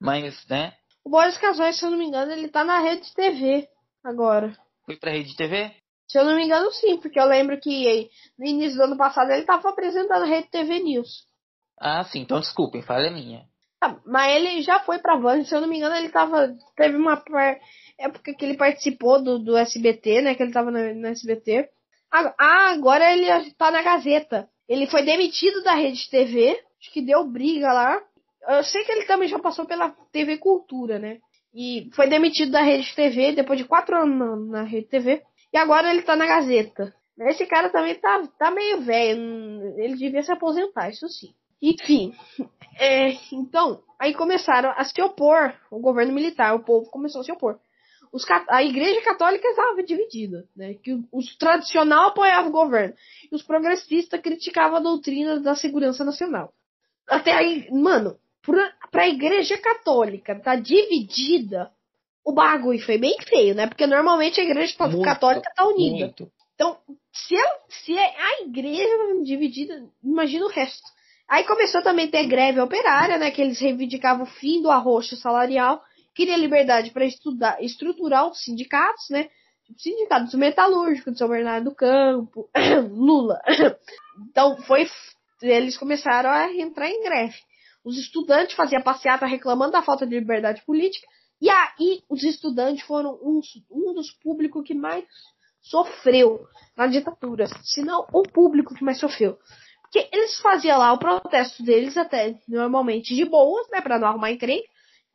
mas, 0.00 0.46
né? 0.48 0.72
O 1.04 1.10
Boris 1.10 1.36
Kazoy, 1.36 1.74
se 1.74 1.84
eu 1.84 1.90
não 1.90 1.98
me 1.98 2.06
engano, 2.06 2.32
ele 2.32 2.48
tá 2.48 2.64
na 2.64 2.78
Rede 2.78 3.12
TV 3.14 3.68
agora. 4.02 4.56
Foi 4.88 4.96
pra 4.96 5.10
Rede 5.10 5.36
TV? 5.36 5.70
Se 6.08 6.18
eu 6.18 6.24
não 6.24 6.34
me 6.34 6.46
engano, 6.46 6.70
sim, 6.70 6.96
porque 6.96 7.20
eu 7.20 7.26
lembro 7.26 7.60
que 7.60 8.08
no 8.38 8.46
início 8.46 8.78
do 8.78 8.84
ano 8.84 8.96
passado 8.96 9.30
ele 9.30 9.42
estava 9.42 9.68
apresentando 9.68 10.22
a 10.22 10.26
Rede 10.26 10.48
TV 10.48 10.78
News. 10.78 11.26
Ah, 11.78 12.02
sim, 12.04 12.20
então 12.20 12.40
desculpem, 12.40 12.80
falha 12.80 13.10
minha. 13.10 13.44
Ah, 13.82 13.98
mas 14.06 14.34
ele 14.34 14.62
já 14.62 14.80
foi 14.80 14.98
pra 14.98 15.18
Band, 15.18 15.44
se 15.44 15.54
eu 15.54 15.60
não 15.60 15.68
me 15.68 15.76
engano, 15.76 15.94
ele 15.94 16.08
tava. 16.08 16.56
Teve 16.74 16.96
uma 16.96 17.22
época 17.98 18.32
que 18.32 18.42
ele 18.42 18.56
participou 18.56 19.22
do, 19.22 19.38
do 19.38 19.58
SBT, 19.58 20.22
né? 20.22 20.34
Que 20.34 20.42
ele 20.42 20.52
tava 20.52 20.70
no, 20.70 20.94
no 20.94 21.06
SBT. 21.08 21.68
Ah, 22.10 22.70
agora 22.70 23.12
ele 23.12 23.52
tá 23.58 23.70
na 23.70 23.82
Gazeta. 23.82 24.48
Ele 24.66 24.86
foi 24.86 25.02
demitido 25.02 25.62
da 25.62 25.74
Rede 25.74 26.08
TV, 26.08 26.58
acho 26.80 26.90
que 26.94 27.02
deu 27.02 27.26
briga 27.26 27.74
lá. 27.74 28.02
Eu 28.48 28.64
sei 28.64 28.84
que 28.84 28.92
ele 28.92 29.04
também 29.04 29.28
já 29.28 29.38
passou 29.38 29.66
pela 29.66 29.90
TV 30.10 30.38
Cultura, 30.38 30.98
né? 30.98 31.18
E 31.54 31.90
foi 31.94 32.08
demitido 32.08 32.52
da 32.52 32.62
Rede 32.62 32.94
TV 32.94 33.32
depois 33.32 33.58
de 33.58 33.64
quatro 33.64 33.96
anos 33.96 34.18
na, 34.18 34.60
na 34.60 34.62
Rede 34.62 34.88
TV. 34.88 35.22
E 35.52 35.56
agora 35.56 35.90
ele 35.90 36.02
tá 36.02 36.14
na 36.14 36.26
Gazeta. 36.26 36.94
Esse 37.20 37.46
cara 37.46 37.70
também 37.70 37.94
tá, 37.96 38.22
tá 38.38 38.50
meio 38.50 38.80
velho. 38.82 39.78
Ele 39.78 39.96
devia 39.96 40.22
se 40.22 40.30
aposentar, 40.30 40.90
isso 40.90 41.08
sim. 41.08 41.34
Enfim, 41.60 42.14
é, 42.78 43.16
então, 43.32 43.82
aí 43.98 44.14
começaram 44.14 44.70
a 44.76 44.84
se 44.84 45.02
opor, 45.02 45.52
o 45.70 45.80
governo 45.80 46.12
militar, 46.12 46.54
o 46.54 46.64
povo 46.64 46.88
começou 46.90 47.20
a 47.20 47.24
se 47.24 47.32
opor. 47.32 47.58
Os, 48.12 48.24
a 48.48 48.62
igreja 48.62 49.02
católica 49.02 49.46
estava 49.46 49.82
dividida, 49.82 50.46
né? 50.56 50.74
Que 50.74 50.98
os 51.12 51.36
tradicional 51.36 52.08
apoiavam 52.08 52.48
o 52.48 52.52
governo 52.52 52.94
e 53.30 53.34
os 53.34 53.42
progressistas 53.42 54.20
criticavam 54.20 54.78
a 54.78 54.80
doutrina 54.80 55.40
da 55.40 55.54
segurança 55.54 56.04
nacional. 56.04 56.52
Até 57.06 57.32
aí, 57.32 57.68
mano, 57.70 58.16
pra, 58.48 58.72
pra 58.90 59.08
igreja 59.08 59.58
católica 59.58 60.34
tá 60.40 60.56
dividida, 60.56 61.70
o 62.24 62.32
bagulho 62.32 62.80
foi 62.80 62.96
bem 62.96 63.16
feio, 63.28 63.54
né? 63.54 63.66
Porque 63.66 63.86
normalmente 63.86 64.40
a 64.40 64.44
igreja 64.44 64.74
muito, 64.80 65.02
católica 65.02 65.52
tá 65.54 65.66
unida. 65.66 66.06
Muito. 66.06 66.32
Então, 66.54 66.78
se, 67.12 67.36
ela, 67.36 67.58
se 67.68 67.96
é 67.96 68.14
a 68.20 68.42
igreja 68.42 68.88
dividida, 69.22 69.84
imagina 70.02 70.46
o 70.46 70.50
resto. 70.50 70.82
Aí 71.28 71.44
começou 71.44 71.82
também 71.82 72.06
a 72.06 72.10
ter 72.10 72.26
greve 72.26 72.58
operária, 72.58 73.18
né? 73.18 73.30
Que 73.30 73.42
eles 73.42 73.60
reivindicavam 73.60 74.24
o 74.24 74.30
fim 74.30 74.62
do 74.62 74.70
arroxo 74.70 75.14
salarial, 75.14 75.82
queria 76.14 76.36
liberdade 76.36 76.90
para 76.90 77.04
estudar, 77.04 77.62
estruturar 77.62 78.26
os 78.26 78.42
sindicatos, 78.42 79.10
né? 79.10 79.28
Tipo, 79.66 79.78
sindicato 79.78 80.30
do 80.30 80.38
metalúrgico, 80.38 81.12
de 81.12 81.18
São 81.18 81.28
Bernardo 81.28 81.64
do 81.64 81.74
Campo, 81.74 82.48
Lula. 82.90 83.40
Então 84.30 84.56
foi, 84.62 84.84
eles 85.40 85.78
começaram 85.78 86.28
a 86.28 86.52
entrar 86.52 86.90
em 86.90 87.04
greve. 87.04 87.36
Os 87.88 87.96
estudantes 87.96 88.54
faziam 88.54 88.82
passeata 88.82 89.24
reclamando 89.24 89.72
da 89.72 89.82
falta 89.82 90.06
de 90.06 90.14
liberdade 90.14 90.62
política. 90.66 91.06
E 91.40 91.48
aí 91.48 92.02
os 92.06 92.22
estudantes 92.22 92.84
foram 92.84 93.14
um, 93.22 93.40
um 93.70 93.94
dos 93.94 94.10
públicos 94.22 94.62
que 94.62 94.74
mais 94.74 95.06
sofreu 95.62 96.46
na 96.76 96.86
ditadura, 96.86 97.46
se 97.62 97.80
não 97.80 98.06
o 98.12 98.22
público 98.22 98.74
que 98.74 98.84
mais 98.84 99.00
sofreu. 99.00 99.38
Porque 99.80 100.06
eles 100.12 100.38
faziam 100.38 100.78
lá 100.78 100.92
o 100.92 100.98
protesto 100.98 101.62
deles 101.62 101.96
até 101.96 102.38
normalmente 102.46 103.14
de 103.14 103.24
boas, 103.24 103.66
né? 103.70 103.80
Pra 103.80 103.98
não 103.98 104.08
arrumar 104.08 104.32
encrenca. 104.32 104.68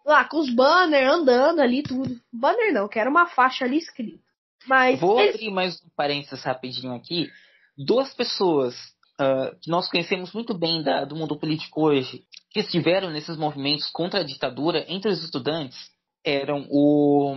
Lá 0.04 0.26
com 0.26 0.40
os 0.40 0.50
banners 0.50 1.14
andando 1.14 1.60
ali, 1.60 1.84
tudo. 1.84 2.20
Banner 2.32 2.74
não, 2.74 2.88
que 2.88 2.98
era 2.98 3.10
uma 3.10 3.28
faixa 3.28 3.66
ali 3.66 3.78
escrita. 3.78 4.24
Mas. 4.66 5.00
Vou 5.00 5.20
eles... 5.20 5.36
abrir 5.36 5.52
mais 5.52 5.76
um 5.76 5.90
parênteses 5.96 6.44
rapidinho 6.44 6.96
aqui. 6.96 7.30
Duas 7.78 8.12
pessoas 8.16 8.74
uh, 9.22 9.56
que 9.62 9.70
nós 9.70 9.88
conhecemos 9.88 10.34
muito 10.34 10.58
bem 10.58 10.82
da, 10.82 11.06
do 11.06 11.16
mundo 11.16 11.38
político 11.38 11.84
hoje, 11.84 12.26
que 12.54 12.60
estiveram 12.60 13.10
nesses 13.10 13.36
movimentos 13.36 13.90
contra 13.90 14.20
a 14.20 14.24
ditadura 14.24 14.86
entre 14.88 15.10
os 15.12 15.24
estudantes, 15.24 15.76
eram 16.24 16.68
o, 16.70 17.36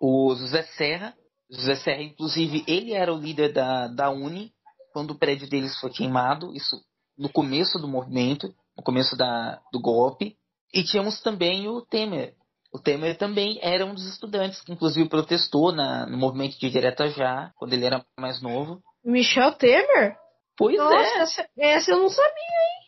o 0.00 0.34
José 0.34 0.62
Serra. 0.76 1.14
José 1.50 1.76
Serra, 1.76 2.02
inclusive, 2.02 2.62
ele 2.68 2.92
era 2.92 3.12
o 3.12 3.18
líder 3.18 3.52
da, 3.52 3.88
da 3.88 4.10
Uni, 4.10 4.52
quando 4.92 5.12
o 5.12 5.18
prédio 5.18 5.48
deles 5.48 5.78
foi 5.80 5.90
queimado, 5.90 6.54
isso 6.54 6.76
no 7.18 7.30
começo 7.30 7.78
do 7.78 7.88
movimento, 7.88 8.54
no 8.76 8.82
começo 8.82 9.16
da, 9.16 9.60
do 9.72 9.80
golpe. 9.80 10.36
E 10.72 10.84
tínhamos 10.84 11.20
também 11.20 11.66
o 11.66 11.80
Temer. 11.80 12.34
O 12.72 12.78
Temer 12.78 13.16
também 13.16 13.58
era 13.62 13.84
um 13.84 13.94
dos 13.94 14.06
estudantes 14.06 14.60
que, 14.60 14.72
inclusive, 14.72 15.08
protestou 15.08 15.72
na, 15.72 16.06
no 16.06 16.16
movimento 16.16 16.58
de 16.58 16.70
Direta 16.70 17.08
Já, 17.08 17.50
quando 17.56 17.72
ele 17.72 17.84
era 17.84 18.04
mais 18.18 18.40
novo. 18.40 18.80
Michel 19.04 19.52
Temer? 19.54 20.16
Pois 20.56 20.76
Nossa, 20.76 20.94
é. 20.94 21.18
Essa, 21.22 21.48
essa 21.58 21.90
eu 21.90 21.98
não 21.98 22.08
sabia, 22.08 22.28
hein? 22.28 22.79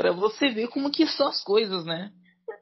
Pra 0.00 0.12
você 0.12 0.48
ver 0.48 0.66
como 0.68 0.90
que 0.90 1.06
são 1.06 1.28
as 1.28 1.44
coisas, 1.44 1.84
né? 1.84 2.10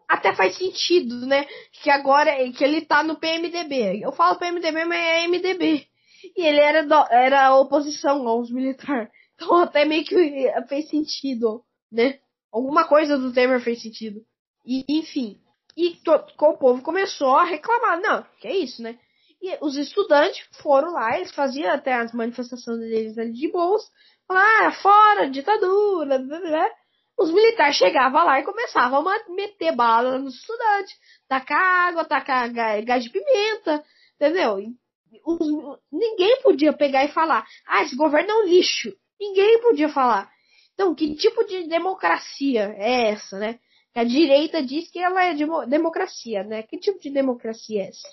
Até 0.09 0.35
faz 0.35 0.57
sentido, 0.57 1.25
né? 1.25 1.47
Que 1.71 1.89
agora 1.89 2.33
que 2.51 2.65
ele 2.65 2.81
tá 2.81 3.05
no 3.05 3.15
PMDB. 3.15 4.01
Eu 4.03 4.11
falo 4.11 4.41
PMDB, 4.41 4.85
mas 4.85 4.99
é 4.99 5.29
MDB. 5.29 5.87
E 6.37 6.43
ele 6.45 6.59
era, 6.59 6.85
do, 6.85 6.97
era 7.13 7.55
oposição 7.55 8.27
aos 8.27 8.51
militares. 8.51 9.09
Então 9.41 9.57
até 9.57 9.85
meio 9.85 10.05
que 10.05 10.53
fez 10.69 10.89
sentido, 10.89 11.63
né? 11.93 12.19
Alguma 12.51 12.89
coisa 12.89 13.17
do 13.17 13.33
Temer 13.33 13.61
fez 13.61 13.81
sentido. 13.81 14.21
E, 14.67 14.85
enfim. 14.89 15.39
E 15.77 15.95
to, 16.03 16.11
o 16.41 16.59
povo 16.59 16.83
começou 16.83 17.37
a 17.37 17.45
reclamar. 17.45 18.01
Não, 18.01 18.27
que 18.41 18.49
é 18.49 18.57
isso, 18.57 18.83
né? 18.83 18.99
E 19.41 19.57
os 19.61 19.77
estudantes 19.77 20.45
foram 20.61 20.93
lá, 20.93 21.17
eles 21.17 21.31
faziam 21.31 21.73
até 21.73 21.93
as 21.93 22.13
manifestações 22.13 22.81
deles 22.81 23.17
ali 23.17 23.33
de 23.33 23.49
boas. 23.53 23.83
Falaram, 24.27 24.67
ah, 24.67 24.73
fora, 24.73 25.31
ditadura, 25.31 26.19
blá, 26.19 26.41
blá, 26.41 26.41
blá. 26.41 26.71
Os 27.19 27.33
militares 27.33 27.77
chegavam 27.77 28.25
lá 28.25 28.39
e 28.39 28.45
começavam 28.45 29.07
a 29.09 29.29
meter 29.31 29.75
bala 29.75 30.19
nos 30.19 30.37
estudantes. 30.37 30.97
Tacar 31.29 31.89
água, 31.89 32.05
tacar 32.05 32.51
gás 32.53 33.03
de 33.03 33.11
pimenta, 33.11 33.85
entendeu? 34.15 34.59
os, 35.25 35.79
ninguém 35.91 36.41
podia 36.43 36.73
pegar 36.73 37.05
e 37.05 37.09
falar, 37.09 37.47
ah, 37.67 37.83
esse 37.83 37.97
governo 37.97 38.31
é 38.31 38.35
um 38.35 38.47
lixo. 38.47 38.93
Ninguém 39.21 39.61
podia 39.61 39.89
falar. 39.89 40.31
Então, 40.75 40.95
que 40.95 41.15
tipo 41.17 41.45
de 41.45 41.67
democracia 41.67 42.75
é 42.77 43.11
essa, 43.11 43.39
né? 43.39 43.59
A 43.95 44.05
direita 44.05 44.63
diz 44.63 44.89
que 44.91 45.01
ela 45.01 45.25
é 45.25 45.35
de 45.35 45.45
democracia, 45.69 46.45
né? 46.45 46.63
Que 46.63 46.79
tipo 46.79 47.01
de 47.01 47.11
democracia 47.11 47.83
é 47.83 47.89
essa? 47.89 48.09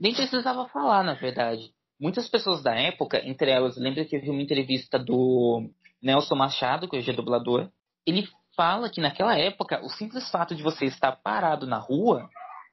Nem 0.00 0.14
precisava 0.14 0.66
falar, 0.68 1.02
na 1.02 1.12
verdade. 1.12 1.74
Muitas 2.00 2.28
pessoas 2.28 2.62
da 2.62 2.74
época, 2.74 3.20
entre 3.22 3.50
elas, 3.50 3.76
lembra 3.76 4.04
que 4.04 4.16
eu 4.16 4.20
vi 4.20 4.30
uma 4.30 4.40
entrevista 4.40 4.98
do 4.98 5.68
Nelson 6.02 6.36
Machado, 6.36 6.88
que 6.88 6.96
hoje 6.96 7.10
é 7.10 7.14
dublador. 7.14 7.70
Ele 8.06 8.26
fala 8.56 8.90
que 8.90 9.00
naquela 9.00 9.38
época, 9.38 9.80
o 9.84 9.88
simples 9.90 10.28
fato 10.30 10.54
de 10.54 10.62
você 10.62 10.86
estar 10.86 11.12
parado 11.12 11.66
na 11.66 11.78
rua, 11.78 12.28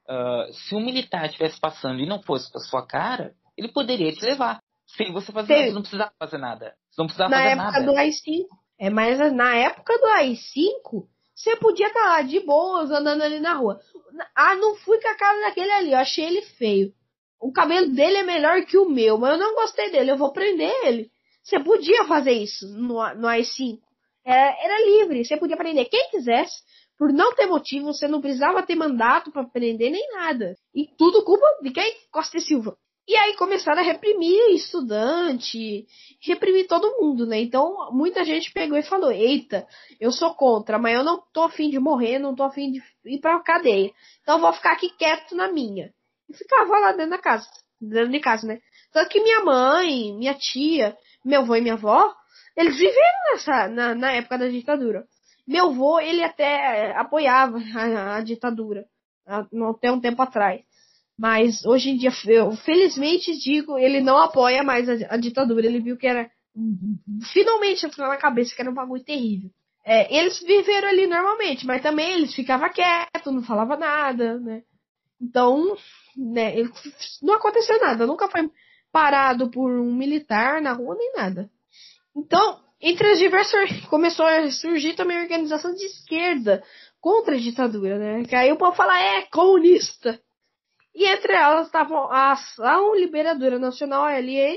uh, 0.08 0.52
se 0.52 0.74
um 0.74 0.80
militar 0.80 1.26
estivesse 1.26 1.60
passando 1.60 2.00
e 2.00 2.06
não 2.06 2.22
fosse 2.22 2.50
com 2.50 2.58
a 2.58 2.62
sua 2.62 2.86
cara, 2.86 3.34
ele 3.56 3.68
poderia 3.68 4.12
te 4.12 4.24
levar. 4.24 4.60
Sem 4.96 5.12
você 5.12 5.32
fazer 5.32 5.54
Sim. 5.54 5.54
nada, 5.54 5.66
você 5.66 5.74
não 5.74 5.82
precisava 5.82 6.12
fazer 6.18 6.38
nada. 6.38 6.74
Você 6.90 7.00
não 7.00 7.06
precisava 7.06 7.30
na 7.30 7.36
fazer 7.36 7.50
época 7.50 7.82
do 7.82 7.96
AI-5. 7.96 8.46
É, 8.78 8.90
mas 8.90 9.32
na 9.32 9.54
época 9.54 9.98
do 9.98 10.06
AI-5, 10.06 11.06
você 11.34 11.56
podia 11.56 11.86
estar 11.88 12.00
tá 12.00 12.06
lá 12.06 12.22
de 12.22 12.40
boas, 12.40 12.90
andando 12.90 13.22
ali 13.22 13.40
na 13.40 13.54
rua. 13.54 13.80
Ah, 14.34 14.54
não 14.56 14.76
fui 14.76 15.00
com 15.00 15.08
a 15.08 15.16
cara 15.16 15.40
daquele 15.40 15.70
ali, 15.70 15.92
eu 15.92 15.98
achei 15.98 16.24
ele 16.24 16.42
feio. 16.42 16.92
O 17.40 17.52
cabelo 17.52 17.90
dele 17.92 18.18
é 18.18 18.22
melhor 18.22 18.64
que 18.64 18.78
o 18.78 18.88
meu, 18.88 19.18
mas 19.18 19.32
eu 19.32 19.38
não 19.38 19.54
gostei 19.54 19.90
dele, 19.90 20.10
eu 20.10 20.16
vou 20.16 20.32
prender 20.32 20.72
ele. 20.84 21.10
Você 21.42 21.60
podia 21.60 22.04
fazer 22.04 22.32
isso 22.32 22.66
no, 22.68 23.14
no 23.14 23.28
AI-5. 23.28 23.80
Era, 24.24 24.56
era 24.58 24.86
livre, 24.86 25.24
você 25.24 25.36
podia 25.36 25.56
prender 25.56 25.88
quem 25.88 26.10
quisesse. 26.10 26.62
Por 26.98 27.12
não 27.12 27.34
ter 27.34 27.46
motivo, 27.46 27.86
você 27.86 28.06
não 28.06 28.20
precisava 28.20 28.62
ter 28.62 28.76
mandato 28.76 29.32
para 29.32 29.44
prender 29.44 29.90
nem 29.90 30.08
nada. 30.12 30.54
E 30.74 30.86
tudo 30.96 31.24
culpa 31.24 31.46
de 31.62 31.70
quem? 31.70 31.92
Costa 32.10 32.38
e 32.38 32.40
Silva. 32.40 32.76
E 33.06 33.14
aí 33.16 33.36
começaram 33.36 33.82
a 33.82 33.84
reprimir 33.84 34.54
estudante, 34.54 35.86
reprimir 36.22 36.66
todo 36.66 36.96
mundo, 36.98 37.26
né? 37.26 37.38
Então 37.38 37.90
muita 37.92 38.24
gente 38.24 38.50
pegou 38.50 38.78
e 38.78 38.82
falou: 38.82 39.12
Eita, 39.12 39.66
eu 40.00 40.10
sou 40.10 40.34
contra, 40.34 40.78
mas 40.78 40.94
eu 40.94 41.04
não 41.04 41.22
tô 41.32 41.42
afim 41.42 41.68
de 41.68 41.78
morrer, 41.78 42.18
não 42.18 42.34
tô 42.34 42.44
afim 42.44 42.72
de 42.72 42.82
ir 43.04 43.20
pra 43.20 43.38
cadeia. 43.42 43.92
Então 44.22 44.36
eu 44.36 44.40
vou 44.40 44.52
ficar 44.54 44.72
aqui 44.72 44.88
quieto 44.96 45.34
na 45.34 45.52
minha. 45.52 45.92
E 46.30 46.34
ficava 46.34 46.78
lá 46.78 46.92
dentro 46.92 47.10
da 47.10 47.18
casa, 47.18 47.46
dentro 47.78 48.10
de 48.10 48.20
casa, 48.20 48.46
né? 48.46 48.58
Tanto 48.90 49.10
que 49.10 49.20
minha 49.20 49.44
mãe, 49.44 50.16
minha 50.16 50.32
tia, 50.32 50.96
meu 51.22 51.42
avô 51.42 51.56
e 51.56 51.60
minha 51.60 51.74
avó, 51.74 52.10
eles 52.56 52.76
viveram 52.76 53.32
nessa, 53.32 53.68
na, 53.68 53.94
na 53.94 54.12
época 54.12 54.38
da 54.38 54.48
ditadura. 54.48 55.04
Meu 55.46 55.66
avô, 55.66 56.00
ele 56.00 56.22
até 56.22 56.92
apoiava 56.96 57.58
a, 57.74 58.16
a 58.16 58.20
ditadura, 58.20 58.84
até 59.26 59.92
um 59.92 60.00
tempo 60.00 60.22
atrás. 60.22 60.62
Mas 61.18 61.64
hoje 61.64 61.90
em 61.90 61.96
dia, 61.96 62.10
eu 62.26 62.52
felizmente 62.56 63.36
digo, 63.38 63.78
ele 63.78 64.00
não 64.00 64.18
apoia 64.18 64.62
mais 64.62 64.88
a, 64.88 65.14
a 65.14 65.16
ditadura. 65.16 65.66
Ele 65.66 65.80
viu 65.80 65.96
que 65.96 66.06
era. 66.06 66.30
Finalmente 67.32 67.86
entrou 67.86 68.08
na 68.08 68.16
cabeça 68.16 68.54
que 68.54 68.60
era 68.60 68.70
um 68.70 68.74
bagulho 68.74 69.04
terrível. 69.04 69.50
É, 69.84 70.16
eles 70.16 70.40
viveram 70.40 70.88
ali 70.88 71.06
normalmente, 71.06 71.66
mas 71.66 71.82
também 71.82 72.12
eles 72.12 72.34
ficavam 72.34 72.70
quietos, 72.70 73.32
não 73.32 73.42
falavam 73.42 73.78
nada, 73.78 74.38
né? 74.40 74.62
Então, 75.20 75.76
né, 76.16 76.54
não 77.22 77.34
aconteceu 77.34 77.78
nada, 77.80 78.06
nunca 78.06 78.28
foi 78.28 78.50
parado 78.90 79.50
por 79.50 79.70
um 79.70 79.92
militar 79.92 80.60
na 80.62 80.72
rua 80.72 80.96
nem 80.96 81.12
nada. 81.12 81.50
Então, 82.16 82.60
entre 82.80 83.12
as 83.12 83.18
diversas 83.18 83.86
começou 83.86 84.26
a 84.26 84.50
surgir 84.50 84.94
também 84.94 85.20
organização 85.20 85.74
de 85.74 85.84
esquerda 85.84 86.62
contra 87.00 87.34
a 87.34 87.38
ditadura, 87.38 87.98
né? 87.98 88.24
Que 88.24 88.34
aí 88.34 88.52
o 88.52 88.56
povo 88.56 88.76
fala, 88.76 88.98
é 88.98 89.22
comunista. 89.22 90.20
E 90.94 91.04
entre 91.06 91.32
elas 91.32 91.66
estavam 91.66 92.10
a 92.10 92.32
Ação 92.32 92.94
Liberadora 92.94 93.58
Nacional, 93.58 94.04
ALN, 94.04 94.56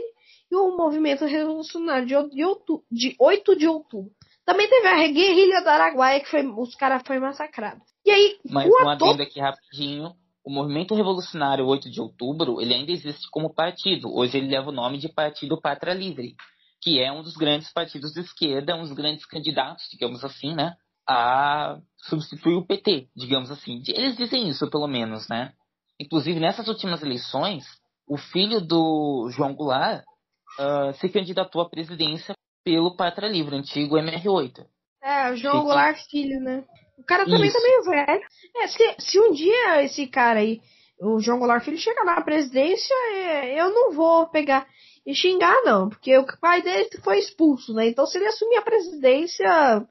e 0.52 0.56
o 0.56 0.78
Movimento 0.78 1.26
Revolucionário 1.26 2.06
de, 2.30 2.44
outubro, 2.44 2.86
de 2.92 3.16
8 3.20 3.56
de 3.56 3.68
outubro. 3.68 4.12
Também 4.46 4.70
teve 4.70 4.88
a 4.88 5.08
guerrilha 5.08 5.62
do 5.62 5.68
Araguaia, 5.68 6.22
que 6.22 6.30
foi, 6.30 6.46
os 6.46 6.74
caras 6.76 7.04
foram 7.06 7.22
massacrados. 7.22 7.84
E 8.06 8.12
aí, 8.12 8.38
Mas 8.50 8.70
um 8.70 8.88
ator... 8.88 9.10
adendo 9.10 9.24
aqui 9.24 9.40
rapidinho. 9.42 10.14
O 10.42 10.50
Movimento 10.50 10.96
Revolucionário 10.96 11.66
8 11.66 11.92
de 11.92 12.00
Outubro, 12.00 12.62
ele 12.62 12.74
ainda 12.74 12.94
existe 12.94 13.30
como 13.30 13.54
partido. 13.54 14.10
Hoje 14.16 14.38
ele 14.38 14.48
leva 14.48 14.70
o 14.70 14.72
nome 14.72 14.98
de 14.98 15.10
Partido 15.10 15.60
Pátria 15.60 15.94
Livre, 15.94 16.34
que 16.88 17.02
é 17.02 17.12
um 17.12 17.22
dos 17.22 17.36
grandes 17.36 17.70
partidos 17.74 18.14
de 18.14 18.22
esquerda, 18.22 18.74
um 18.74 18.84
dos 18.84 18.94
grandes 18.94 19.26
candidatos, 19.26 19.90
digamos 19.92 20.24
assim, 20.24 20.56
né, 20.56 20.74
a 21.06 21.80
substituir 21.98 22.56
o 22.56 22.66
PT, 22.66 23.10
digamos 23.14 23.52
assim. 23.52 23.84
Eles 23.90 24.16
dizem 24.16 24.48
isso, 24.48 24.70
pelo 24.70 24.88
menos, 24.88 25.28
né? 25.28 25.52
Inclusive, 26.00 26.40
nessas 26.40 26.70
últimas 26.70 27.04
eleições, 27.04 27.66
o 28.08 28.16
filho 28.16 28.62
do 28.62 29.30
João 29.32 29.54
Goulart 29.54 30.02
uh, 30.60 30.94
se 30.94 31.10
candidatou 31.10 31.62
à 31.62 31.70
presidência 31.70 32.34
pelo 32.64 32.96
Pátria 32.96 33.28
Livre, 33.28 33.58
antigo 33.58 33.98
MR8. 33.98 34.66
É, 35.04 35.32
o 35.32 35.36
João 35.36 35.64
Goulart 35.64 36.00
Filho, 36.10 36.40
né? 36.40 36.64
O 36.98 37.04
cara 37.04 37.26
também 37.26 37.50
Isso. 37.50 37.58
tá 37.58 37.64
meio 37.64 37.84
velho. 37.84 38.24
É, 38.56 38.68
se, 38.68 38.96
se 39.00 39.20
um 39.20 39.34
dia 39.34 39.84
esse 39.84 40.08
cara 40.08 40.40
aí, 40.40 40.62
o 41.02 41.20
João 41.20 41.40
Goulart 41.40 41.66
Filho, 41.66 41.78
chegar 41.78 42.06
na 42.06 42.22
presidência, 42.22 42.96
é, 43.12 43.62
eu 43.62 43.74
não 43.74 43.92
vou 43.92 44.28
pegar 44.28 44.66
e 45.08 45.16
xingar, 45.16 45.64
não, 45.64 45.88
porque 45.88 46.18
o 46.18 46.26
pai 46.38 46.62
dele 46.62 46.90
foi 47.02 47.18
expulso, 47.20 47.74
né? 47.74 47.88
Então 47.88 48.06
se 48.06 48.18
ele 48.18 48.28
assumir 48.28 48.58
a 48.58 48.62
presidência, 48.62 49.88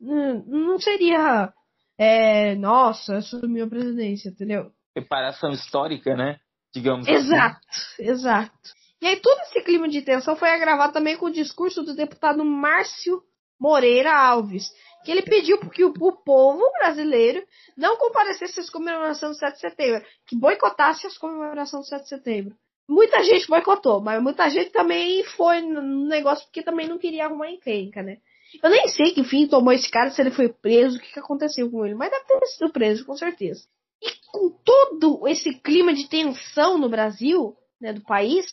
não 0.00 0.76
seria. 0.80 1.52
É, 1.96 2.56
nossa, 2.56 3.18
assumiu 3.18 3.66
a 3.66 3.68
presidência, 3.68 4.28
entendeu? 4.28 4.72
Reparação 4.94 5.50
histórica, 5.50 6.16
né? 6.16 6.38
Digamos 6.74 7.06
Exato, 7.06 7.60
assim. 7.70 8.10
exato. 8.10 8.58
E 9.00 9.06
aí 9.06 9.16
todo 9.20 9.40
esse 9.42 9.62
clima 9.62 9.88
de 9.88 10.02
tensão 10.02 10.34
foi 10.34 10.50
agravado 10.50 10.92
também 10.92 11.16
com 11.16 11.26
o 11.26 11.32
discurso 11.32 11.84
do 11.84 11.94
deputado 11.94 12.44
Márcio 12.44 13.22
Moreira 13.60 14.12
Alves, 14.12 14.68
que 15.04 15.12
ele 15.12 15.22
pediu 15.22 15.58
que 15.70 15.84
o, 15.84 15.94
o 15.96 16.12
povo 16.24 16.60
brasileiro 16.80 17.46
não 17.76 17.96
comparecesse 17.96 18.58
às 18.58 18.68
comemorações 18.68 19.36
do 19.36 19.38
7 19.38 19.54
de 19.54 19.60
setembro, 19.60 20.04
que 20.26 20.36
boicotasse 20.36 21.06
as 21.06 21.16
comemorações 21.16 21.84
do 21.84 21.88
7 21.88 22.02
de 22.02 22.08
setembro. 22.08 22.56
Muita 22.88 23.22
gente 23.24 23.48
boicotou, 23.48 24.00
mas 24.00 24.22
muita 24.22 24.48
gente 24.48 24.70
também 24.70 25.24
foi 25.24 25.60
no 25.60 26.06
negócio 26.06 26.44
porque 26.46 26.62
também 26.62 26.86
não 26.88 26.98
queria 26.98 27.26
arrumar 27.26 27.50
encrenca, 27.50 28.02
né? 28.02 28.18
Eu 28.62 28.70
nem 28.70 28.88
sei 28.88 29.12
que 29.12 29.24
fim 29.24 29.46
tomou 29.48 29.72
esse 29.72 29.90
cara, 29.90 30.10
se 30.10 30.20
ele 30.20 30.30
foi 30.30 30.48
preso, 30.48 30.96
o 30.96 31.00
que, 31.00 31.12
que 31.12 31.18
aconteceu 31.18 31.70
com 31.70 31.84
ele, 31.84 31.94
mas 31.94 32.10
deve 32.10 32.24
ter 32.24 32.46
sido 32.46 32.72
preso, 32.72 33.04
com 33.04 33.16
certeza. 33.16 33.64
E 34.00 34.08
com 34.30 34.50
todo 34.64 35.26
esse 35.26 35.52
clima 35.60 35.92
de 35.92 36.08
tensão 36.08 36.78
no 36.78 36.88
Brasil, 36.88 37.56
né, 37.80 37.92
do 37.92 38.02
país, 38.02 38.46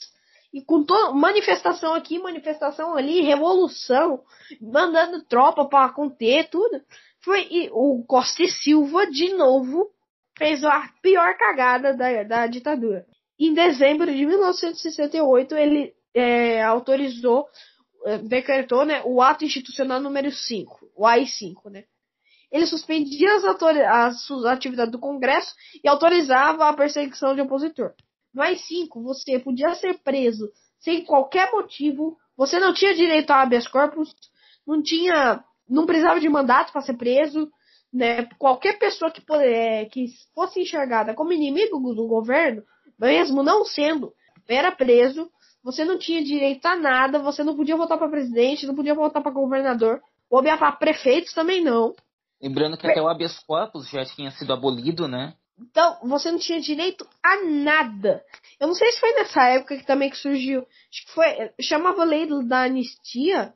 e 0.53 0.61
com 0.61 0.83
toda 0.83 1.13
manifestação 1.13 1.93
aqui, 1.93 2.19
manifestação 2.19 2.95
ali, 2.95 3.21
revolução, 3.21 4.23
mandando 4.61 5.23
tropa 5.23 5.65
para 5.65 5.89
conter 5.89 6.49
tudo. 6.49 6.81
Foi 7.21 7.47
e 7.49 7.69
o 7.71 8.03
Costa 8.05 8.43
e 8.43 8.47
Silva 8.47 9.07
de 9.07 9.33
novo 9.33 9.89
fez 10.37 10.63
a 10.63 10.89
pior 11.01 11.35
cagada 11.37 11.95
da, 11.95 12.23
da 12.23 12.47
ditadura. 12.47 13.05
Em 13.45 13.53
dezembro 13.53 14.09
de 14.09 14.25
1968 14.25 15.53
ele 15.55 15.93
é, 16.13 16.63
autorizou, 16.63 17.45
é, 18.05 18.17
decretou, 18.17 18.85
né, 18.85 19.01
o 19.03 19.21
ato 19.21 19.43
institucional 19.43 19.99
número 19.99 20.31
5, 20.31 20.89
o 20.95 21.05
AI-5, 21.05 21.69
né? 21.69 21.83
Ele 22.49 22.65
suspendia 22.65 23.35
as, 23.35 23.43
as 23.43 24.31
atividades 24.45 24.93
do 24.93 24.99
Congresso 24.99 25.53
e 25.83 25.89
autorizava 25.89 26.69
a 26.69 26.73
perseguição 26.73 27.35
de 27.35 27.41
opositor. 27.41 27.93
Mais 28.33 28.65
cinco, 28.65 29.03
você 29.03 29.37
podia 29.39 29.75
ser 29.75 29.99
preso 29.99 30.49
sem 30.79 31.03
qualquer 31.03 31.51
motivo, 31.51 32.17
você 32.37 32.57
não 32.61 32.73
tinha 32.73 32.95
direito 32.95 33.31
a 33.31 33.41
habeas 33.41 33.67
corpus, 33.67 34.15
não 34.65 34.81
tinha, 34.81 35.43
não 35.67 35.85
precisava 35.85 36.17
de 36.17 36.29
mandato 36.29 36.71
para 36.71 36.81
ser 36.81 36.93
preso, 36.93 37.51
né? 37.91 38.23
Qualquer 38.39 38.79
pessoa 38.79 39.11
que, 39.11 39.21
é, 39.33 39.83
que 39.87 40.05
fosse 40.33 40.61
enxergada 40.61 41.13
como 41.13 41.33
inimigo 41.33 41.77
do 41.93 42.07
governo, 42.07 42.63
mesmo 43.07 43.43
não 43.43 43.65
sendo, 43.65 44.13
era 44.47 44.71
preso. 44.71 45.29
Você 45.63 45.85
não 45.85 45.97
tinha 45.97 46.23
direito 46.23 46.65
a 46.65 46.75
nada, 46.75 47.19
você 47.19 47.43
não 47.43 47.55
podia 47.55 47.77
votar 47.77 47.97
para 47.97 48.09
presidente, 48.09 48.65
não 48.65 48.75
podia 48.75 48.93
votar 48.93 49.23
para 49.23 49.31
governador, 49.31 50.01
ou 50.29 50.43
para 50.43 50.71
prefeitos 50.73 51.33
também 51.33 51.63
não. 51.63 51.95
Lembrando 52.41 52.77
que 52.77 52.85
até 52.85 53.01
o 53.01 53.07
habeas 53.07 53.39
corpus 53.39 53.89
já 53.89 54.03
tinha 54.03 54.29
sido 54.31 54.51
abolido, 54.51 55.07
né? 55.07 55.33
Então, 55.57 55.97
você 56.03 56.31
não 56.31 56.39
tinha 56.39 56.59
direito 56.59 57.07
a 57.23 57.45
nada. 57.45 58.21
Eu 58.59 58.67
não 58.67 58.73
sei 58.73 58.91
se 58.91 58.99
foi 58.99 59.13
nessa 59.13 59.43
época 59.49 59.77
que 59.77 59.85
também 59.85 60.09
que 60.09 60.17
surgiu. 60.17 60.59
Acho 60.61 61.05
que 61.05 61.11
foi. 61.13 61.51
Chamava 61.61 62.03
lei 62.03 62.27
da 62.45 62.63
anistia. 62.63 63.53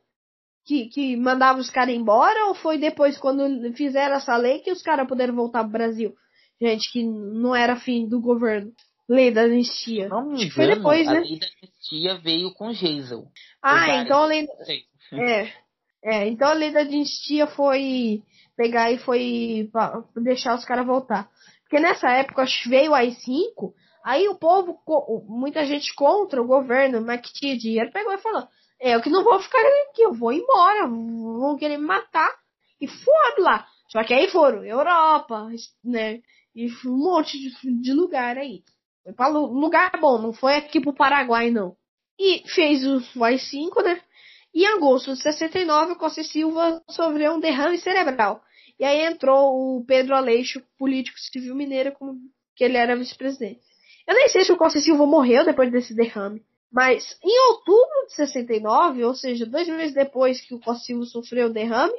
Que, 0.66 0.90
que 0.90 1.16
mandava 1.16 1.60
os 1.60 1.70
caras 1.70 1.96
embora, 1.96 2.48
ou 2.48 2.54
foi 2.54 2.78
depois, 2.78 3.18
quando 3.18 3.74
fizeram 3.74 4.16
essa 4.16 4.36
lei, 4.36 4.60
que 4.60 4.70
os 4.70 4.82
caras 4.82 5.08
puderam 5.08 5.34
voltar 5.34 5.64
pro 5.64 5.72
Brasil? 5.72 6.14
Gente, 6.62 6.92
que 6.92 7.04
não 7.04 7.56
era 7.56 7.78
fim 7.78 8.06
do 8.06 8.20
governo. 8.20 8.74
Lei 9.10 9.32
da 9.32 9.44
anistia. 9.44 10.10
Não 10.10 10.26
me 10.26 10.36
engano, 10.36 10.52
foi 10.52 10.68
depois, 10.68 11.08
a 11.08 11.14
né? 11.14 11.20
lei 11.22 11.40
da 11.40 11.48
anistia 11.64 12.16
veio 12.16 12.54
com 12.54 12.74
Geisel. 12.74 13.28
Ah, 13.64 13.98
então 13.98 14.24
a 14.24 14.26
lei. 14.26 14.48
É. 15.14 15.54
É, 16.04 16.28
então 16.28 16.50
a 16.50 16.54
lei 16.54 16.72
da 16.72 16.82
anistia 16.82 17.48
foi 17.48 18.22
pegar 18.56 18.92
e 18.92 18.98
foi 18.98 19.70
deixar 20.16 20.56
os 20.56 20.66
caras 20.66 20.86
voltar. 20.86 21.30
Porque 21.62 21.80
nessa 21.80 22.10
época 22.10 22.46
veio 22.68 22.92
o 22.92 22.96
AI-5, 22.96 23.74
aí 24.04 24.28
o 24.28 24.36
povo, 24.36 24.80
muita 25.28 25.66
gente 25.66 25.94
contra 25.96 26.42
o 26.42 26.48
governo, 26.48 27.02
mas 27.02 27.22
que 27.22 27.34
tinha 27.34 27.58
dinheiro, 27.58 27.92
pegou 27.92 28.14
e 28.14 28.18
falou: 28.18 28.48
é, 28.80 28.96
eu 28.96 29.02
que 29.02 29.10
não 29.10 29.24
vou 29.24 29.40
ficar 29.40 29.60
aqui, 29.90 30.02
eu 30.02 30.14
vou 30.14 30.32
embora, 30.32 30.88
vão 30.88 31.58
querer 31.58 31.78
me 31.78 31.86
matar. 31.86 32.32
E 32.80 32.88
foram 32.88 33.44
lá. 33.44 33.68
Só 33.90 34.04
que 34.04 34.14
aí 34.14 34.30
foram 34.30 34.64
Europa, 34.64 35.50
né? 35.84 36.22
E 36.56 36.68
um 36.86 36.98
monte 36.98 37.38
de, 37.38 37.82
de 37.82 37.94
lugar 37.94 38.38
aí. 38.38 38.64
Pra 39.16 39.28
lugar 39.28 39.92
bom, 40.00 40.18
não 40.18 40.34
foi 40.34 40.56
aqui 40.56 40.82
pro 40.82 40.94
Paraguai, 40.94 41.50
não. 41.50 41.76
E 42.20 42.44
fez 42.48 42.86
o 42.86 43.24
AI-5, 43.24 43.84
né? 43.84 44.02
E 44.54 44.64
em 44.64 44.68
agosto 44.68 45.14
de 45.14 45.22
69, 45.22 45.94
o 45.94 45.96
Costa 45.98 46.24
Silva 46.24 46.82
sofreu 46.90 47.34
um 47.34 47.40
derrame 47.40 47.78
cerebral. 47.78 48.42
E 48.80 48.86
aí 48.86 49.06
entrou 49.06 49.78
o 49.78 49.86
Pedro 49.86 50.16
Aleixo, 50.16 50.62
político 50.78 51.20
civil 51.20 51.56
mineiro, 51.56 51.92
como 51.94 52.20
que 52.56 52.64
ele 52.64 52.78
era 52.78 52.96
vice-presidente. 52.96 53.62
Eu 54.08 54.16
nem 54.16 54.28
sei 54.30 54.44
se 54.44 54.52
o 54.52 54.58
Costa 54.58 54.80
Silva 54.80 55.06
morreu 55.06 55.46
depois 55.46 55.72
desse 55.72 55.94
derrame. 55.94 56.44
Mas 56.72 57.18
em 57.24 57.40
outubro 57.50 58.08
de 58.08 58.16
69, 58.16 59.04
ou 59.04 59.14
seja, 59.14 59.46
dois 59.46 59.68
meses 59.68 59.94
depois 59.94 60.42
que 60.42 60.54
o 60.54 60.60
Costa 60.60 60.86
Silva 60.86 61.06
sofreu 61.06 61.48
o 61.48 61.54
derrame, 61.54 61.94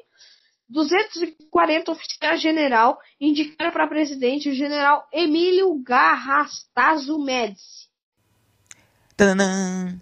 240 0.69 1.91
oficiais 1.91 2.41
general 2.41 2.99
indicaram 3.21 3.73
para 3.73 3.87
presidente 3.87 4.51
o 4.51 4.55
general 4.55 5.07
Emílio 5.13 5.75
Garrastazu 5.83 7.19
Médici. 7.19 7.89
Tanã! 9.17 9.99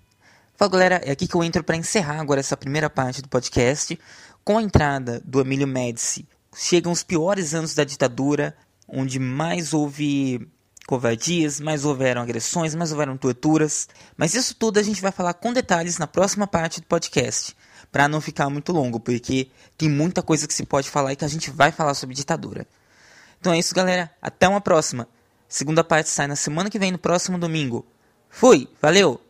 Fala 0.56 0.70
galera, 0.70 0.94
é 1.04 1.10
aqui 1.10 1.28
que 1.28 1.34
eu 1.34 1.44
entro 1.44 1.62
para 1.62 1.76
encerrar 1.76 2.20
agora 2.20 2.40
essa 2.40 2.56
primeira 2.56 2.88
parte 2.88 3.22
do 3.22 3.28
podcast 3.28 3.98
com 4.42 4.58
a 4.58 4.62
entrada 4.62 5.20
do 5.24 5.40
Emílio 5.40 5.66
Médici 5.66 6.26
chegam 6.56 6.90
os 6.90 7.02
piores 7.02 7.54
anos 7.54 7.74
da 7.74 7.84
ditadura, 7.84 8.56
onde 8.88 9.18
mais 9.18 9.74
houve 9.74 10.48
covardias, 10.86 11.60
mais 11.60 11.84
houveram 11.84 12.22
agressões, 12.22 12.74
mais 12.74 12.92
houveram 12.92 13.16
torturas. 13.16 13.88
Mas 14.16 14.34
isso 14.34 14.54
tudo 14.54 14.78
a 14.78 14.82
gente 14.82 15.02
vai 15.02 15.12
falar 15.12 15.34
com 15.34 15.52
detalhes 15.52 15.98
na 15.98 16.06
próxima 16.06 16.46
parte 16.46 16.80
do 16.80 16.86
podcast, 16.86 17.54
para 17.96 18.08
não 18.08 18.20
ficar 18.20 18.50
muito 18.50 18.72
longo, 18.72 19.00
porque 19.00 19.48
tem 19.78 19.88
muita 19.88 20.20
coisa 20.20 20.46
que 20.46 20.52
se 20.52 20.66
pode 20.66 20.90
falar 20.90 21.14
e 21.14 21.16
que 21.16 21.24
a 21.24 21.28
gente 21.28 21.50
vai 21.50 21.72
falar 21.72 21.94
sobre 21.94 22.14
ditadura. 22.14 22.66
Então 23.40 23.54
é 23.54 23.58
isso, 23.58 23.74
galera. 23.74 24.10
Até 24.20 24.46
uma 24.46 24.60
próxima. 24.60 25.08
Segunda 25.48 25.82
parte 25.82 26.10
sai 26.10 26.26
na 26.26 26.36
semana 26.36 26.68
que 26.68 26.78
vem, 26.78 26.92
no 26.92 26.98
próximo 26.98 27.38
domingo. 27.38 27.86
Fui, 28.28 28.68
valeu! 28.82 29.25